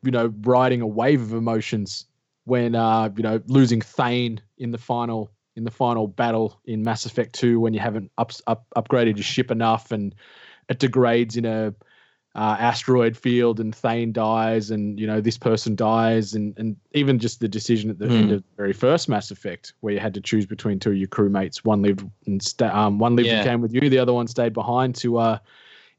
you 0.03 0.11
know, 0.11 0.33
riding 0.41 0.81
a 0.81 0.87
wave 0.87 1.21
of 1.21 1.35
emotions 1.35 2.07
when 2.45 2.75
uh, 2.75 3.11
you 3.19 3.23
know, 3.23 3.43
losing 3.49 3.83
Thane 3.83 4.41
in 4.57 4.71
the 4.71 4.79
final 4.79 5.31
in 5.57 5.65
the 5.65 5.71
final 5.71 6.07
battle 6.07 6.59
in 6.65 6.85
Mass 6.85 7.05
Effect 7.05 7.35
2 7.35 7.61
when 7.61 7.75
you 7.75 7.81
haven't 7.81 8.11
up, 8.17 8.33
up 8.47 8.65
upgraded 8.75 9.17
your 9.17 9.25
ship 9.25 9.51
enough 9.51 9.93
and 9.93 10.15
it 10.71 10.79
degrades 10.79 11.37
in 11.37 11.45
a 11.45 11.75
uh, 12.37 12.57
asteroid 12.61 13.17
field 13.17 13.59
and 13.59 13.75
Thane 13.75 14.13
dies 14.13 14.71
and 14.71 15.01
you 15.01 15.07
know 15.07 15.21
this 15.21 15.37
person 15.37 15.75
dies 15.75 16.35
and 16.35 16.57
and 16.59 16.77
even 16.93 17.19
just 17.19 17.41
the 17.41 17.49
decision 17.49 17.91
at 17.91 17.99
the 17.99 18.05
end 18.07 18.31
Hmm. 18.31 18.35
of 18.37 18.43
the 18.43 18.57
very 18.57 18.73
first 18.73 19.09
Mass 19.09 19.31
Effect 19.33 19.75
where 19.81 19.93
you 19.93 19.99
had 20.01 20.15
to 20.15 20.21
choose 20.21 20.47
between 20.47 20.79
two 20.79 20.91
of 20.91 20.97
your 20.97 21.09
crewmates 21.09 21.65
one 21.65 21.83
lived 21.83 22.09
and 22.27 22.41
sta- 22.41 22.71
um, 22.73 22.99
one 22.99 23.17
lived 23.17 23.29
Yeah. 23.29 23.37
and 23.37 23.45
came 23.45 23.61
with 23.61 23.75
you 23.75 23.89
the 23.89 23.99
other 23.99 24.13
one 24.13 24.29
stayed 24.29 24.53
behind 24.53 24.95
to 24.97 25.19
uh 25.19 25.39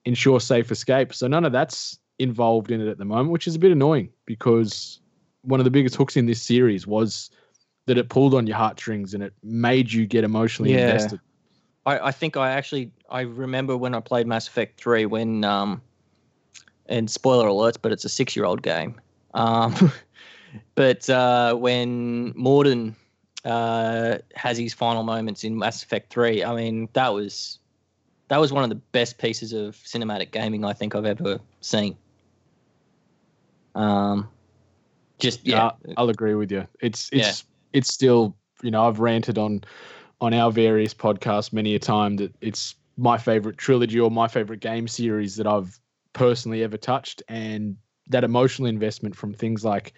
ensure 0.05 0.39
safe 0.39 0.71
escape. 0.71 1.13
So 1.13 1.27
none 1.27 1.45
of 1.45 1.51
that's 1.51 1.99
involved 2.17 2.71
in 2.71 2.81
it 2.81 2.87
at 2.87 2.97
the 2.97 3.05
moment, 3.05 3.29
which 3.29 3.45
is 3.47 3.55
a 3.55 3.59
bit 3.59 3.71
annoying 3.71 4.09
because 4.25 4.99
one 5.43 5.59
of 5.59 5.63
the 5.63 5.69
biggest 5.69 5.95
hooks 5.95 6.15
in 6.17 6.25
this 6.25 6.41
series 6.41 6.87
was 6.87 7.29
that 7.87 7.97
it 7.97 8.09
pulled 8.09 8.33
on 8.33 8.47
your 8.47 8.57
heartstrings 8.57 9.13
and 9.13 9.21
it 9.21 9.33
made 9.43 9.91
you 9.91 10.05
get 10.05 10.23
emotionally 10.23 10.71
Yeah. 10.73 10.79
invested. 10.81 11.19
I, 11.85 11.99
I 12.07 12.11
think 12.11 12.37
I 12.37 12.51
actually 12.51 12.91
I 13.09 13.21
remember 13.21 13.75
when 13.75 13.93
I 13.93 13.99
played 13.99 14.27
Mass 14.27 14.47
Effect 14.47 14.79
three 14.79 15.05
when 15.05 15.43
um, 15.43 15.81
and 16.91 17.09
spoiler 17.09 17.47
alerts, 17.47 17.77
but 17.81 17.91
it's 17.91 18.05
a 18.05 18.09
six 18.09 18.35
year 18.35 18.45
old 18.45 18.61
game. 18.61 18.99
Um, 19.33 19.91
but 20.75 21.09
uh, 21.09 21.55
when 21.55 22.33
Mordin 22.33 22.93
uh, 23.45 24.17
has 24.35 24.57
his 24.57 24.73
final 24.73 25.03
moments 25.03 25.43
in 25.43 25.57
Mass 25.57 25.81
Effect 25.81 26.11
three, 26.11 26.43
I 26.43 26.53
mean 26.53 26.89
that 26.93 27.13
was 27.13 27.57
that 28.27 28.37
was 28.37 28.53
one 28.53 28.63
of 28.63 28.69
the 28.69 28.75
best 28.75 29.17
pieces 29.17 29.53
of 29.53 29.75
cinematic 29.77 30.31
gaming 30.31 30.63
I 30.63 30.73
think 30.73 30.93
I've 30.93 31.05
ever 31.05 31.39
seen. 31.61 31.97
Um, 33.73 34.29
just 35.17 35.45
yeah, 35.47 35.71
Yeah, 35.85 35.93
I'll 35.97 36.09
agree 36.09 36.35
with 36.35 36.51
you. 36.51 36.67
It's 36.81 37.09
it's 37.13 37.45
it's 37.73 37.93
still 37.93 38.35
you 38.61 38.69
know 38.69 38.87
I've 38.87 38.99
ranted 38.99 39.37
on 39.37 39.63
on 40.19 40.33
our 40.33 40.51
various 40.51 40.93
podcasts 40.93 41.53
many 41.53 41.73
a 41.73 41.79
time 41.79 42.17
that 42.17 42.35
it's 42.41 42.75
my 42.97 43.17
favorite 43.17 43.57
trilogy 43.57 43.99
or 43.99 44.11
my 44.11 44.27
favorite 44.27 44.59
game 44.59 44.87
series 44.87 45.37
that 45.37 45.47
I've 45.47 45.79
personally 46.13 46.63
ever 46.63 46.77
touched, 46.77 47.23
and 47.27 47.77
that 48.09 48.23
emotional 48.23 48.67
investment 48.67 49.15
from 49.15 49.33
things 49.33 49.63
like 49.63 49.93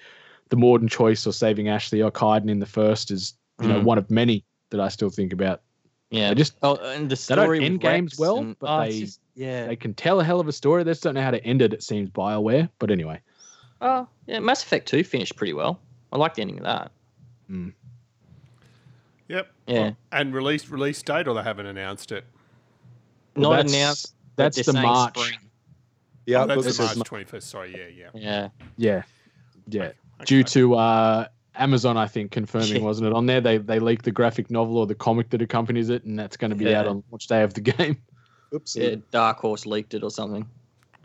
the 0.50 0.56
Mordin 0.58 0.90
choice 0.90 1.26
or 1.26 1.32
saving 1.34 1.68
Ashley 1.70 2.02
or 2.02 2.12
Kaidan 2.12 2.50
in 2.50 2.60
the 2.60 2.66
first 2.66 3.12
is 3.12 3.34
you 3.62 3.68
know 3.68 3.80
Mm. 3.80 3.84
one 3.84 3.98
of 3.98 4.10
many 4.12 4.44
that 4.70 4.80
I 4.80 4.88
still 4.90 5.10
think 5.10 5.34
about. 5.34 5.62
yeah. 6.10 6.30
They 6.30 6.36
just 6.36 6.56
Oh, 6.62 6.76
and 6.76 7.10
the 7.10 7.16
They 7.16 7.36
don't 7.36 7.46
story 7.46 7.64
end 7.66 7.80
games 7.82 8.18
well, 8.20 8.38
and- 8.38 8.60
but 8.60 8.70
oh, 8.70 8.86
they- 8.86 9.00
just- 9.00 9.20
yeah. 9.36 9.66
they 9.68 9.76
can 9.76 9.94
tell 9.96 10.20
a 10.20 10.24
hell 10.24 10.40
of 10.40 10.48
a 10.48 10.52
story. 10.52 10.84
They 10.84 10.92
just 10.92 11.02
don't 11.04 11.16
know 11.16 11.22
how 11.24 11.32
to 11.32 11.44
end 11.44 11.62
it. 11.64 11.74
It 11.74 11.82
seems 11.84 12.10
Bioware, 12.10 12.70
but 12.80 12.92
anyway. 12.92 13.20
Oh, 13.82 14.08
yeah, 14.28 14.40
Mass 14.40 14.64
Effect 14.64 14.88
2 14.88 15.04
finished 15.04 15.36
pretty 15.36 15.54
well. 15.54 15.80
I 16.12 16.18
like 16.18 16.36
the 16.36 16.42
ending 16.42 16.60
of 16.60 16.64
that. 16.66 16.92
Yep. 19.28 19.52
Yeah. 19.68 19.92
And 20.12 20.34
release 20.34 20.70
release 20.70 21.02
date, 21.02 21.28
or 21.28 21.34
they 21.34 21.44
haven't 21.44 21.66
announced 21.66 22.12
it. 22.12 22.26
Well, 23.36 23.52
Not 23.52 23.70
announced. 23.70 24.14
but 24.36 24.54
That's 24.54 24.66
the 24.68 24.74
March. 24.74 25.18
spring. 25.18 25.40
Yeah, 26.26 26.44
oh, 26.44 26.48
that's 26.48 26.58
look, 26.58 26.66
the 26.66 26.70
this 26.70 26.80
is 26.80 26.96
March 26.98 27.08
twenty 27.08 27.26
first. 27.26 27.50
Sorry, 27.50 27.72
yeah, 27.72 27.88
yeah. 27.88 28.10
Yeah. 28.14 28.50
Yeah, 28.78 29.02
yeah. 29.68 29.82
Okay. 29.84 29.94
Due 30.26 30.44
to 30.44 30.76
uh, 30.76 31.28
Amazon, 31.56 31.98
I 31.98 32.08
think, 32.08 32.32
confirming, 32.32 32.78
Yeah. 32.78 32.82
wasn't 32.82 33.08
it? 33.08 33.14
On 33.14 33.26
there, 33.26 33.42
they 33.42 33.58
they 33.58 33.80
leaked 33.80 34.06
the 34.06 34.12
graphic 34.12 34.50
novel 34.50 34.78
or 34.78 34.88
the 34.88 34.96
comic 34.96 35.30
that 35.32 35.42
accompanies 35.42 35.90
it, 35.90 36.04
and 36.04 36.18
that's 36.18 36.38
going 36.38 36.52
to 36.52 36.56
be 36.56 36.66
Yeah. 36.66 36.80
out 36.82 36.88
on 36.88 37.04
launch 37.12 37.28
day 37.28 37.44
of 37.44 37.54
the 37.54 37.62
game. 37.62 37.98
Oops. 38.54 38.76
Yeah, 38.76 38.96
Dark 39.12 39.40
Horse 39.40 39.66
leaked 39.66 39.94
it 39.94 40.04
or 40.04 40.12
something. 40.12 40.48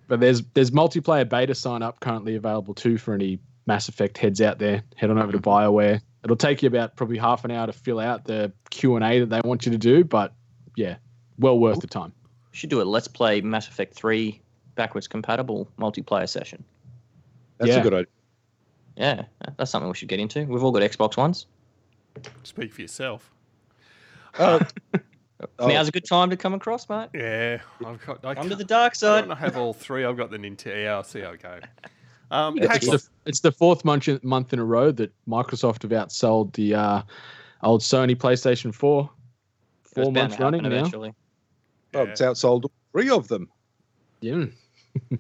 But 0.07 0.21
there's 0.21 0.43
there's 0.55 0.71
multiplayer 0.71 1.29
beta 1.29 1.55
sign 1.55 1.83
up 1.83 2.01
currently 2.01 2.37
available 2.37 2.75
too 2.75 2.97
for 2.99 3.15
any 3.15 3.39
Mass 3.67 3.89
Effect 3.89 4.17
heads 4.19 4.41
out 4.41 4.59
there. 4.59 4.83
Head 4.97 5.11
on 5.11 5.19
over 5.19 5.33
to 5.33 5.39
Bioware. 5.39 6.01
It'll 6.25 6.37
take 6.37 6.63
you 6.63 6.67
about 6.67 6.97
probably 6.97 7.19
half 7.19 7.45
an 7.45 7.51
hour 7.51 7.67
to 7.67 7.73
fill 7.73 8.01
out 8.01 8.25
the 8.25 8.53
Q 8.71 8.97
and 8.97 9.05
A 9.05 9.21
that 9.21 9.31
they 9.31 9.41
want 9.47 9.67
you 9.67 9.73
to 9.73 9.79
do, 9.79 10.05
but 10.05 10.33
yeah, 10.77 10.97
well 11.39 11.59
worth 11.59 11.81
the 11.81 11.87
time. 11.87 12.13
Should 12.53 12.71
do 12.71 12.81
a 12.81 12.85
Let's 12.85 13.09
Play 13.09 13.41
Mass 13.41 13.69
Effect 13.69 13.95
3 13.95 14.41
backwards 14.79 15.07
compatible 15.09 15.69
multiplayer 15.79 16.29
session. 16.29 16.65
That's 17.59 17.71
Yeah. 17.73 17.81
a 17.81 17.83
good 17.83 17.95
idea. 17.95 18.07
Yeah, 18.97 19.25
that's 19.57 19.71
something 19.71 19.89
we 19.89 19.95
should 19.95 20.09
get 20.09 20.21
into. 20.21 20.45
We've 20.47 20.63
all 20.65 20.73
got 20.73 20.83
Xbox 20.83 21.17
Ones. 21.17 21.47
Speak 22.45 22.73
for 22.73 22.81
yourself. 22.81 23.31
Uh, 24.39 24.61
oh, 25.59 25.67
Now's 25.69 25.89
a 25.89 25.91
good 25.93 26.05
time 26.07 26.31
to 26.31 26.37
come 26.37 26.55
across, 26.55 26.89
mate. 26.89 27.09
Yeah, 27.15 27.59
I've 27.85 28.05
got. 28.07 28.25
I 28.25 28.35
Come 28.35 28.49
to 28.49 28.57
the 28.57 28.65
dark 28.65 28.95
side. 28.95 29.27
don't 29.27 29.37
have 29.37 29.57
all 29.57 29.73
three. 29.73 30.05
I've 30.05 30.17
got 30.17 30.31
the 30.31 30.39
Nintendo. 30.39 30.83
Yeah, 30.85 30.95
I'll 30.95 31.05
see 31.05 31.21
how 31.21 31.31
it 31.33 31.43
goes. 31.43 31.63
Um, 32.31 32.59
It's 32.59 32.67
Pax- 32.67 32.87
the, 32.87 33.03
it's 33.25 33.41
the 33.41 33.51
fourth 33.51 33.87
month 33.87 34.07
in, 34.07 34.21
month 34.23 34.53
in 34.53 34.59
a 34.59 34.65
row 34.65 34.93
that 34.93 35.11
Microsoft 35.27 35.81
have 35.81 35.93
outsold 35.93 36.53
the 36.53 36.75
uh, 36.75 37.03
old 37.63 37.81
Sony 37.81 38.15
PlayStation 38.15 38.75
4. 38.75 39.09
Four 39.85 40.13
months 40.13 40.39
running 40.39 40.61
happen 40.63 40.73
now. 40.75 40.79
eventually. 40.81 41.15
oh, 41.95 42.03
it's 42.03 42.21
outsold 42.21 42.67
three 42.93 43.09
of 43.09 43.29
them. 43.29 43.49
Yeah. 44.21 44.45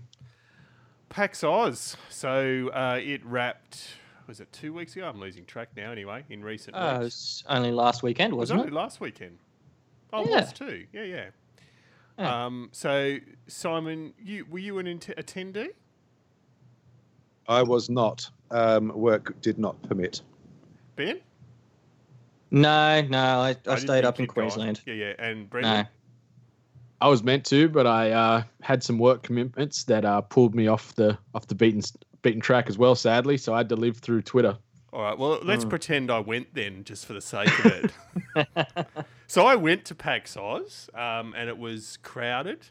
PAX 1.08 1.42
Aus. 1.44 1.96
So 2.10 2.68
uh, 2.74 2.98
it 3.02 3.24
wrapped. 3.24 3.88
Was 4.26 4.40
it 4.40 4.52
two 4.52 4.72
weeks 4.74 4.94
ago? 4.94 5.06
I'm 5.08 5.18
losing 5.20 5.44
track 5.46 5.68
now. 5.76 5.90
Anyway, 5.90 6.22
in 6.28 6.42
recent 6.44 6.76
Oh, 6.78 6.96
it 6.96 6.98
weeks, 7.00 7.04
was 7.04 7.44
only 7.48 7.70
last 7.72 8.02
weekend, 8.02 8.32
it 8.34 8.36
was 8.36 8.50
wasn't 8.50 8.60
only 8.60 8.72
it? 8.72 8.74
last 8.74 9.00
weekend. 9.00 9.38
Oh, 10.12 10.22
it 10.24 10.30
Yeah. 10.30 10.40
was 10.40 10.52
too. 10.52 10.86
Yeah, 10.92 11.02
yeah. 11.04 11.26
Yeah. 12.18 12.46
Um, 12.46 12.68
so 12.72 13.16
Simon, 13.46 14.12
you 14.22 14.44
were 14.50 14.58
you 14.58 14.78
an 14.78 14.86
int- 14.86 15.14
attendee? 15.16 15.68
I 17.46 17.62
was 17.62 17.88
not. 17.88 18.28
Um, 18.50 18.88
work 18.94 19.40
did 19.40 19.58
not 19.58 19.80
permit. 19.82 20.20
Ben? 20.96 21.20
No, 22.50 23.02
no, 23.02 23.18
I, 23.18 23.48
I, 23.50 23.52
didn't 23.52 23.78
stayed 23.80 24.04
up 24.04 24.18
in 24.18 24.22
you'd 24.24 24.28
gone. 24.28 24.34
Queensland. 24.44 24.80
Yeah, 24.86 24.94
yeah. 24.94 25.12
And 25.18 25.40
No. 25.40 25.46
Brendan? 25.46 25.88
I 27.00 27.08
was 27.08 27.22
meant 27.22 27.44
to, 27.46 27.68
but 27.68 27.86
I 27.86 28.10
uh, 28.10 28.42
had 28.62 28.82
some 28.82 28.98
work 28.98 29.22
commitments 29.22 29.84
that 29.84 30.04
uh, 30.04 30.20
pulled 30.20 30.54
me 30.54 30.66
off 30.66 30.94
the 30.96 31.16
off 31.34 31.46
the 31.46 31.54
beaten 31.54 31.82
beaten 32.22 32.40
track 32.40 32.68
as 32.68 32.76
well. 32.76 32.94
Sadly, 32.94 33.36
so 33.36 33.54
I 33.54 33.58
had 33.58 33.68
to 33.68 33.76
live 33.76 33.98
through 33.98 34.22
Twitter. 34.22 34.58
All 34.92 35.02
right. 35.02 35.16
Well, 35.18 35.38
let's 35.42 35.64
Hmm. 35.64 35.70
pretend 35.70 36.10
I 36.10 36.18
went 36.20 36.54
then, 36.54 36.82
just 36.82 37.06
for 37.06 37.12
the 37.12 37.20
sake 37.20 37.58
of 37.58 37.66
it. 37.66 37.92
so 39.26 39.46
I 39.46 39.54
went 39.54 39.84
to 39.86 39.94
PAX 39.94 40.36
Aus, 40.36 40.88
um, 40.94 41.34
and 41.36 41.48
it 41.48 41.58
was 41.58 41.98
crowded. 41.98 42.66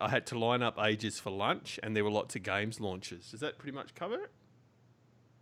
I 0.00 0.08
had 0.08 0.26
to 0.28 0.38
line 0.38 0.62
up 0.62 0.78
ages 0.82 1.18
for 1.20 1.30
lunch, 1.30 1.78
and 1.82 1.94
there 1.94 2.02
were 2.04 2.10
lots 2.10 2.34
of 2.34 2.42
games 2.42 2.80
launches. 2.80 3.30
Does 3.30 3.40
that 3.40 3.58
pretty 3.58 3.74
much 3.74 3.94
cover 3.94 4.14
it? 4.14 4.30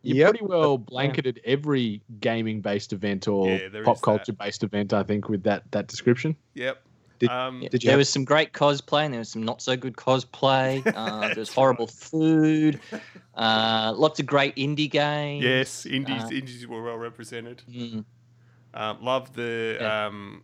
You 0.02 0.14
Yep. 0.14 0.30
pretty 0.30 0.44
well 0.44 0.78
blanketed 0.78 1.40
every 1.44 2.02
gaming 2.20 2.60
based 2.60 2.92
event 2.92 3.26
or 3.28 3.46
Yeah, 3.48 3.82
pop 3.84 4.00
culture 4.02 4.32
based 4.32 4.62
event. 4.62 4.92
I 4.92 5.02
think 5.02 5.28
with 5.28 5.42
that 5.44 5.70
that 5.72 5.86
description. 5.86 6.36
Yep. 6.54 6.82
Did- 7.18 7.30
um, 7.30 7.60
Did 7.60 7.72
you 7.74 7.78
there 7.80 7.90
have- 7.92 7.98
was 7.98 8.08
some 8.08 8.24
great 8.24 8.52
cosplay 8.52 9.04
and 9.04 9.12
there 9.14 9.18
was 9.18 9.28
some 9.30 9.42
not 9.42 9.60
so 9.60 9.76
good 9.76 9.96
cosplay. 9.96 10.82
Uh, 10.96 11.28
there 11.28 11.38
was 11.38 11.52
horrible 11.52 11.86
food. 11.88 12.80
Uh, 13.34 13.92
lots 13.96 14.20
of 14.20 14.26
great 14.26 14.54
indie 14.56 14.90
games. 14.90 15.42
yes, 15.44 15.84
indies, 15.86 16.24
Uh, 16.24 16.28
indies 16.32 16.66
were 16.66 16.82
well 16.82 16.96
represented. 16.96 17.62
mm, 17.70 18.04
Um, 18.74 19.02
love 19.02 19.32
the 19.34 19.78
Yeah. 19.80 20.06
um, 20.06 20.42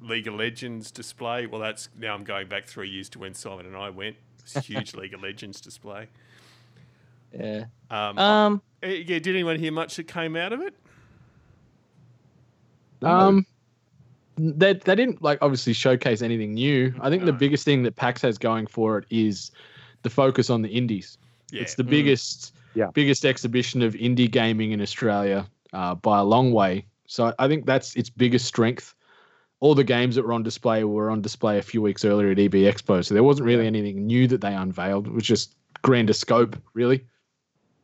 League 0.00 0.26
of 0.26 0.34
Legends 0.34 0.90
display. 0.90 1.46
Well, 1.46 1.60
that's 1.60 1.88
now 1.96 2.12
I'm 2.14 2.24
going 2.24 2.48
back 2.48 2.66
three 2.66 2.90
years 2.90 3.08
to 3.10 3.18
when 3.20 3.34
Simon 3.34 3.66
and 3.66 3.76
I 3.76 3.88
went. 3.90 4.16
It's 4.40 4.56
a 4.56 4.60
huge 4.60 4.94
League 5.00 5.14
of 5.14 5.22
Legends 5.22 5.60
display. 5.60 6.08
yeah. 7.32 7.66
Um, 7.90 8.18
Um, 8.18 8.62
eh, 8.82 9.04
yeah, 9.06 9.18
did 9.20 9.28
anyone 9.28 9.58
hear 9.58 9.70
much 9.72 9.96
that 9.96 10.08
came 10.08 10.34
out 10.36 10.52
of 10.52 10.60
it? 10.60 10.74
Um, 13.00 13.46
they 14.36 14.74
they 14.74 14.94
didn't 14.94 15.22
like 15.22 15.38
obviously 15.42 15.72
showcase 15.72 16.22
anything 16.22 16.54
new. 16.54 16.94
I 17.00 17.10
think 17.10 17.24
the 17.24 17.32
biggest 17.32 17.64
thing 17.64 17.82
that 17.84 17.96
PAX 17.96 18.22
has 18.22 18.38
going 18.38 18.66
for 18.66 18.98
it 18.98 19.04
is 19.10 19.50
the 20.02 20.10
focus 20.10 20.50
on 20.50 20.62
the 20.62 20.68
indies. 20.68 21.18
Yeah. 21.50 21.62
It's 21.62 21.74
the 21.74 21.84
Mm. 21.84 21.90
biggest 21.90 22.54
Yeah. 22.74 22.86
biggest 22.94 23.24
exhibition 23.24 23.82
of 23.82 23.94
indie 23.94 24.30
gaming 24.30 24.72
in 24.72 24.80
Australia 24.80 25.46
uh, 25.72 25.94
by 25.94 26.18
a 26.18 26.24
long 26.24 26.52
way. 26.52 26.86
So 27.06 27.34
I 27.38 27.46
think 27.48 27.66
that's 27.66 27.94
its 27.94 28.08
biggest 28.08 28.46
strength. 28.46 28.94
All 29.60 29.74
the 29.74 29.84
games 29.84 30.16
that 30.16 30.24
were 30.24 30.32
on 30.32 30.42
display 30.42 30.82
were 30.84 31.10
on 31.10 31.20
display 31.20 31.58
a 31.58 31.62
few 31.62 31.82
weeks 31.82 32.04
earlier 32.04 32.30
at 32.30 32.38
EB 32.38 32.54
Expo, 32.54 33.04
so 33.04 33.14
there 33.14 33.22
wasn't 33.22 33.46
really 33.46 33.66
anything 33.66 34.06
new 34.06 34.26
that 34.28 34.40
they 34.40 34.54
unveiled. 34.54 35.06
It 35.06 35.12
was 35.12 35.24
just 35.24 35.54
grander 35.82 36.14
scope, 36.14 36.56
really. 36.74 37.04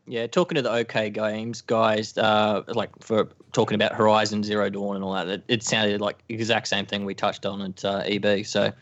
Yeah, 0.08 0.26
talking 0.26 0.56
to 0.56 0.62
the 0.62 0.70
OK 0.72 1.10
Games 1.10 1.60
guys, 1.60 2.16
uh, 2.16 2.62
like 2.68 2.90
for 3.00 3.28
talking 3.52 3.74
about 3.74 3.94
Horizon 3.94 4.42
Zero 4.42 4.70
Dawn 4.70 4.96
and 4.96 5.04
all 5.04 5.12
that, 5.12 5.28
it, 5.28 5.42
it 5.48 5.62
sounded 5.62 6.00
like 6.00 6.22
exact 6.28 6.68
same 6.68 6.86
thing 6.86 7.04
we 7.04 7.14
touched 7.14 7.44
on 7.44 7.60
at 7.62 7.84
uh, 7.84 8.02
EB. 8.06 8.44
So 8.46 8.72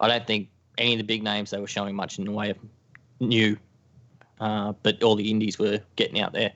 I 0.00 0.08
don't 0.08 0.26
think 0.26 0.48
any 0.78 0.94
of 0.94 0.98
the 0.98 1.04
big 1.04 1.22
names 1.22 1.50
they 1.50 1.60
were 1.60 1.66
showing 1.66 1.94
much 1.94 2.18
in 2.18 2.24
the 2.24 2.32
way 2.32 2.50
of 2.50 2.56
new, 3.20 3.56
uh, 4.40 4.72
but 4.82 5.02
all 5.02 5.14
the 5.14 5.30
indies 5.30 5.58
were 5.58 5.80
getting 5.96 6.20
out 6.20 6.32
there. 6.32 6.52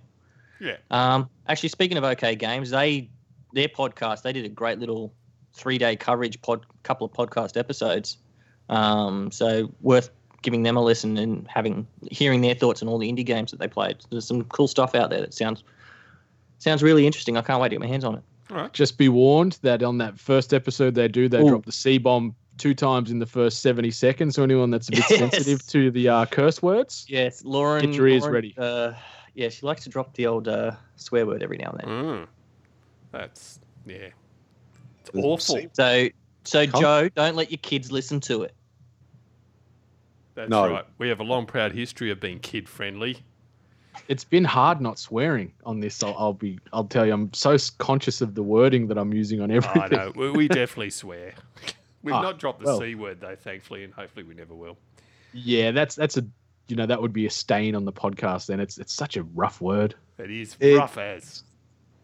Yeah. 0.61 0.77
Um, 0.91 1.29
actually, 1.49 1.69
speaking 1.69 1.97
of 1.97 2.05
OK 2.05 2.35
Games, 2.35 2.71
they 2.71 3.09
their 3.53 3.69
podcast 3.69 4.23
they 4.23 4.33
did 4.33 4.45
a 4.45 4.51
great 4.51 4.79
little 4.79 5.15
three 5.53 5.79
day 5.79 5.97
coverage 5.97 6.41
pod, 6.43 6.67
couple 6.83 7.07
of 7.07 7.13
podcast 7.13 7.57
episodes. 7.57 8.19
Um, 8.69 9.31
so 9.31 9.73
worth 9.81 10.11
giving 10.47 10.63
them 10.63 10.77
a 10.77 10.81
listen 10.81 11.17
and 11.19 11.45
having 11.49 11.85
hearing 12.09 12.41
their 12.41 12.55
thoughts 12.55 12.81
on 12.81 12.89
all 12.89 12.99
the 12.99 13.13
indie 13.13 13.27
games 13.27 13.51
that 13.51 13.59
they 13.59 13.67
played. 13.67 13.97
There's 14.11 14.25
some 14.25 14.45
cool 14.45 14.69
stuff 14.69 14.95
out 14.95 15.11
there 15.11 15.21
that 15.21 15.35
sounds 15.35 15.65
sounds 16.59 16.85
really 16.85 17.05
interesting. 17.05 17.37
I 17.37 17.43
can't 17.43 17.61
wait 17.61 17.71
to 17.71 17.75
get 17.75 17.81
my 17.81 17.89
hands 17.89 18.05
on 18.05 18.15
it. 18.15 18.23
All 18.53 18.59
right. 18.59 18.73
Just 18.73 18.97
be 18.97 19.09
warned 19.09 19.59
that 19.63 19.83
on 19.83 19.99
that 19.99 20.21
first 20.21 20.55
episode 20.55 20.95
they 20.95 21.09
do, 21.09 21.29
they 21.29 21.41
Ooh. 21.41 21.49
drop 21.49 21.65
the 21.67 21.73
C 21.73 21.99
bomb 21.99 22.33
two 22.59 22.75
times 22.75 23.11
in 23.11 23.19
the 23.19 23.27
first 23.27 23.61
70 23.61 23.91
seconds. 23.91 24.37
So 24.37 24.45
anyone 24.45 24.71
that's 24.71 24.87
a 24.89 24.93
bit 24.93 25.05
Yes. 25.11 25.19
sensitive 25.19 25.67
to 25.67 25.91
the 25.91 26.09
uh, 26.09 26.27
curse 26.27 26.63
words, 26.63 27.07
Yes, 27.09 27.45
Lauren. 27.45 27.85
Get 27.87 27.95
your 27.97 28.07
ears 28.07 28.23
Lauren, 28.23 28.35
ready. 28.35 28.55
Uh, 28.57 28.93
yeah, 29.35 29.49
she 29.49 29.67
likes 29.67 29.83
to 29.83 29.91
drop 29.91 30.15
the 30.15 30.29
old 30.29 30.47
uh, 30.47 30.71
swear 30.95 31.27
word 31.27 31.43
every 31.43 31.59
now 31.59 31.71
and 31.73 31.81
then. 31.81 31.89
Mm. 31.89 32.27
That's 33.11 33.59
yeah. 33.85 34.09
It's 35.01 35.11
awful. 35.13 35.61
So, 35.73 36.09
so 36.45 36.67
Con- 36.69 36.81
Joe, 36.81 37.09
don't 37.17 37.35
let 37.35 37.51
your 37.51 37.59
kids 37.59 37.91
listen 37.91 38.21
to 38.21 38.45
it. 38.45 38.55
That's 40.37 40.49
No. 40.51 40.71
right. 40.71 40.85
We 40.99 41.09
have 41.09 41.19
a 41.19 41.25
long, 41.25 41.47
proud 41.47 41.73
history 41.73 42.11
of 42.13 42.21
being 42.21 42.39
kid 42.39 42.69
friendly. 42.69 43.19
it's 44.09 44.23
been 44.25 44.45
hard 44.45 44.81
not 44.81 44.99
swearing 44.99 45.53
on 45.65 45.81
this. 45.81 46.03
I'll, 46.03 46.15
I'll 46.17 46.33
be, 46.35 46.59
I'll 46.73 46.85
tell 46.85 47.05
you, 47.07 47.13
I'm 47.15 47.33
so 47.33 47.57
conscious 47.79 48.21
of 48.21 48.35
the 48.35 48.43
wording 48.43 48.87
that 48.89 48.99
I'm 48.99 49.13
using 49.13 49.41
on 49.41 49.51
everything. 49.51 49.83
I 49.83 49.89
know. 49.89 50.13
We, 50.15 50.31
we 50.31 50.49
definitely 50.63 50.91
swear. 50.91 51.33
We've 52.03 52.15
Ah, 52.15 52.23
not 52.23 52.39
dropped 52.39 52.61
the 52.61 52.67
well. 52.67 52.79
C 52.81 52.95
word 52.95 53.21
though, 53.21 53.35
thankfully, 53.35 53.83
and 53.83 53.93
hopefully 53.93 54.23
we 54.25 54.35
never 54.35 54.55
will. 54.55 54.77
Yeah, 55.33 55.73
that's 55.73 55.97
that's 55.97 56.17
a, 56.19 56.25
you 56.69 56.77
know, 56.77 56.87
that 56.87 57.01
would 57.03 57.13
be 57.13 57.27
a 57.27 57.31
stain 57.31 57.75
on 57.75 57.85
the 57.85 57.93
podcast. 57.93 58.47
Then 58.47 58.61
it's 58.61 58.79
it's 58.79 58.93
such 58.93 59.17
a 59.17 59.23
rough 59.35 59.61
word. 59.61 59.95
It 60.19 60.31
is 60.31 60.57
It- 60.61 60.77
rough 60.77 60.99
as. 60.99 61.43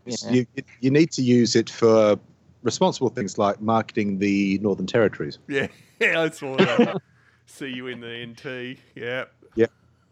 Yeah. 0.05 0.31
You, 0.31 0.47
you 0.81 0.91
need 0.91 1.13
to 1.13 1.23
use 1.23 1.55
it 1.55 1.71
for 1.71 2.19
responsible 2.65 3.11
things 3.11 3.39
like 3.39 3.61
marketing 3.61 4.19
the 4.19 4.59
Northern 4.59 4.87
Territories. 4.87 5.39
Yeah, 5.47 5.69
yeah, 6.01 6.23
I 6.23 6.31
saw 6.31 6.57
that. 6.57 7.01
See 7.53 7.69
you 7.69 7.87
in 7.87 8.01
the 8.01 8.27
NT. 8.27 8.79
Yeah. 8.95 9.25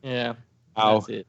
Yeah, 0.03 0.33
Ow. 0.79 0.95
that's 1.01 1.09
it. 1.11 1.27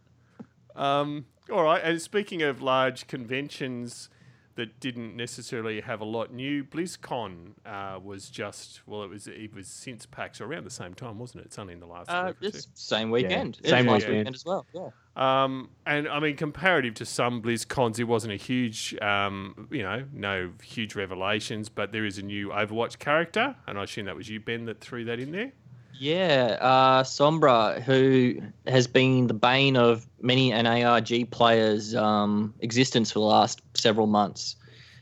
Um, 0.77 1.25
all 1.51 1.63
right. 1.63 1.81
And 1.83 2.01
speaking 2.01 2.41
of 2.41 2.61
large 2.61 3.05
conventions 3.07 4.07
that 4.55 4.79
didn't 4.79 5.13
necessarily 5.17 5.81
have 5.81 5.99
a 5.99 6.05
lot 6.05 6.31
new, 6.33 6.63
BlizzCon 6.63 7.51
uh, 7.65 7.99
was 8.01 8.29
just 8.29 8.79
well, 8.87 9.03
it 9.03 9.09
was 9.09 9.27
it 9.27 9.53
was 9.53 9.67
since 9.67 10.05
PAX 10.05 10.39
around 10.39 10.63
the 10.63 10.69
same 10.69 10.93
time, 10.93 11.19
wasn't 11.19 11.41
it? 11.43 11.47
It's 11.47 11.59
only 11.59 11.73
in 11.73 11.81
the 11.81 11.85
last 11.85 12.09
Uh, 12.09 12.27
week 12.27 12.35
or 12.37 12.39
two. 12.51 12.57
it's 12.57 12.67
same 12.75 13.11
weekend. 13.11 13.55
It 13.57 13.63
was 13.63 13.69
same 13.71 13.87
last 13.87 14.07
weekend. 14.07 14.35
as 14.35 14.45
well. 14.45 14.65
Yeah. 14.73 14.89
Um, 15.17 15.69
and 15.85 16.07
I 16.07 16.21
mean, 16.21 16.37
comparative 16.37 16.93
to 16.95 17.05
some 17.05 17.41
BlizzCons, 17.41 17.99
it 17.99 18.05
wasn't 18.05 18.31
a 18.31 18.37
huge, 18.37 18.95
um, 19.01 19.67
you 19.69 19.83
know, 19.83 20.05
no 20.13 20.51
huge 20.63 20.95
revelations, 20.95 21.67
but 21.67 21.91
there 21.91 22.05
is 22.05 22.17
a 22.17 22.21
new 22.23 22.49
Overwatch 22.49 22.99
character, 22.99 23.55
and 23.67 23.77
I 23.77 23.83
assume 23.83 24.05
that 24.05 24.15
was 24.15 24.29
you, 24.29 24.39
Ben, 24.39 24.63
that 24.65 24.79
threw 24.79 25.03
that 25.05 25.19
in 25.19 25.31
there. 25.33 25.51
Yeah, 25.99 26.57
uh, 26.59 27.03
Sombra, 27.03 27.81
who 27.81 28.41
has 28.67 28.87
been 28.87 29.27
the 29.27 29.33
bane 29.33 29.77
of 29.77 30.07
many 30.21 30.51
an 30.51 30.65
ARG 30.65 31.29
player's 31.31 31.95
um, 31.95 32.53
existence 32.59 33.11
for 33.11 33.19
the 33.19 33.25
last 33.25 33.61
several 33.75 34.07
months. 34.07 34.55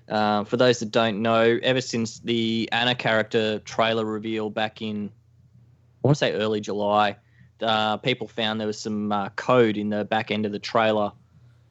Uh, 0.10 0.44
for 0.44 0.58
those 0.58 0.80
that 0.80 0.92
don't 0.92 1.22
know, 1.22 1.60
ever 1.62 1.82
since 1.82 2.20
the 2.20 2.68
Ana 2.72 2.96
character 2.96 3.60
trailer 3.60 4.06
reveal 4.06 4.50
back 4.50 4.82
in, 4.82 5.12
I 6.04 6.08
want 6.08 6.18
to 6.18 6.20
say 6.20 6.34
early 6.34 6.62
July, 6.62 7.16
uh, 7.62 7.98
people 7.98 8.28
found 8.28 8.60
there 8.60 8.68
was 8.68 8.80
some 8.80 9.12
uh, 9.12 9.30
code 9.30 9.78
in 9.78 9.90
the 9.90 10.06
back 10.06 10.32
end 10.32 10.46
of 10.46 10.52
the 10.52 10.60
trailer 10.60 11.12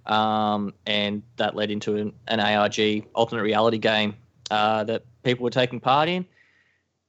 um, 0.08 0.72
and 0.86 1.22
that 1.36 1.54
led 1.54 1.70
into 1.70 1.96
an, 1.96 2.12
an 2.26 2.40
ARG 2.40 3.06
alternate 3.14 3.42
reality 3.42 3.78
game 3.78 4.16
uh, 4.50 4.84
that 4.84 5.04
people 5.22 5.44
were 5.44 5.50
taking 5.50 5.80
part 5.80 6.08
in. 6.08 6.26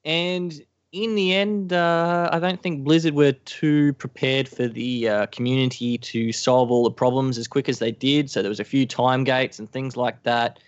And 0.05 0.61
in 0.91 1.15
the 1.15 1.35
end, 1.35 1.71
uh, 1.71 2.29
I 2.31 2.39
don't 2.39 2.61
think 2.61 2.83
Blizzard 2.83 3.13
were 3.13 3.33
too 3.33 3.93
prepared 3.93 4.47
for 4.47 4.67
the 4.67 5.07
uh, 5.07 5.25
community 5.27 5.97
to 5.99 6.31
solve 6.31 6.71
all 6.71 6.83
the 6.83 6.91
problems 6.91 7.37
as 7.37 7.47
quick 7.47 7.69
as 7.69 7.79
they 7.79 7.91
did. 7.91 8.29
So 8.29 8.41
there 8.41 8.49
was 8.49 8.59
a 8.59 8.65
few 8.65 8.85
time 8.85 9.23
gates 9.23 9.59
and 9.59 9.71
things 9.71 9.95
like 9.95 10.23
that. 10.23 10.59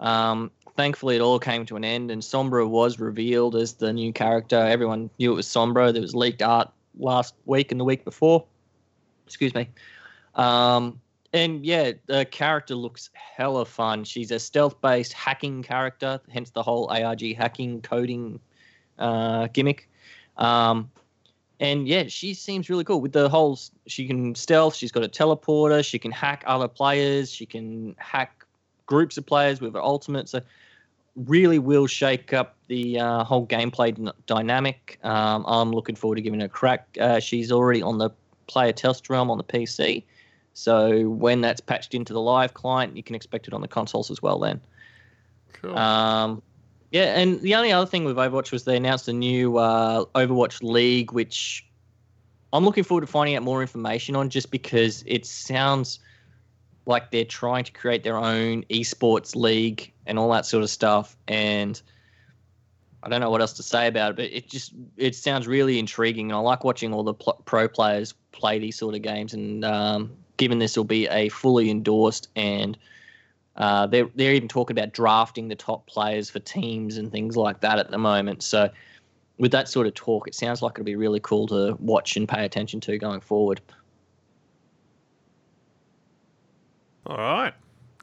Um, 0.00 0.50
thankfully, 0.76 1.16
it 1.16 1.20
all 1.20 1.38
came 1.38 1.64
to 1.66 1.76
an 1.76 1.84
end, 1.84 2.10
and 2.10 2.22
Sombra 2.22 2.68
was 2.68 2.98
revealed 2.98 3.54
as 3.54 3.74
the 3.74 3.92
new 3.92 4.12
character. 4.12 4.56
Everyone 4.56 5.10
knew 5.18 5.32
it 5.32 5.36
was 5.36 5.46
Sombra. 5.46 5.92
There 5.92 6.02
was 6.02 6.14
leaked 6.14 6.42
art 6.42 6.70
last 6.98 7.34
week 7.46 7.70
and 7.70 7.80
the 7.80 7.84
week 7.84 8.04
before. 8.04 8.44
Excuse 9.26 9.54
me. 9.54 9.68
Um, 10.34 11.00
and 11.32 11.64
yeah, 11.64 11.92
the 12.06 12.24
character 12.24 12.74
looks 12.74 13.10
hella 13.12 13.64
fun. 13.64 14.02
She's 14.02 14.32
a 14.32 14.40
stealth-based 14.40 15.12
hacking 15.12 15.62
character, 15.62 16.20
hence 16.32 16.50
the 16.50 16.62
whole 16.62 16.88
ARG 16.90 17.36
hacking 17.36 17.82
coding 17.82 18.40
uh, 18.98 19.48
gimmick. 19.52 19.88
Um, 20.36 20.90
and 21.60 21.88
yeah, 21.88 22.04
she 22.06 22.34
seems 22.34 22.70
really 22.70 22.84
cool 22.84 23.00
with 23.00 23.12
the 23.12 23.28
whole. 23.28 23.58
She 23.86 24.06
can 24.06 24.34
stealth. 24.34 24.76
She's 24.76 24.92
got 24.92 25.02
a 25.02 25.08
teleporter. 25.08 25.84
She 25.84 25.98
can 25.98 26.12
hack 26.12 26.44
other 26.46 26.68
players. 26.68 27.32
She 27.32 27.46
can 27.46 27.96
hack 27.98 28.44
groups 28.86 29.18
of 29.18 29.26
players 29.26 29.60
with 29.60 29.74
her 29.74 29.82
ultimate. 29.82 30.28
So 30.28 30.40
really 31.16 31.58
will 31.58 31.86
shake 31.86 32.32
up 32.32 32.56
the 32.68 33.00
uh, 33.00 33.24
whole 33.24 33.46
gameplay 33.46 33.94
d- 33.94 34.12
dynamic. 34.26 34.98
Um, 35.02 35.44
I'm 35.48 35.72
looking 35.72 35.96
forward 35.96 36.16
to 36.16 36.22
giving 36.22 36.40
it 36.40 36.44
a 36.44 36.48
crack. 36.48 36.86
Uh, 37.00 37.18
she's 37.18 37.50
already 37.50 37.82
on 37.82 37.98
the 37.98 38.10
player 38.46 38.72
test 38.72 39.10
realm 39.10 39.30
on 39.30 39.38
the 39.38 39.44
PC. 39.44 40.04
So 40.54 41.08
when 41.08 41.40
that's 41.40 41.60
patched 41.60 41.94
into 41.94 42.12
the 42.12 42.20
live 42.20 42.54
client, 42.54 42.96
you 42.96 43.02
can 43.02 43.14
expect 43.14 43.48
it 43.48 43.54
on 43.54 43.60
the 43.60 43.68
consoles 43.68 44.10
as 44.10 44.22
well. 44.22 44.38
Then, 44.38 44.60
Cool. 45.52 45.76
um, 45.76 46.42
yeah. 46.90 47.18
And 47.18 47.40
the 47.40 47.54
only 47.54 47.72
other 47.72 47.86
thing 47.86 48.04
with 48.04 48.16
Overwatch 48.16 48.52
was 48.52 48.64
they 48.64 48.76
announced 48.76 49.08
a 49.08 49.12
new 49.12 49.58
uh, 49.58 50.04
Overwatch 50.14 50.62
League, 50.62 51.12
which 51.12 51.66
I'm 52.52 52.64
looking 52.64 52.84
forward 52.84 53.02
to 53.02 53.06
finding 53.06 53.36
out 53.36 53.42
more 53.42 53.60
information 53.60 54.16
on, 54.16 54.30
just 54.30 54.50
because 54.50 55.04
it 55.06 55.26
sounds 55.26 55.98
like 56.86 57.10
they're 57.10 57.24
trying 57.24 57.64
to 57.64 57.72
create 57.72 58.02
their 58.02 58.16
own 58.16 58.64
esports 58.70 59.36
league 59.36 59.92
and 60.06 60.18
all 60.18 60.30
that 60.32 60.46
sort 60.46 60.62
of 60.62 60.70
stuff. 60.70 61.16
And 61.28 61.80
I 63.02 63.10
don't 63.10 63.20
know 63.20 63.30
what 63.30 63.42
else 63.42 63.52
to 63.54 63.62
say 63.62 63.86
about 63.86 64.12
it, 64.12 64.16
but 64.16 64.24
it 64.24 64.48
just 64.48 64.72
it 64.96 65.14
sounds 65.14 65.46
really 65.46 65.78
intriguing. 65.78 66.30
And 66.30 66.36
I 66.36 66.40
like 66.40 66.64
watching 66.64 66.94
all 66.94 67.04
the 67.04 67.14
pl- 67.14 67.42
pro 67.44 67.68
players 67.68 68.14
play 68.32 68.58
these 68.58 68.76
sort 68.76 68.94
of 68.94 69.02
games. 69.02 69.34
And 69.34 69.64
um, 69.64 70.16
given 70.38 70.58
this 70.58 70.76
will 70.76 70.84
be 70.84 71.06
a 71.08 71.28
fully 71.28 71.70
endorsed 71.70 72.28
and 72.34 72.78
uh, 73.58 73.86
they're 73.86 74.08
they're 74.14 74.32
even 74.34 74.48
talking 74.48 74.76
about 74.78 74.92
drafting 74.92 75.48
the 75.48 75.54
top 75.56 75.86
players 75.86 76.30
for 76.30 76.38
teams 76.38 76.96
and 76.96 77.12
things 77.12 77.36
like 77.36 77.60
that 77.60 77.78
at 77.78 77.90
the 77.90 77.98
moment. 77.98 78.42
So 78.42 78.70
with 79.38 79.52
that 79.52 79.68
sort 79.68 79.86
of 79.86 79.94
talk, 79.94 80.26
it 80.26 80.34
sounds 80.34 80.62
like 80.62 80.72
it'll 80.74 80.84
be 80.84 80.96
really 80.96 81.20
cool 81.20 81.46
to 81.48 81.76
watch 81.78 82.16
and 82.16 82.28
pay 82.28 82.44
attention 82.44 82.80
to 82.80 82.96
going 82.98 83.20
forward. 83.20 83.60
All 87.06 87.16
right. 87.16 87.54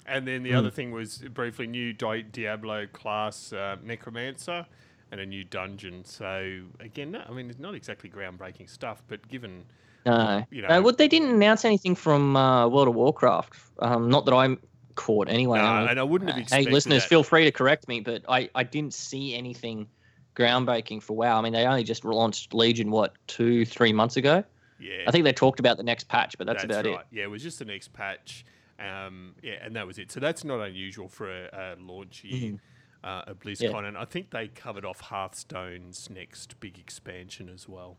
And 0.07 0.27
then 0.27 0.43
the 0.43 0.53
other 0.53 0.69
thing 0.69 0.91
was 0.91 1.17
briefly 1.33 1.67
new 1.67 1.91
Di- 1.93 2.21
Diablo 2.23 2.85
class 2.87 3.51
uh, 3.53 3.77
Necromancer 3.83 4.65
and 5.11 5.19
a 5.19 5.25
new 5.25 5.43
dungeon. 5.43 6.03
So 6.05 6.61
again, 6.79 7.11
no, 7.11 7.21
I 7.27 7.31
mean, 7.31 7.49
it's 7.49 7.59
not 7.59 7.73
exactly 7.75 8.09
groundbreaking 8.09 8.69
stuff, 8.69 9.01
but 9.07 9.27
given 9.27 9.63
No, 10.05 10.45
You 10.51 10.61
no. 10.61 10.67
know- 10.67 10.81
well, 10.83 10.93
they 10.95 11.07
didn't 11.07 11.29
announce 11.31 11.65
anything 11.65 11.95
from 11.95 12.35
uh, 12.35 12.67
World 12.67 12.87
of 12.87 12.95
Warcraft. 12.95 13.53
Um, 13.79 14.09
not 14.09 14.25
that 14.25 14.33
I'm 14.33 14.59
caught 14.95 15.29
anyway. 15.29 15.59
Mean, 15.59 15.87
and 15.89 15.99
I 15.99 16.03
wouldn't 16.03 16.29
have 16.29 16.37
uh, 16.37 16.41
expected 16.41 16.67
Hey, 16.67 16.73
listeners, 16.73 17.03
that. 17.03 17.09
feel 17.09 17.23
free 17.23 17.45
to 17.45 17.51
correct 17.51 17.87
me, 17.87 17.99
but 17.99 18.23
I, 18.27 18.49
I 18.55 18.63
didn't 18.63 18.93
see 18.93 19.35
anything 19.35 19.87
groundbreaking 20.35 21.01
for 21.01 21.15
WoW. 21.15 21.37
I 21.37 21.41
mean, 21.41 21.53
they 21.53 21.65
only 21.65 21.83
just 21.83 22.03
launched 22.05 22.53
Legion 22.53 22.91
what 22.91 23.13
two, 23.27 23.65
three 23.65 23.93
months 23.93 24.17
ago. 24.17 24.43
yeah, 24.79 25.03
I 25.07 25.11
think 25.11 25.23
they 25.23 25.33
talked 25.33 25.59
about 25.59 25.77
the 25.77 25.83
next 25.83 26.07
patch, 26.07 26.37
but 26.37 26.47
that's, 26.47 26.63
about 26.63 26.85
right. 26.85 26.99
it. 26.99 27.05
Yeah, 27.11 27.23
it 27.23 27.29
was 27.29 27.43
just 27.43 27.59
the 27.59 27.65
next 27.65 27.93
patch. 27.93 28.45
Um, 28.79 29.35
yeah, 29.41 29.53
and 29.61 29.75
that 29.75 29.87
was 29.87 29.97
it. 29.97 30.11
So 30.11 30.19
that's 30.19 30.43
not 30.43 30.59
unusual 30.59 31.07
for 31.07 31.31
a, 31.31 31.49
a 31.53 31.81
launch 31.81 32.23
year 32.25 32.51
Mhm. 32.51 32.59
uh, 33.03 33.23
of 33.27 33.39
BlizzCon. 33.39 33.87
And 33.87 33.97
I 33.97 34.03
think 34.05 34.31
they 34.31 34.49
covered 34.49 34.83
off 34.83 34.99
Hearthstone's 34.99 36.09
next 36.09 36.59
big 36.59 36.77
expansion 36.77 37.49
as 37.49 37.69
well. 37.69 37.97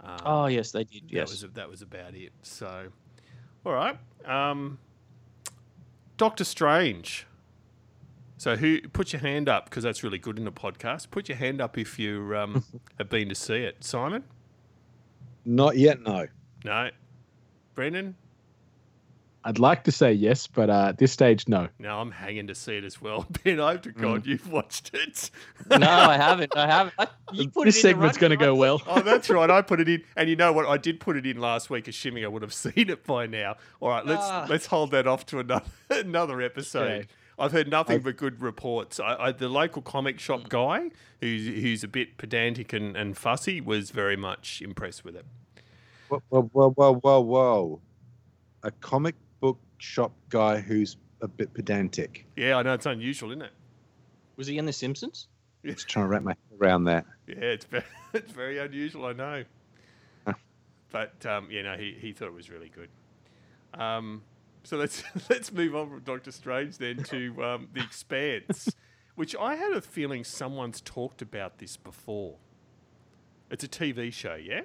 Um, 0.00 0.16
Oh 0.24 0.46
yes, 0.46 0.72
they 0.72 0.84
did. 0.84 1.04
that 1.04 1.12
Yes. 1.12 1.30
was 1.30 1.52
that 1.52 1.68
was 1.68 1.82
about 1.82 2.14
it. 2.14 2.32
So, 2.42 2.88
all 3.64 3.72
right, 3.72 3.98
um, 4.24 4.78
Doctor 6.16 6.44
Strange. 6.44 7.26
So 8.38 8.56
who 8.56 8.80
put 8.88 9.12
your 9.12 9.20
hand 9.20 9.48
up 9.48 9.64
because 9.66 9.82
that's 9.82 10.02
really 10.02 10.18
good 10.18 10.38
in 10.38 10.44
the 10.44 10.52
podcast. 10.52 11.10
Put 11.10 11.28
your 11.28 11.38
hand 11.38 11.60
up 11.60 11.78
if 11.78 11.98
you 11.98 12.36
um, 12.36 12.64
have 12.98 13.08
been 13.08 13.28
to 13.28 13.34
see 13.34 13.56
it, 13.56 13.82
Simon. 13.82 14.24
Not 15.44 15.76
yet, 15.76 16.02
no. 16.02 16.26
No, 16.64 16.90
Brendan. 17.74 18.16
I'd 19.46 19.60
like 19.60 19.84
to 19.84 19.92
say 19.92 20.12
yes, 20.12 20.46
but 20.48 20.68
uh, 20.68 20.86
at 20.88 20.98
this 20.98 21.12
stage, 21.12 21.46
no. 21.46 21.68
No, 21.78 22.00
I'm 22.00 22.10
hanging 22.10 22.48
to 22.48 22.54
see 22.54 22.76
it 22.78 22.84
as 22.84 23.00
well. 23.00 23.24
Ben, 23.44 23.60
I 23.60 23.72
hope 23.72 23.82
to 23.82 23.92
God 23.92 24.24
Mm. 24.24 24.26
you've 24.26 24.50
watched 24.50 24.90
it. 24.92 25.30
no, 25.70 25.76
I 25.88 26.16
haven't. 26.16 26.56
I 26.56 26.66
haven't. 26.66 26.94
I, 26.98 27.06
you 27.32 27.48
put 27.48 27.64
this 27.66 27.76
it 27.76 27.80
segment's 27.82 28.18
going 28.18 28.30
to 28.30 28.36
go 28.36 28.54
well. 28.56 28.82
oh, 28.88 29.00
that's 29.02 29.30
right. 29.30 29.48
I 29.48 29.62
put 29.70 29.78
it 29.80 29.88
in, 29.88 30.02
and 30.16 30.28
you 30.28 30.34
know 30.36 30.52
what? 30.52 30.66
I 30.66 30.76
did 30.78 30.98
put 30.98 31.16
it 31.16 31.24
in 31.26 31.38
last 31.38 31.70
week, 31.70 31.86
assuming 31.86 32.24
I 32.24 32.28
would 32.28 32.42
have 32.42 32.52
seen 32.64 32.90
it 32.90 33.04
by 33.06 33.26
now. 33.26 33.54
All 33.80 33.88
right, 33.88 34.04
let's 34.04 34.24
Ah. 34.24 34.46
let's 34.50 34.66
hold 34.66 34.90
that 34.90 35.06
off 35.06 35.24
to 35.26 35.38
another 35.38 35.64
another 35.90 36.42
episode. 36.42 36.90
Okay. 36.90 37.08
I've 37.38 37.52
heard 37.52 37.68
nothing 37.70 37.96
I- 37.96 38.02
but 38.02 38.16
good 38.16 38.40
reports. 38.42 38.98
I, 38.98 39.14
I, 39.26 39.32
the 39.32 39.48
local 39.48 39.80
comic 39.82 40.18
shop 40.18 40.40
Mm. 40.40 40.48
guy, 40.48 40.90
who's 41.20 41.46
who's 41.46 41.84
a 41.84 41.88
bit 41.88 42.16
pedantic 42.18 42.72
and, 42.72 42.96
and 42.96 43.16
fussy, 43.16 43.60
was 43.60 43.90
very 43.90 44.16
much 44.16 44.60
impressed 44.60 45.04
with 45.04 45.14
it. 45.14 45.24
Whoa, 46.08 46.20
whoa, 46.30 46.42
whoa, 46.52 46.70
whoa, 46.72 46.94
whoa, 46.94 47.20
whoa. 47.20 47.80
A 48.62 48.70
comic 48.72 49.14
book 49.14 49.25
shop 49.78 50.12
guy 50.28 50.60
who's 50.60 50.96
a 51.20 51.28
bit 51.28 51.52
pedantic. 51.54 52.26
Yeah, 52.36 52.56
I 52.56 52.62
know 52.62 52.74
it's 52.74 52.86
unusual, 52.86 53.30
isn't 53.30 53.42
it? 53.42 53.52
Was 54.36 54.46
he 54.46 54.58
in 54.58 54.66
The 54.66 54.72
Simpsons? 54.72 55.28
Just 55.64 55.88
trying 55.88 56.04
to 56.04 56.08
wrap 56.08 56.22
my 56.22 56.32
head 56.32 56.60
around 56.60 56.84
that. 56.84 57.06
Yeah, 57.26 57.36
it's 57.36 57.64
very, 57.64 57.84
it's 58.14 58.32
very 58.32 58.58
unusual, 58.58 59.06
I 59.06 59.12
know. 59.12 59.44
Huh. 60.26 60.34
But 60.90 61.26
um, 61.26 61.50
you 61.50 61.62
know, 61.62 61.76
he, 61.76 61.96
he 61.98 62.12
thought 62.12 62.28
it 62.28 62.34
was 62.34 62.50
really 62.50 62.68
good. 62.68 62.88
Um, 63.74 64.22
so 64.62 64.76
let's 64.76 65.02
let's 65.30 65.52
move 65.52 65.74
on 65.74 65.90
from 65.90 66.00
Doctor 66.00 66.32
Strange 66.32 66.78
then 66.78 67.02
to 67.04 67.44
um, 67.44 67.68
the 67.72 67.82
Expanse, 67.82 68.74
which 69.14 69.34
I 69.36 69.56
had 69.56 69.72
a 69.72 69.80
feeling 69.80 70.24
someone's 70.24 70.80
talked 70.80 71.22
about 71.22 71.58
this 71.58 71.76
before. 71.76 72.36
It's 73.50 73.64
a 73.64 73.68
TV 73.68 74.12
show, 74.12 74.34
yeah. 74.34 74.62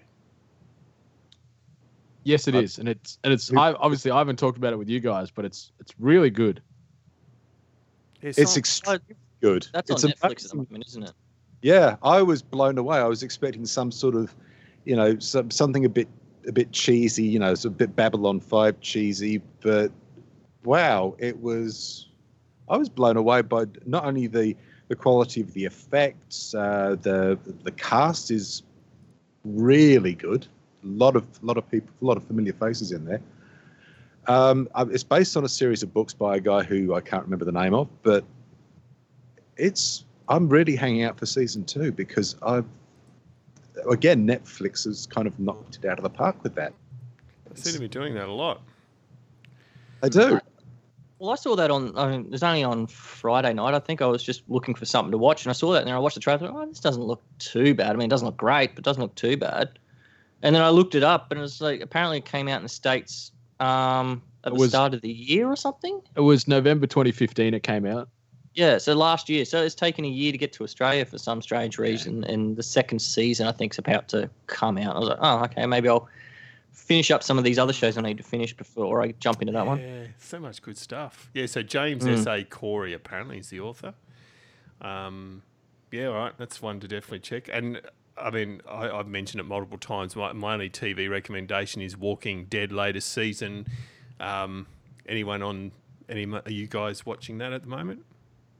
Yes, 2.23 2.47
it 2.47 2.55
Uh, 2.55 2.59
is, 2.59 2.77
and 2.77 2.87
it's 2.87 3.17
and 3.23 3.33
it's. 3.33 3.47
who- 3.47 3.57
I, 3.59 3.73
obviously, 3.73 4.11
I 4.11 4.17
haven't 4.17 4.37
talked 4.37 4.57
about 4.57 4.73
it 4.73 4.77
with 4.77 4.89
you 4.89 4.99
guys, 4.99 5.31
but 5.31 5.45
it's 5.45 5.71
it's 5.79 5.93
really 5.99 6.29
good. 6.29 6.61
Yeah, 8.21 8.31
It's 8.37 8.57
extremely 8.57 9.15
good. 9.41 9.67
That's 9.73 9.89
it's 9.89 10.03
on 10.03 10.11
Netflix 10.11 10.13
at 10.21 10.21
the 10.21 10.29
amazing. 10.29 10.57
moment, 10.69 10.85
isn't 10.87 11.03
it? 11.03 11.13
Yeah, 11.63 11.95
I 12.03 12.21
was 12.21 12.41
blown 12.41 12.77
away. 12.77 12.97
I 12.99 13.05
was 13.07 13.23
expecting 13.23 13.65
some 13.65 13.91
sort 13.91 14.15
of, 14.15 14.35
you 14.85 14.95
know, 14.95 15.17
some, 15.19 15.49
something 15.51 15.85
a 15.85 15.89
bit 15.89 16.07
a 16.47 16.51
bit 16.51 16.71
cheesy, 16.71 17.23
you 17.23 17.37
know, 17.39 17.51
it's 17.51 17.65
a 17.65 17.69
bit 17.69 17.95
Babylon 17.95 18.39
Five 18.39 18.79
cheesy, 18.81 19.41
but 19.61 19.91
wow, 20.63 21.15
it 21.19 21.39
was. 21.41 22.07
I 22.69 22.77
was 22.77 22.87
blown 22.89 23.17
away 23.17 23.41
by 23.41 23.65
not 23.85 24.05
only 24.05 24.27
the 24.27 24.55
the 24.87 24.95
quality 24.95 25.41
of 25.41 25.53
the 25.53 25.65
effects, 25.65 26.53
uh, 26.53 26.95
the 27.01 27.37
the 27.63 27.71
cast 27.71 28.29
is 28.31 28.61
really 29.43 30.13
good. 30.13 30.45
A 30.83 30.87
lot 30.87 31.15
of 31.15 31.25
lot 31.43 31.57
of 31.57 31.69
people, 31.69 31.89
a 32.01 32.05
lot 32.05 32.17
of 32.17 32.23
familiar 32.23 32.53
faces 32.53 32.91
in 32.91 33.05
there. 33.05 33.21
Um, 34.27 34.69
uh, 34.75 34.85
it's 34.91 35.03
based 35.03 35.35
on 35.35 35.43
a 35.43 35.49
series 35.49 35.83
of 35.83 35.93
books 35.93 36.13
by 36.13 36.37
a 36.37 36.39
guy 36.39 36.63
who 36.63 36.93
I 36.93 37.01
can't 37.01 37.23
remember 37.23 37.45
the 37.45 37.51
name 37.51 37.73
of, 37.73 37.87
but 38.03 38.23
it's 39.57 40.05
I'm 40.27 40.47
really 40.47 40.75
hanging 40.75 41.03
out 41.03 41.17
for 41.17 41.25
season 41.25 41.63
two 41.65 41.91
because 41.91 42.35
I've 42.41 42.65
again 43.89 44.27
Netflix 44.27 44.85
has 44.85 45.07
kind 45.07 45.27
of 45.27 45.39
knocked 45.39 45.79
it 45.83 45.85
out 45.85 45.97
of 45.97 46.03
the 46.03 46.09
park 46.09 46.43
with 46.43 46.55
that. 46.55 46.73
they 47.49 47.61
seem 47.61 47.73
to 47.73 47.79
be 47.79 47.87
doing 47.87 48.13
that 48.15 48.27
a 48.27 48.31
lot. 48.31 48.61
They 50.01 50.09
do. 50.09 50.39
Well, 51.19 51.29
I 51.29 51.35
saw 51.35 51.55
that 51.55 51.69
on. 51.69 51.95
I 51.95 52.09
mean, 52.09 52.21
it 52.21 52.31
was 52.31 52.41
only 52.41 52.63
on 52.63 52.87
Friday 52.87 53.53
night. 53.53 53.75
I 53.75 53.79
think 53.79 54.01
I 54.01 54.07
was 54.07 54.23
just 54.23 54.41
looking 54.47 54.73
for 54.73 54.85
something 54.85 55.11
to 55.11 55.19
watch, 55.19 55.45
and 55.45 55.51
I 55.51 55.53
saw 55.53 55.71
that, 55.73 55.79
and 55.79 55.87
then 55.87 55.93
I 55.93 55.99
watched 55.99 56.15
the 56.15 56.19
trailer. 56.19 56.49
Oh, 56.51 56.65
this 56.65 56.79
doesn't 56.79 57.03
look 57.03 57.21
too 57.37 57.75
bad. 57.75 57.91
I 57.91 57.93
mean, 57.93 58.07
it 58.07 58.09
doesn't 58.09 58.25
look 58.25 58.37
great, 58.37 58.71
but 58.71 58.79
it 58.79 58.85
doesn't 58.85 59.01
look 59.01 59.13
too 59.13 59.37
bad. 59.37 59.77
And 60.43 60.55
then 60.55 60.61
I 60.63 60.69
looked 60.69 60.95
it 60.95 61.03
up, 61.03 61.31
and 61.31 61.37
it 61.39 61.41
was 61.41 61.61
like 61.61 61.81
apparently 61.81 62.17
it 62.19 62.25
came 62.25 62.47
out 62.47 62.57
in 62.57 62.63
the 62.63 62.69
states 62.69 63.31
um, 63.59 64.21
at 64.43 64.51
It 64.51 64.55
the 64.55 64.59
was- 64.61 64.69
start 64.71 64.93
of 64.93 65.01
the 65.01 65.11
year 65.11 65.47
or 65.47 65.55
something. 65.55 66.01
It 66.15 66.21
was 66.21 66.47
November 66.47 66.87
2015. 66.87 67.53
It 67.53 67.63
came 67.63 67.85
out. 67.85 68.09
Yeah, 68.53 68.79
so 68.79 68.93
last 68.95 69.29
year. 69.29 69.45
So 69.45 69.63
it's 69.63 69.75
taken 69.75 70.03
a 70.03 70.09
year 70.09 70.31
to 70.33 70.37
get 70.37 70.51
to 70.53 70.63
Australia 70.63 71.05
for 71.05 71.17
some 71.17 71.41
strange 71.41 71.77
reason, 71.77 72.23
and 72.25 72.57
the 72.57 72.63
second 72.63 72.99
season 72.99 73.47
I 73.47 73.51
think 73.53 73.73
is 73.73 73.79
about 73.79 74.07
to 74.09 74.29
come 74.47 74.77
out. 74.77 74.95
I 74.95 74.99
was 74.99 75.07
like, 75.09 75.19
oh, 75.21 75.43
okay, 75.45 75.65
maybe 75.65 75.87
I'll 75.87 76.09
finish 76.73 77.11
up 77.11 77.23
some 77.23 77.37
of 77.37 77.43
these 77.45 77.57
other 77.59 77.71
shows 77.71 77.97
I 77.97 78.01
need 78.01 78.17
to 78.17 78.23
finish 78.23 78.51
before 78.53 79.01
I 79.01 79.13
jump 79.19 79.41
into 79.41 79.53
that 79.53 79.65
one. 79.65 79.79
Yeah, 79.79 80.07
so 80.17 80.39
much 80.39 80.61
good 80.61 80.77
stuff. 80.77 81.29
Yeah, 81.33 81.45
so 81.45 81.61
James 81.63 82.03
Mm. 82.03 82.17
S. 82.17 82.27
A. 82.27 82.43
Corey 82.43 82.93
apparently 82.93 83.37
is 83.37 83.49
the 83.49 83.59
author. 83.61 83.93
Um, 84.81 85.43
yeah, 85.91 86.07
all 86.07 86.15
right, 86.15 86.33
that's 86.37 86.61
one 86.61 86.79
to 86.81 86.87
definitely 86.87 87.19
check. 87.19 87.49
And 87.51 87.81
I 88.21 88.29
mean, 88.31 88.61
I, 88.69 88.89
I've 88.89 89.07
mentioned 89.07 89.39
it 89.39 89.45
multiple 89.45 89.77
times. 89.77 90.15
My, 90.15 90.31
my 90.33 90.53
only 90.53 90.69
TV 90.69 91.09
recommendation 91.09 91.81
is 91.81 91.97
Walking 91.97 92.45
Dead 92.45 92.71
latest 92.71 93.11
season. 93.13 93.67
Um, 94.19 94.67
anyone 95.07 95.41
on 95.41 95.71
any? 96.09 96.25
Are 96.31 96.41
you 96.47 96.67
guys 96.67 97.05
watching 97.05 97.37
that 97.39 97.53
at 97.53 97.63
the 97.63 97.67
moment? 97.69 98.03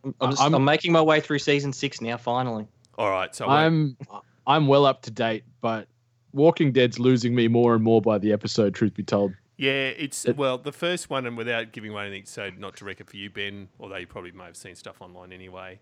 I'm, 0.03 0.31
just, 0.31 0.41
I'm- 0.41 0.55
I'm, 0.55 0.63
making 0.65 0.91
my 0.91 1.01
way 1.01 1.19
through 1.19 1.39
season 1.39 1.71
six 1.73 2.01
now. 2.01 2.17
Finally, 2.17 2.67
All 2.97 3.09
right, 3.11 3.33
so 3.35 3.45
I 3.45 3.67
won't- 3.67 3.97
I'm 4.11 4.21
I'm 4.47 4.67
well 4.67 4.85
up 4.85 5.03
to 5.03 5.11
date, 5.11 5.43
but 5.61 5.87
Walking 6.33 6.71
Dead's 6.71 6.97
losing 6.97 7.35
me 7.35 7.47
more 7.47 7.75
and 7.75 7.83
more 7.83 8.01
by 8.01 8.17
the 8.17 8.33
episode. 8.33 8.73
Truth 8.73 8.95
be 8.95 9.03
told, 9.03 9.33
Yeah, 9.57 9.71
it's 9.89 10.25
It- 10.25 10.37
well 10.37 10.57
the 10.57 10.71
first 10.71 11.09
one, 11.11 11.27
and 11.27 11.37
without 11.37 11.71
giving 11.71 11.91
away 11.91 12.07
anything, 12.07 12.25
so 12.25 12.49
not 12.57 12.75
to 12.77 12.85
wreck 12.85 12.99
it 12.99 13.09
for 13.09 13.17
you, 13.17 13.29
Ben. 13.29 13.67
Although 13.79 13.97
you 13.97 14.07
probably 14.07 14.31
may 14.31 14.45
have 14.45 14.57
seen 14.57 14.73
stuff 14.75 15.01
online 15.01 15.31
anyway. 15.31 15.79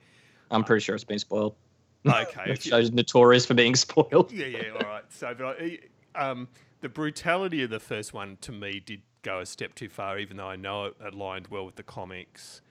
I'm 0.52 0.64
pretty 0.64 0.84
sure 0.84 0.96
it's 0.96 1.04
been 1.04 1.20
spoiled. 1.20 1.56
Okay, 2.08 2.54
The 2.54 2.60
show's 2.62 2.91
notorious 2.91 3.45
for 3.45 3.54
being 3.54 3.76
spoiled. 3.76 4.32
yeah, 4.32 4.45
yeah, 4.45 4.72
all 4.74 4.88
right. 4.88 5.04
So, 5.10 5.34
but 5.38 5.58
I, 5.62 5.80
um, 6.16 6.47
the 6.82 6.89
brutality 6.89 7.64
of 7.64 7.70
the 7.70 7.80
first 7.80 8.14
one 8.14 8.38
to 8.41 8.52
me 8.52 8.80
did 8.80 9.02
go 9.22 9.39
a 9.41 9.45
step 9.45 9.76
too 9.76 9.89
far, 9.89 10.18
even 10.18 10.38
though 10.38 10.47
I 10.47 10.56
know 10.56 10.86
it 10.86 10.95
aligned 11.14 11.47
well 11.47 11.66
with 11.66 11.76
the 11.76 11.84
comics 11.84 12.62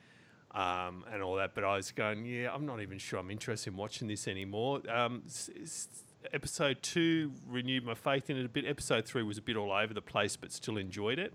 um, 0.53 1.05
and 1.12 1.22
all 1.22 1.37
that. 1.37 1.55
But 1.55 1.64
I 1.64 1.76
was 1.76 1.93
going, 1.93 2.24
yeah, 2.24 2.53
I'm 2.55 2.64
not 2.64 2.81
even 2.81 2.99
sure 2.99 3.18
I'm 3.18 3.31
interested 3.31 3.70
in 3.70 3.76
watching 3.76 4.09
this 4.09 4.26
anymore. 4.26 4.81
Um, 4.91 5.22
s- 5.26 5.51
s- 5.62 5.89
episode 6.33 6.83
two 6.83 7.33
renewed 7.47 7.85
my 7.85 7.95
faith 7.95 8.31
in 8.31 8.39
it 8.39 8.47
a 8.47 8.49
bit. 8.49 8.64
Episode 8.64 9.05
three 9.05 9.22
was 9.22 9.37
a 9.37 9.43
bit 9.43 9.57
all 9.57 9.72
over 9.72 9.93
the 9.93 10.01
place, 10.03 10.37
but 10.37 10.53
still 10.53 10.79
enjoyed 10.79 11.18
it. 11.18 11.35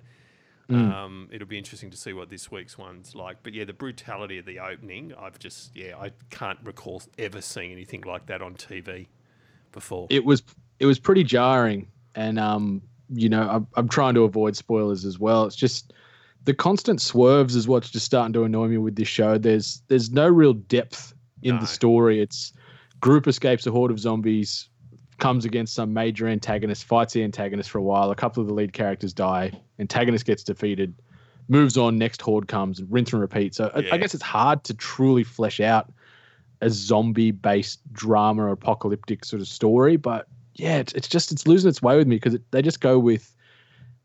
Um, 0.70 1.30
it'll 1.32 1.48
be 1.48 1.58
interesting 1.58 1.92
to 1.92 1.98
see 1.98 2.14
what 2.14 2.30
this 2.30 2.50
week's 2.52 2.78
one's 2.78 3.14
like. 3.16 3.38
But 3.44 3.54
yeah, 3.54 3.66
the 3.66 3.74
brutality 3.74 4.38
of 4.40 4.46
the 4.46 4.60
opening, 4.60 5.14
I've 5.20 5.38
just, 5.38 5.76
yeah, 5.76 5.98
I 5.98 6.12
can't 6.30 6.58
recall 6.64 7.02
ever 7.18 7.42
seeing 7.42 7.72
anything 7.72 8.02
like 8.02 8.26
that 8.28 8.42
on 8.42 8.56
TV 8.56 9.08
before. 9.72 10.08
it 10.10 10.24
was 10.26 10.42
it 10.80 10.86
was 10.86 11.00
pretty 11.00 11.24
jarring, 11.24 11.88
and 12.16 12.40
um, 12.40 12.82
you 13.10 13.30
know, 13.30 13.48
I'm, 13.50 13.68
I'm 13.76 13.90
trying 13.90 14.14
to 14.16 14.24
avoid 14.24 14.56
spoilers 14.56 15.06
as 15.06 15.20
well. 15.20 15.46
It's 15.46 15.56
just 15.56 15.94
the 16.46 16.54
constant 16.54 17.02
swerves 17.02 17.56
is 17.56 17.68
what's 17.68 17.90
just 17.90 18.06
starting 18.06 18.34
to 18.34 18.44
annoy 18.44 18.68
me 18.68 18.78
with 18.78 18.96
this 18.96 19.08
show. 19.08 19.38
There's 19.38 19.82
there's 19.90 20.12
no 20.12 20.28
real 20.28 20.54
depth 20.54 21.14
in 21.42 21.56
No. 21.56 21.62
the 21.62 21.68
story. 21.68 22.22
It's 22.22 22.54
group 23.02 23.28
escapes 23.28 23.68
a 23.68 23.72
horde 23.72 23.92
of 23.92 24.00
zombies, 24.00 24.70
comes 25.18 25.46
against 25.46 25.74
some 25.74 25.94
major 25.94 26.28
antagonist, 26.28 26.86
fights 26.86 27.14
the 27.14 27.24
antagonist 27.24 27.70
for 27.70 27.78
a 27.78 27.82
while. 27.84 28.12
A 28.12 28.16
couple 28.16 28.42
of 28.42 28.48
the 28.48 28.54
lead 28.54 28.74
characters 28.74 29.14
die. 29.14 29.52
Antagonist 29.80 30.26
gets 30.26 30.44
defeated, 30.44 30.94
moves 31.48 31.78
on. 31.78 31.98
Next 31.98 32.22
horde 32.22 32.48
comes, 32.48 32.80
and 32.80 32.92
rinse 32.92 33.12
and 33.14 33.22
repeat. 33.22 33.56
So 33.56 33.72
I, 33.74 33.80
Yeah. 33.80 33.94
I 33.96 33.98
guess 33.98 34.14
it's 34.14 34.24
hard 34.24 34.64
to 34.66 34.74
truly 34.74 35.24
flesh 35.24 35.60
out 35.60 35.92
a 36.62 36.70
zombie-based 36.70 37.80
drama, 37.94 38.52
apocalyptic 38.52 39.26
sort 39.26 39.42
of 39.42 39.48
story. 39.48 39.98
But 39.98 40.28
yeah, 40.56 40.78
it's, 40.78 40.94
it's 40.94 41.08
just 41.08 41.32
it's 41.32 41.48
losing 41.48 41.70
its 41.70 41.82
way 41.82 41.98
with 41.98 42.08
me 42.08 42.16
because 42.16 42.38
they 42.52 42.62
just 42.62 42.80
go 42.80 42.98
with 43.00 43.36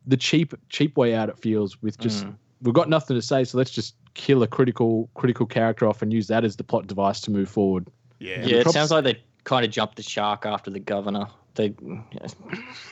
the 0.06 0.16
cheap 0.16 0.54
cheap 0.68 0.96
way 0.96 1.14
out. 1.14 1.28
It 1.28 1.38
feels 1.38 1.80
with 1.82 1.98
just 1.98 2.24
Mm. 2.26 2.34
we've 2.62 2.74
got 2.74 2.88
nothing 2.88 3.16
to 3.16 3.22
say, 3.22 3.44
so 3.44 3.58
let's 3.58 3.70
just 3.70 3.94
kill 4.14 4.42
a 4.42 4.46
critical 4.48 5.08
critical 5.14 5.46
character 5.46 5.86
off 5.86 6.02
and 6.02 6.12
use 6.12 6.26
that 6.28 6.44
as 6.44 6.56
the 6.56 6.64
plot 6.64 6.86
device 6.86 7.20
to 7.22 7.30
move 7.30 7.48
forward. 7.48 7.88
yeah. 8.18 8.44
Yeah, 8.44 8.56
it 8.60 8.70
sounds 8.70 8.90
like 8.90 9.04
they 9.04 9.22
kind 9.48 9.64
of 9.64 9.70
jumped 9.70 9.96
the 9.96 10.02
shark 10.02 10.44
after 10.44 10.70
the 10.70 10.78
governor. 10.78 11.26
They, 11.54 11.70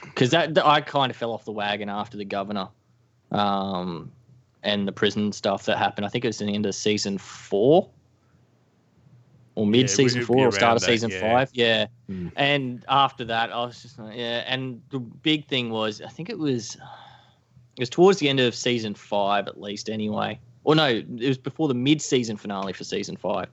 because 0.02 0.30
that 0.30 0.59
I 0.64 0.80
kind 0.80 1.11
of 1.11 1.16
fell 1.16 1.32
off 1.32 1.44
the 1.44 1.52
wagon 1.52 1.88
after 1.88 2.16
the 2.16 2.24
governor, 2.24 2.68
um, 3.30 4.11
and 4.62 4.88
the 4.88 4.92
prison 4.92 5.32
stuff 5.32 5.66
that 5.66 5.76
happened. 5.76 6.07
I 6.07 6.09
think 6.09 6.24
it 6.24 6.28
was 6.28 6.40
in 6.40 6.46
the 6.48 6.54
end 6.54 6.66
of 6.66 6.74
season 6.74 7.18
four, 7.18 7.88
or 9.54 9.66
mid 9.66 9.90
season 9.90 10.22
it'd 10.22 10.26
four, 10.26 10.48
or 10.48 10.50
start 10.50 10.76
of 10.76 10.80
that, 10.80 10.86
season 10.86 11.11
yeah. 11.11 11.20
five. 11.20 11.50
Yeah, 11.52 11.86
Mm. 12.11 12.32
and 12.36 12.84
after 12.88 13.24
that, 13.26 13.52
I 13.52 13.64
was 13.64 13.82
just 13.82 13.98
yeah. 14.12 14.44
And 14.46 14.80
the 14.90 15.00
big 15.00 15.46
thing 15.46 15.70
was, 15.70 16.00
I 16.00 16.09
think 16.09 16.30
it 16.30 16.38
was, 16.38 16.76
it 17.76 17.80
was 17.80 17.90
towards 17.90 18.18
the 18.18 18.28
end 18.28 18.40
of 18.40 18.54
season 18.54 18.94
five, 18.94 19.46
at 19.48 19.61
least, 19.61 19.90
anyway. 19.90 20.40
Or 20.64 20.74
no, 20.74 20.86
it 20.86 21.28
was 21.28 21.38
before 21.38 21.68
the 21.68 21.74
mid-season 21.74 22.36
finale 22.36 22.72
for 22.72 22.84
season 22.84 23.16
five. 23.16 23.48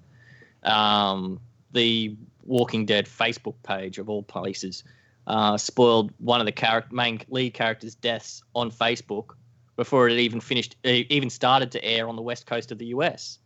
Um, 0.63 1.39
the 1.73 2.15
Walking 2.45 2.85
Dead 2.85 3.05
Facebook 3.07 3.55
page 3.63 3.97
of 3.97 4.09
all 4.09 4.23
places 4.23 4.83
uh, 5.27 5.57
spoiled 5.57 6.11
one 6.17 6.39
of 6.39 6.45
the 6.45 6.51
character, 6.51 6.93
main 6.93 7.21
lead 7.29 7.53
characters' 7.53 7.95
deaths 7.95 8.43
on 8.55 8.71
Facebook 8.71 9.35
before 9.75 10.07
it 10.07 10.19
even 10.19 10.39
finished, 10.41 10.75
e- 10.83 11.07
even 11.09 11.29
started 11.29 11.71
to 11.71 11.83
air 11.83 12.07
on 12.07 12.15
the 12.15 12.21
west 12.21 12.45
coast 12.45 12.71
of 12.71 12.77
the 12.77 12.87
US. 12.87 13.39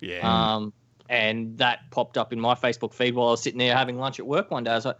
Yeah. 0.00 0.20
Um, 0.22 0.72
and 1.08 1.58
that 1.58 1.90
popped 1.90 2.16
up 2.16 2.32
in 2.32 2.40
my 2.40 2.54
Facebook 2.54 2.94
feed 2.94 3.14
while 3.14 3.28
I 3.28 3.30
was 3.32 3.42
sitting 3.42 3.58
there 3.58 3.76
having 3.76 3.98
lunch 3.98 4.18
at 4.18 4.26
work 4.26 4.50
one 4.50 4.64
day. 4.64 4.70
I 4.70 4.76
was 4.76 4.84
like, 4.86 4.98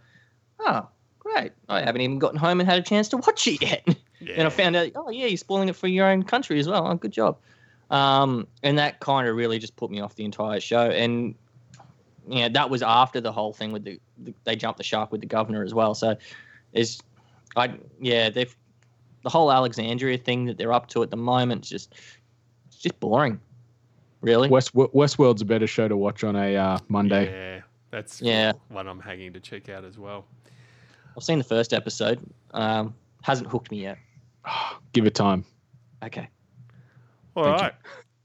oh, 0.59 0.87
great. 1.19 1.53
I 1.67 1.81
haven't 1.81 2.01
even 2.01 2.19
gotten 2.19 2.37
home 2.37 2.59
and 2.59 2.69
had 2.69 2.79
a 2.79 2.83
chance 2.83 3.09
to 3.09 3.17
watch 3.17 3.47
it 3.47 3.61
yet. 3.61 3.83
yeah. 3.87 3.95
And 4.37 4.47
I 4.47 4.49
found 4.49 4.75
out, 4.75 4.91
oh, 4.95 5.09
yeah, 5.09 5.27
you're 5.27 5.37
spoiling 5.37 5.69
it 5.69 5.75
for 5.75 5.87
your 5.87 6.07
own 6.07 6.23
country 6.23 6.59
as 6.59 6.67
well. 6.67 6.87
Oh, 6.87 6.95
good 6.95 7.11
job. 7.11 7.37
Um, 7.91 8.47
and 8.63 8.79
that 8.79 8.99
kind 8.99 9.27
of 9.27 9.35
really 9.35 9.59
just 9.59 9.75
put 9.75 9.91
me 9.91 9.99
off 9.99 10.15
the 10.15 10.25
entire 10.25 10.59
show. 10.59 10.89
And, 10.89 11.35
yeah, 12.27 12.49
that 12.49 12.69
was 12.69 12.81
after 12.81 13.21
the 13.21 13.31
whole 13.31 13.53
thing 13.53 13.71
with 13.71 13.83
the, 13.83 13.99
the 14.19 14.33
they 14.43 14.55
jumped 14.55 14.77
the 14.77 14.83
shark 14.83 15.11
with 15.11 15.21
the 15.21 15.27
governor 15.27 15.63
as 15.63 15.73
well. 15.73 15.93
So, 15.93 16.15
is 16.73 16.99
I, 17.55 17.73
yeah, 17.99 18.29
they've, 18.29 18.55
the 19.23 19.29
whole 19.29 19.51
Alexandria 19.51 20.17
thing 20.17 20.45
that 20.45 20.57
they're 20.57 20.73
up 20.73 20.87
to 20.89 21.03
at 21.03 21.11
the 21.11 21.17
moment 21.17 21.65
is 21.65 21.69
just, 21.69 21.95
it's 22.67 22.77
just 22.77 22.99
boring. 22.99 23.39
Really? 24.21 24.49
West 24.49 24.73
Westworld's 24.73 25.41
a 25.41 25.45
better 25.45 25.67
show 25.67 25.87
to 25.87 25.95
watch 25.95 26.23
on 26.23 26.35
a 26.35 26.55
uh, 26.55 26.79
Monday. 26.87 27.31
Yeah, 27.31 27.61
that's 27.91 28.21
Yeah. 28.21 28.53
one 28.69 28.87
I'm 28.87 28.99
hanging 28.99 29.33
to 29.33 29.39
check 29.39 29.69
out 29.69 29.83
as 29.83 29.99
well. 29.99 30.25
I've 31.15 31.23
seen 31.23 31.37
the 31.37 31.43
first 31.43 31.73
episode. 31.73 32.19
Um, 32.51 32.95
hasn't 33.21 33.49
hooked 33.49 33.71
me 33.71 33.83
yet. 33.83 33.97
Give 34.93 35.05
it 35.05 35.15
time. 35.15 35.45
Okay. 36.03 36.27
All 37.35 37.43
Thank 37.43 37.61
right. 37.61 37.73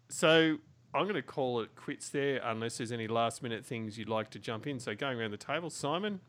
So 0.09 0.59
I'm 0.93 1.05
going 1.05 1.15
to 1.15 1.23
call 1.23 1.61
it 1.61 1.75
quits 1.77 2.09
there, 2.09 2.41
unless 2.45 2.79
there's 2.79 2.91
any 2.93 3.07
last 3.07 3.43
minute 3.43 3.65
things 3.65 3.97
you'd 3.97 4.09
like 4.09 4.31
to 4.31 4.39
jump 4.39 4.67
in. 4.67 4.81
So 4.81 4.95
going 4.95 5.21
around 5.21 5.31
the 5.31 5.37
table, 5.37 5.71
Simon. 5.71 6.21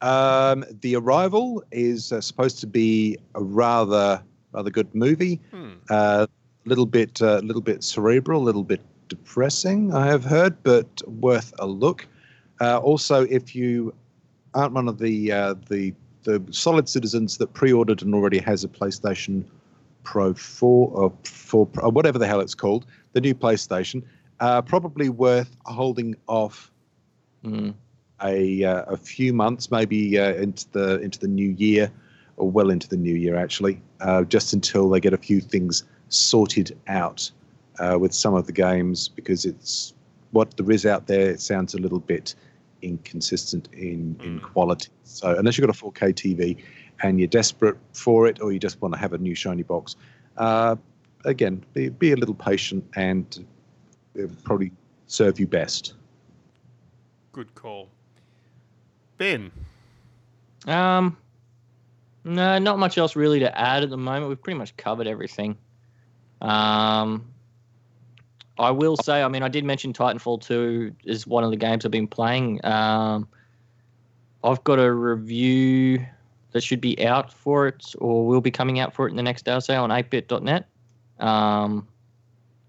Um, 0.00 0.64
the 0.80 0.96
Arrival 0.96 1.62
is 1.70 2.12
uh, 2.12 2.20
supposed 2.20 2.60
to 2.60 2.66
be 2.66 3.18
a 3.34 3.42
rather 3.42 4.22
rather 4.52 4.70
good 4.70 4.94
movie. 4.94 5.40
Hmm. 5.50 5.72
A 5.90 5.94
uh, 5.94 6.26
little 6.64 6.86
bit 6.86 7.20
a 7.20 7.40
little 7.40 7.62
bit 7.62 7.82
cerebral, 7.82 8.40
a 8.40 8.44
little 8.44 8.62
bit 8.62 8.80
depressing. 9.08 9.92
I 9.92 10.06
have 10.06 10.24
heard, 10.24 10.62
but 10.62 10.86
worth 11.06 11.52
a 11.58 11.66
look. 11.66 12.06
Uh, 12.60 12.78
also, 12.78 13.24
if 13.24 13.54
you 13.54 13.92
aren't 14.54 14.72
one 14.72 14.88
of 14.88 14.98
the 14.98 15.32
uh, 15.32 15.54
the 15.68 15.92
the 16.22 16.42
solid 16.50 16.88
citizens 16.88 17.38
that 17.38 17.52
pre-ordered 17.54 18.02
and 18.02 18.14
already 18.14 18.38
has 18.38 18.64
a 18.64 18.68
PlayStation 18.68 19.44
Pro 20.08 20.32
4 20.32 20.90
or 20.94 21.12
4 21.24 21.66
Pro, 21.66 21.84
or 21.84 21.90
whatever 21.90 22.18
the 22.18 22.26
hell 22.26 22.40
it's 22.40 22.54
called, 22.54 22.86
the 23.12 23.20
new 23.20 23.34
PlayStation, 23.34 24.02
uh, 24.40 24.62
probably 24.62 25.10
worth 25.10 25.54
holding 25.66 26.14
off 26.26 26.70
Mm. 27.44 27.74
a 28.22 28.64
uh, 28.64 28.82
a 28.88 28.96
few 28.96 29.32
months, 29.32 29.70
maybe 29.70 30.18
uh, 30.18 30.32
into 30.44 30.66
the 30.72 30.98
into 31.00 31.18
the 31.18 31.28
new 31.28 31.50
year, 31.50 31.90
or 32.38 32.50
well 32.50 32.70
into 32.70 32.88
the 32.88 32.96
new 32.96 33.14
year 33.14 33.36
actually, 33.36 33.80
uh, 34.00 34.24
just 34.24 34.52
until 34.54 34.88
they 34.88 34.98
get 35.00 35.12
a 35.12 35.18
few 35.18 35.40
things 35.40 35.84
sorted 36.08 36.76
out 36.88 37.30
uh, 37.78 37.96
with 38.00 38.12
some 38.14 38.34
of 38.34 38.46
the 38.46 38.52
games 38.52 39.08
because 39.08 39.44
it's 39.44 39.92
what 40.32 40.56
there 40.56 40.70
is 40.70 40.84
out 40.86 41.06
there. 41.06 41.30
It 41.30 41.40
sounds 41.40 41.74
a 41.74 41.78
little 41.78 42.00
bit 42.00 42.34
inconsistent 42.82 43.68
in 43.72 44.16
in 44.24 44.40
Mm. 44.40 44.42
quality. 44.52 44.88
So 45.04 45.36
unless 45.38 45.58
you've 45.58 45.66
got 45.66 45.76
a 45.76 45.78
4K 45.84 46.12
TV 46.12 46.56
and 47.02 47.18
you're 47.18 47.28
desperate 47.28 47.76
for 47.92 48.26
it, 48.26 48.40
or 48.40 48.52
you 48.52 48.58
just 48.58 48.80
want 48.82 48.94
to 48.94 49.00
have 49.00 49.12
a 49.12 49.18
new 49.18 49.34
shiny 49.34 49.62
box, 49.62 49.96
uh, 50.36 50.76
again, 51.24 51.64
be, 51.74 51.88
be 51.88 52.12
a 52.12 52.16
little 52.16 52.34
patient 52.34 52.84
and 52.96 53.44
it'll 54.14 54.30
probably 54.44 54.72
serve 55.06 55.38
you 55.38 55.46
best. 55.46 55.94
Good 57.32 57.54
call. 57.54 57.88
Ben. 59.16 59.50
Um, 60.66 61.16
no, 62.24 62.58
not 62.58 62.78
much 62.78 62.98
else 62.98 63.16
really 63.16 63.40
to 63.40 63.58
add 63.58 63.82
at 63.82 63.90
the 63.90 63.96
moment. 63.96 64.28
We've 64.28 64.42
pretty 64.42 64.58
much 64.58 64.76
covered 64.76 65.06
everything. 65.06 65.56
Um, 66.40 67.26
I 68.58 68.70
will 68.70 68.96
say, 68.96 69.22
I 69.22 69.28
mean, 69.28 69.42
I 69.42 69.48
did 69.48 69.64
mention 69.64 69.92
Titanfall 69.92 70.42
2 70.42 70.94
is 71.04 71.26
one 71.26 71.44
of 71.44 71.50
the 71.50 71.56
games 71.56 71.84
I've 71.84 71.92
been 71.92 72.08
playing. 72.08 72.64
Um, 72.64 73.28
I've 74.42 74.62
got 74.64 74.78
a 74.78 74.92
review 74.92 76.04
that 76.52 76.62
should 76.62 76.80
be 76.80 77.04
out 77.06 77.32
for 77.32 77.66
it, 77.68 77.94
or 77.98 78.26
will 78.26 78.40
be 78.40 78.50
coming 78.50 78.78
out 78.78 78.94
for 78.94 79.06
it 79.06 79.10
in 79.10 79.16
the 79.16 79.22
next 79.22 79.44
day 79.44 79.54
or 79.54 79.60
so 79.60 79.82
on 79.82 79.90
8bit.net. 79.90 80.68
Um, 81.18 81.86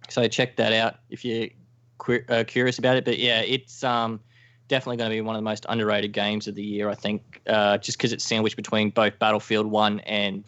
so 0.09 0.27
check 0.27 0.55
that 0.57 0.73
out 0.73 0.95
if 1.09 1.23
you're 1.23 1.49
uh, 2.29 2.43
curious 2.47 2.79
about 2.79 2.97
it. 2.97 3.05
But 3.05 3.19
yeah, 3.19 3.41
it's 3.41 3.83
um, 3.83 4.19
definitely 4.67 4.97
going 4.97 5.09
to 5.11 5.15
be 5.15 5.21
one 5.21 5.35
of 5.35 5.39
the 5.39 5.45
most 5.45 5.65
underrated 5.69 6.13
games 6.13 6.47
of 6.47 6.55
the 6.55 6.63
year. 6.63 6.89
I 6.89 6.95
think, 6.95 7.41
uh, 7.47 7.77
just 7.77 7.97
because 7.97 8.11
it's 8.11 8.23
sandwiched 8.23 8.55
between 8.55 8.89
both 8.89 9.17
Battlefield 9.19 9.67
One 9.67 9.99
and 10.01 10.43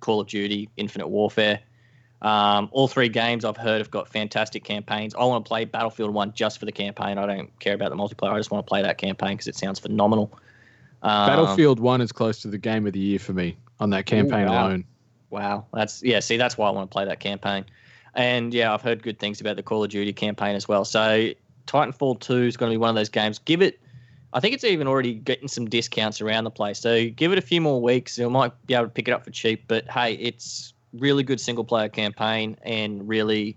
Call 0.00 0.20
of 0.20 0.28
Duty 0.28 0.68
Infinite 0.76 1.08
Warfare. 1.08 1.60
Um, 2.22 2.68
all 2.72 2.86
three 2.86 3.08
games 3.08 3.46
I've 3.46 3.56
heard 3.56 3.78
have 3.78 3.90
got 3.90 4.06
fantastic 4.06 4.62
campaigns. 4.62 5.14
I 5.14 5.24
want 5.24 5.44
to 5.44 5.48
play 5.48 5.64
Battlefield 5.64 6.12
One 6.12 6.32
just 6.34 6.58
for 6.58 6.66
the 6.66 6.72
campaign. 6.72 7.16
I 7.16 7.26
don't 7.26 7.58
care 7.60 7.74
about 7.74 7.90
the 7.90 7.96
multiplayer. 7.96 8.32
I 8.32 8.38
just 8.38 8.50
want 8.50 8.66
to 8.66 8.68
play 8.68 8.82
that 8.82 8.98
campaign 8.98 9.32
because 9.32 9.46
it 9.46 9.56
sounds 9.56 9.78
phenomenal. 9.78 10.30
Um, 11.02 11.28
Battlefield 11.28 11.80
One 11.80 12.00
is 12.00 12.12
close 12.12 12.40
to 12.42 12.48
the 12.48 12.58
game 12.58 12.86
of 12.86 12.92
the 12.92 13.00
year 13.00 13.18
for 13.18 13.32
me 13.32 13.56
on 13.78 13.90
that 13.90 14.06
campaign 14.06 14.46
wow. 14.46 14.66
alone. 14.66 14.84
Wow, 15.30 15.66
that's 15.72 16.02
yeah. 16.02 16.20
See, 16.20 16.36
that's 16.36 16.58
why 16.58 16.68
I 16.68 16.70
want 16.70 16.90
to 16.90 16.92
play 16.92 17.04
that 17.04 17.20
campaign. 17.20 17.64
And 18.14 18.52
yeah, 18.52 18.74
I've 18.74 18.82
heard 18.82 19.02
good 19.02 19.18
things 19.18 19.40
about 19.40 19.56
the 19.56 19.62
Call 19.62 19.84
of 19.84 19.90
Duty 19.90 20.12
campaign 20.12 20.56
as 20.56 20.66
well. 20.68 20.84
So 20.84 21.30
Titanfall 21.66 22.20
Two 22.20 22.42
is 22.42 22.56
going 22.56 22.70
to 22.70 22.74
be 22.74 22.78
one 22.78 22.90
of 22.90 22.96
those 22.96 23.08
games. 23.08 23.38
Give 23.38 23.62
it. 23.62 23.80
I 24.32 24.40
think 24.40 24.54
it's 24.54 24.64
even 24.64 24.86
already 24.86 25.14
getting 25.14 25.48
some 25.48 25.68
discounts 25.68 26.20
around 26.20 26.44
the 26.44 26.50
place. 26.50 26.78
So 26.78 27.08
give 27.08 27.32
it 27.32 27.38
a 27.38 27.42
few 27.42 27.60
more 27.60 27.80
weeks. 27.80 28.18
You 28.18 28.30
might 28.30 28.52
be 28.66 28.74
able 28.74 28.84
to 28.84 28.90
pick 28.90 29.08
it 29.08 29.12
up 29.12 29.24
for 29.24 29.30
cheap. 29.30 29.64
But 29.66 29.88
hey, 29.88 30.14
it's 30.14 30.72
really 30.92 31.22
good 31.22 31.40
single 31.40 31.64
player 31.64 31.88
campaign 31.88 32.56
and 32.62 33.08
really, 33.08 33.56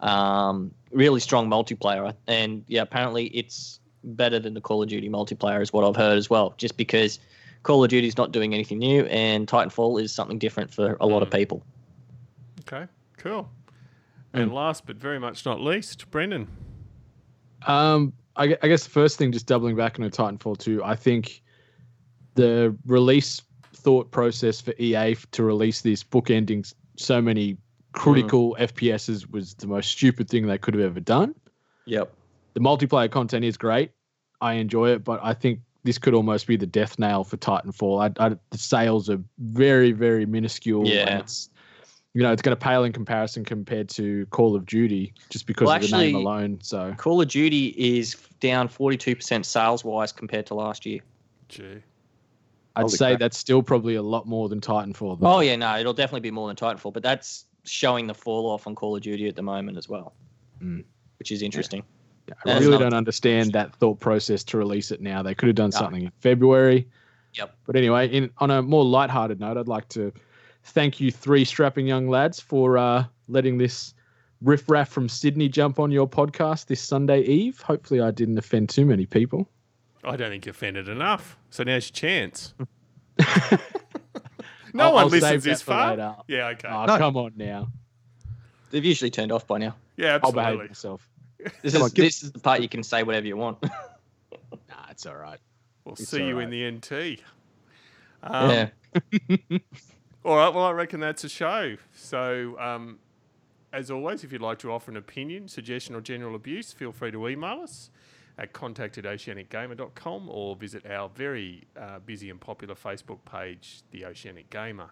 um, 0.00 0.72
really 0.92 1.20
strong 1.20 1.48
multiplayer. 1.48 2.14
And 2.26 2.64
yeah, 2.68 2.82
apparently 2.82 3.26
it's 3.26 3.80
better 4.04 4.38
than 4.38 4.54
the 4.54 4.60
Call 4.60 4.82
of 4.82 4.88
Duty 4.88 5.08
multiplayer, 5.08 5.60
is 5.60 5.72
what 5.72 5.84
I've 5.84 5.96
heard 5.96 6.18
as 6.18 6.28
well. 6.28 6.54
Just 6.58 6.76
because 6.76 7.18
Call 7.62 7.82
of 7.82 7.90
Duty 7.90 8.08
is 8.08 8.16
not 8.16 8.32
doing 8.32 8.54
anything 8.54 8.78
new, 8.78 9.04
and 9.06 9.46
Titanfall 9.46 10.02
is 10.02 10.12
something 10.12 10.38
different 10.38 10.72
for 10.72 10.96
a 11.00 11.06
lot 11.06 11.22
of 11.22 11.28
hmm. 11.28 11.36
people. 11.36 11.62
Okay, 12.60 12.86
cool. 13.18 13.48
And 14.32 14.48
hmm. 14.48 14.54
last 14.54 14.86
but 14.86 14.96
very 14.96 15.18
much 15.18 15.44
not 15.44 15.60
least, 15.60 16.10
Brendan. 16.10 16.48
Um, 17.66 18.12
I, 18.36 18.56
I 18.62 18.68
guess 18.68 18.84
the 18.84 18.90
first 18.90 19.18
thing, 19.18 19.32
just 19.32 19.46
doubling 19.46 19.76
back 19.76 19.98
on 19.98 20.04
a 20.04 20.10
Titanfall 20.10 20.58
2, 20.58 20.82
I 20.82 20.96
think 20.96 21.42
the 22.34 22.76
release 22.86 23.42
thought 23.74 24.10
process 24.10 24.60
for 24.60 24.74
EA 24.78 25.16
to 25.32 25.42
release 25.42 25.82
this 25.82 26.02
bookending 26.02 26.72
so 26.96 27.20
many 27.20 27.56
critical 27.92 28.54
hmm. 28.54 28.62
FPSs 28.62 29.30
was 29.30 29.54
the 29.54 29.66
most 29.66 29.90
stupid 29.90 30.28
thing 30.28 30.46
they 30.46 30.58
could 30.58 30.74
have 30.74 30.82
ever 30.82 31.00
done. 31.00 31.34
Yep. 31.84 32.12
The 32.54 32.60
multiplayer 32.60 33.10
content 33.10 33.44
is 33.44 33.56
great. 33.56 33.90
I 34.40 34.54
enjoy 34.54 34.90
it, 34.90 35.04
but 35.04 35.20
I 35.22 35.34
think 35.34 35.60
this 35.84 35.98
could 35.98 36.14
almost 36.14 36.46
be 36.46 36.56
the 36.56 36.66
death 36.66 36.98
nail 36.98 37.24
for 37.24 37.36
Titanfall. 37.36 38.14
I, 38.18 38.26
I, 38.26 38.36
the 38.50 38.58
sales 38.58 39.08
are 39.10 39.20
very, 39.38 39.92
very 39.92 40.26
minuscule. 40.26 40.86
Yeah. 40.86 41.08
And 41.08 41.20
it's, 41.20 41.48
you 42.14 42.22
know, 42.22 42.30
it's 42.32 42.42
going 42.42 42.56
to 42.56 42.60
pale 42.60 42.84
in 42.84 42.92
comparison 42.92 43.44
compared 43.44 43.88
to 43.90 44.26
Call 44.26 44.54
of 44.54 44.66
Duty 44.66 45.14
just 45.30 45.46
because 45.46 45.66
Well, 45.66 45.76
of 45.76 45.82
the 45.82 45.96
name 45.96 46.14
alone. 46.14 46.58
So 46.62 46.94
Call 46.98 47.20
of 47.22 47.28
Duty 47.28 47.68
is 47.68 48.14
down 48.40 48.68
42% 48.68 49.44
sales 49.44 49.84
wise 49.84 50.12
compared 50.12 50.46
to 50.46 50.54
last 50.54 50.84
year. 50.86 51.00
Gee. 51.48 51.82
I'd 52.76 52.82
Holy 52.82 52.88
say 52.96 53.08
crap. 53.10 53.20
that's 53.20 53.36
still 53.38 53.62
probably 53.62 53.94
a 53.96 54.02
lot 54.02 54.26
more 54.26 54.48
than 54.48 54.60
Titanfall. 54.60 55.20
though. 55.20 55.26
Oh, 55.26 55.40
yeah, 55.40 55.56
no, 55.56 55.78
it'll 55.78 55.92
definitely 55.92 56.20
be 56.20 56.30
more 56.30 56.48
than 56.48 56.56
Titanfall, 56.56 56.92
but 56.92 57.02
that's 57.02 57.44
showing 57.64 58.06
the 58.06 58.14
fall 58.14 58.48
off 58.50 58.66
on 58.66 58.74
Call 58.74 58.96
of 58.96 59.02
Duty 59.02 59.28
at 59.28 59.36
the 59.36 59.42
moment 59.42 59.76
as 59.78 59.88
well, 59.88 60.14
Mm. 60.62 60.84
which 61.18 61.30
is 61.32 61.42
interesting. 61.42 61.82
I 62.30 62.34
That's 62.44 62.64
really 62.64 62.78
don't 62.78 62.94
understand 62.94 63.52
that 63.52 63.74
thought 63.76 64.00
process 64.00 64.42
to 64.44 64.58
release 64.58 64.90
it 64.90 65.00
now. 65.00 65.22
They 65.22 65.34
could 65.34 65.48
have 65.48 65.56
done 65.56 65.70
No. 65.72 65.78
something 65.78 66.02
in 66.04 66.12
February. 66.20 66.88
Yep. 67.34 67.54
But 67.66 67.76
anyway, 67.76 68.08
in 68.08 68.30
on 68.38 68.50
a 68.50 68.62
more 68.62 68.84
lighthearted 68.84 69.40
note, 69.40 69.56
I'd 69.56 69.68
like 69.68 69.88
to 69.90 70.12
thank 70.64 71.00
you 71.00 71.10
three 71.10 71.44
strapping 71.44 71.86
young 71.86 72.08
lads 72.08 72.38
for 72.40 72.78
uh, 72.78 73.04
letting 73.28 73.58
this 73.58 73.94
riffraff 74.42 74.88
from 74.88 75.08
Sydney 75.08 75.48
jump 75.48 75.78
on 75.78 75.90
your 75.90 76.08
podcast 76.08 76.66
this 76.66 76.80
Sunday 76.80 77.22
eve. 77.22 77.60
Hopefully, 77.60 78.00
I 78.00 78.10
didn't 78.10 78.38
offend 78.38 78.68
too 78.68 78.84
many 78.86 79.06
people. 79.06 79.48
I 80.04 80.16
don't 80.16 80.30
think 80.30 80.46
you 80.46 80.50
offended 80.50 80.88
enough. 80.88 81.38
So 81.50 81.62
now's 81.64 81.88
your 81.88 81.94
chance. 81.94 82.54
no 84.74 84.84
I'll- 84.84 84.92
one 84.94 85.04
I'll 85.04 85.08
listens 85.08 85.44
that 85.44 85.50
this 85.50 85.62
far. 85.62 85.90
later. 85.90 86.16
Yeah, 86.28 86.48
okay. 86.48 86.68
Oh, 86.68 86.84
No. 86.86 86.98
come 86.98 87.16
on 87.16 87.32
now. 87.36 87.68
They've 88.70 88.84
usually 88.84 89.10
turned 89.10 89.32
off 89.32 89.46
by 89.46 89.58
now. 89.58 89.74
yeah, 89.96 90.18
I'll 90.22 90.32
behave 90.32 90.46
absolutely. 90.48 90.68
myself. 90.68 91.08
This 91.62 91.72
Come 91.74 91.82
is 91.82 91.82
on, 91.82 91.90
give- 91.90 92.04
this 92.04 92.22
is 92.22 92.32
the 92.32 92.38
part 92.38 92.60
you 92.62 92.68
can 92.68 92.82
say 92.82 93.02
whatever 93.02 93.26
you 93.26 93.36
want. 93.36 93.58
Nah, 94.68 94.86
it's 94.90 95.06
all 95.06 95.16
right. 95.16 95.38
We'll 95.84 95.94
It's 95.94 96.08
see 96.08 96.24
you 96.24 96.38
in 96.40 96.50
the 96.50 96.70
NT. 96.70 97.20
Um, 98.22 98.50
yeah. 98.50 98.68
All 100.24 100.36
right. 100.36 100.54
Well, 100.54 100.64
I 100.64 100.70
reckon 100.72 101.00
that's 101.00 101.24
a 101.24 101.28
show. 101.28 101.76
So, 101.94 102.58
um, 102.60 102.98
as 103.72 103.90
always, 103.90 104.24
if 104.24 104.32
you'd 104.32 104.42
like 104.42 104.58
to 104.60 104.70
offer 104.70 104.90
an 104.90 104.96
opinion, 104.96 105.48
suggestion, 105.48 105.94
or 105.94 106.00
general 106.00 106.34
abuse, 106.34 106.72
feel 106.72 106.92
free 106.92 107.10
to 107.10 107.28
email 107.28 107.60
us 107.62 107.90
at 108.38 108.52
contact 108.52 108.98
at 108.98 109.04
oceanicgamer.com 109.04 110.28
or 110.30 110.54
visit 110.56 110.86
our 110.86 111.08
very 111.08 111.64
uh, 111.80 111.98
busy 112.00 112.30
and 112.30 112.40
popular 112.40 112.74
Facebook 112.74 113.18
page, 113.30 113.82
The 113.90 114.04
Oceanic 114.06 114.50
Gamer. 114.50 114.90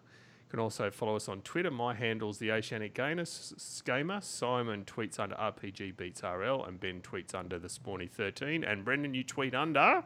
You 0.50 0.56
can 0.56 0.64
also 0.64 0.90
follow 0.90 1.14
us 1.14 1.28
on 1.28 1.42
Twitter. 1.42 1.70
My 1.70 1.94
handle's 1.94 2.38
The 2.38 2.50
Oceanic 2.50 2.92
Gamer. 2.92 3.24
Simon 3.24 4.84
tweets 4.84 5.20
under 5.20 5.36
RPG 5.36 5.96
Beats 5.96 6.24
RL 6.24 6.64
and 6.64 6.80
Ben 6.80 7.00
tweets 7.02 7.36
under 7.36 7.56
The 7.56 7.68
Spawny13. 7.68 8.68
And 8.68 8.84
Brendan, 8.84 9.14
you 9.14 9.22
tweet 9.22 9.54
under. 9.54 10.02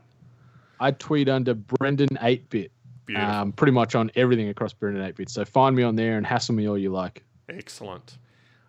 I 0.80 0.90
tweet 0.90 1.30
under 1.30 1.54
Brendan 1.54 2.10
8bit. 2.20 2.68
Beautiful. 3.06 3.30
Um, 3.30 3.52
pretty 3.52 3.72
much 3.72 3.94
on 3.94 4.10
everything 4.16 4.50
across 4.50 4.74
Brendan 4.74 5.10
8bit. 5.10 5.30
So 5.30 5.46
find 5.46 5.74
me 5.74 5.82
on 5.82 5.96
there 5.96 6.18
and 6.18 6.26
hassle 6.26 6.54
me 6.54 6.68
all 6.68 6.76
you 6.76 6.90
like. 6.90 7.24
Excellent. 7.48 8.18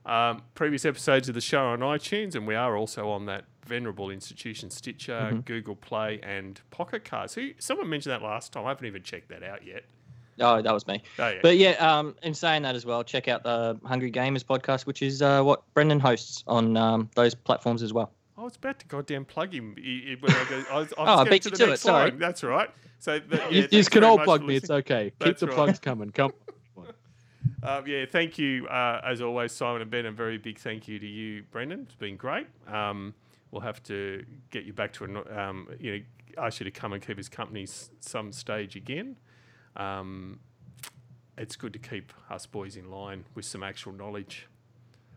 Um, 0.05 0.43
previous 0.53 0.85
episodes 0.85 1.27
of 1.27 1.35
the 1.35 1.41
show 1.41 1.65
on 1.65 1.79
iTunes, 1.79 2.35
and 2.35 2.47
we 2.47 2.55
are 2.55 2.77
also 2.77 3.09
on 3.09 3.25
that 3.25 3.43
venerable 3.65 4.11
institution 4.11 4.69
Stitcher, 4.69 5.41
Google 5.43 5.75
Play, 5.75 6.21
and 6.23 6.61
Pocket 6.71 7.03
Casts. 7.03 7.35
Who 7.35 7.51
someone 7.59 7.89
mentioned 7.89 8.13
that 8.13 8.21
last 8.21 8.53
time. 8.53 8.65
I 8.65 8.69
haven't 8.69 8.85
even 8.85 9.03
checked 9.03 9.27
that 9.27 9.43
out 9.43 9.65
yet. 9.65 9.83
Oh, 10.39 10.61
that 10.61 10.73
was 10.73 10.85
me. 10.87 11.01
Oh 11.19 11.29
yeah, 11.29 11.39
But 11.41 11.57
yeah, 11.57 11.71
um, 11.71 12.15
in 12.23 12.33
saying 12.33 12.63
that 12.63 12.75
as 12.75 12.85
well, 12.85 13.03
check 13.03 13.27
out 13.27 13.43
the 13.43 13.79
Hungry 13.85 14.11
Gamers 14.11 14.43
podcast, 14.43 14.85
which 14.85 15.01
is 15.01 15.21
uh, 15.21 15.41
what 15.43 15.63
Brendan 15.73 15.99
hosts 15.99 16.43
on 16.47 16.75
um, 16.75 17.09
those 17.15 17.33
platforms 17.33 17.81
as 17.81 17.93
well. 17.93 18.11
I 18.37 18.43
was 18.43 18.57
about 18.57 18.79
to 18.79 18.85
goddamn 18.87 19.23
plug 19.25 19.53
him. 19.53 19.75
he- 19.77 20.01
he- 20.07 20.15
when 20.19 20.31
I 20.33 20.45
go- 20.49 20.55
I 20.55 20.59
was, 20.59 20.65
I 20.69 20.79
was 20.79 20.93
Oh, 20.97 21.03
I 21.25 21.29
beat 21.29 21.43
to 21.43 21.49
you 21.49 21.51
the 21.51 21.57
to 21.57 21.65
next 21.67 21.79
it, 21.81 21.83
sorry. 21.83 22.09
line. 22.11 22.19
That's 22.19 22.43
right. 22.43 22.69
So 22.99 23.19
the, 23.19 23.37
yeah, 23.37 23.49
you 23.49 23.67
you 23.71 23.83
can 23.85 24.03
all 24.03 24.17
plug 24.19 24.43
me. 24.43 24.55
It's 24.57 24.69
okay. 24.69 25.05
Keep 25.11 25.19
That's 25.19 25.39
the 25.39 25.47
right. 25.47 25.55
plugs 25.55 25.79
coming. 25.79 26.09
Come. 26.09 26.33
Um, 27.63 27.83
yeah, 27.87 28.05
thank 28.05 28.37
you 28.37 28.67
uh, 28.67 29.01
as 29.05 29.21
always, 29.21 29.51
Simon 29.51 29.81
and 29.81 29.91
Ben, 29.91 30.05
and 30.05 30.17
very 30.17 30.37
big 30.37 30.59
thank 30.59 30.87
you 30.87 30.99
to 30.99 31.07
you, 31.07 31.43
Brendan. 31.51 31.81
It's 31.83 31.95
been 31.95 32.17
great. 32.17 32.47
Um, 32.67 33.13
we'll 33.51 33.61
have 33.61 33.81
to 33.83 34.25
get 34.51 34.65
you 34.65 34.73
back 34.73 34.91
to 34.93 35.05
a, 35.05 35.39
um, 35.39 35.69
you 35.79 35.91
know, 35.93 36.43
ask 36.43 36.59
you 36.59 36.65
to 36.65 36.71
come 36.71 36.93
and 36.93 37.05
keep 37.05 37.17
us 37.19 37.29
company 37.29 37.63
s- 37.63 37.89
some 38.01 38.31
stage 38.31 38.75
again. 38.75 39.15
Um, 39.75 40.39
it's 41.37 41.55
good 41.55 41.73
to 41.73 41.79
keep 41.79 42.13
us 42.29 42.45
boys 42.45 42.75
in 42.77 42.89
line 42.89 43.25
with 43.35 43.45
some 43.45 43.63
actual 43.63 43.91
knowledge. 43.91 44.47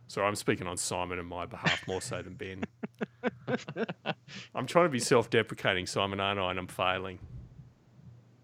So 0.09 0.23
I'm 0.23 0.35
speaking 0.35 0.67
on 0.67 0.77
Simon 0.77 1.19
and 1.19 1.29
my 1.29 1.47
behalf 1.47 1.87
more 1.87 2.01
so 2.01 2.23
than 2.23 2.35
Ben. 2.35 2.65
I'm 4.55 4.67
trying 4.67 4.87
to 4.87 4.91
be 4.91 4.99
self-deprecating, 4.99 5.87
Simon, 5.87 6.19
aren't 6.19 6.41
I? 6.41 6.51
And 6.51 6.59
I'm 6.59 6.67
failing. 6.67 7.19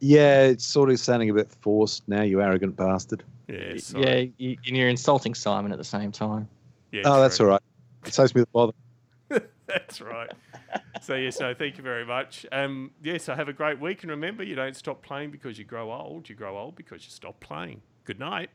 Yeah, 0.01 0.43
it's 0.43 0.67
sort 0.67 0.91
of 0.91 1.01
sounding 1.01 1.31
a 1.31 1.35
bit 1.35 1.51
forced 1.63 2.07
now, 2.07 2.23
you 2.23 2.43
arrogant 2.43 2.77
bastard. 2.77 3.25
Yeah, 3.49 3.79
sorry. 3.79 4.05
Yeah, 4.05 4.49
you, 4.49 4.57
and 4.67 4.77
you're 4.77 4.89
insulting 4.89 5.35
Simon 5.35 5.73
at 5.73 5.79
the 5.79 5.85
same 5.85 6.13
time. 6.13 6.47
yeah. 6.93 7.03
Oh, 7.07 7.21
that's 7.21 7.41
all 7.41 7.47
right. 7.47 7.63
It 8.05 8.13
saves 8.13 8.35
me 8.35 8.43
the 8.43 8.47
bother. 8.53 8.73
That's 9.67 10.01
right. 10.03 10.31
So 11.01 11.15
yes, 11.15 11.41
no, 11.41 11.55
thank 11.55 11.77
you 11.77 11.83
very 11.83 12.05
much. 12.05 12.47
Um, 12.53 12.91
yes, 13.03 13.29
I 13.29 13.35
have 13.35 13.49
a 13.49 13.53
great 13.53 13.81
week, 13.81 14.03
and 14.03 14.11
remember, 14.11 14.43
you 14.43 14.55
don't 14.55 14.77
stop 14.77 15.03
playing 15.03 15.31
because 15.31 15.59
you 15.59 15.65
grow 15.65 15.93
old. 15.93 16.29
You 16.29 16.35
grow 16.35 16.59
old 16.59 16.77
because 16.77 17.05
you 17.05 17.11
stop 17.11 17.39
playing. 17.41 17.83
Good 18.05 18.19
night. 18.19 18.51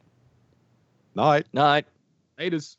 Night. 1.15 1.47
Night. 1.53 1.85
Haters. 2.37 2.77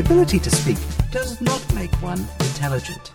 The 0.00 0.06
ability 0.06 0.38
to 0.38 0.50
speak 0.50 0.78
does 1.10 1.42
not 1.42 1.62
make 1.74 1.92
one 2.00 2.26
intelligent. 2.40 3.12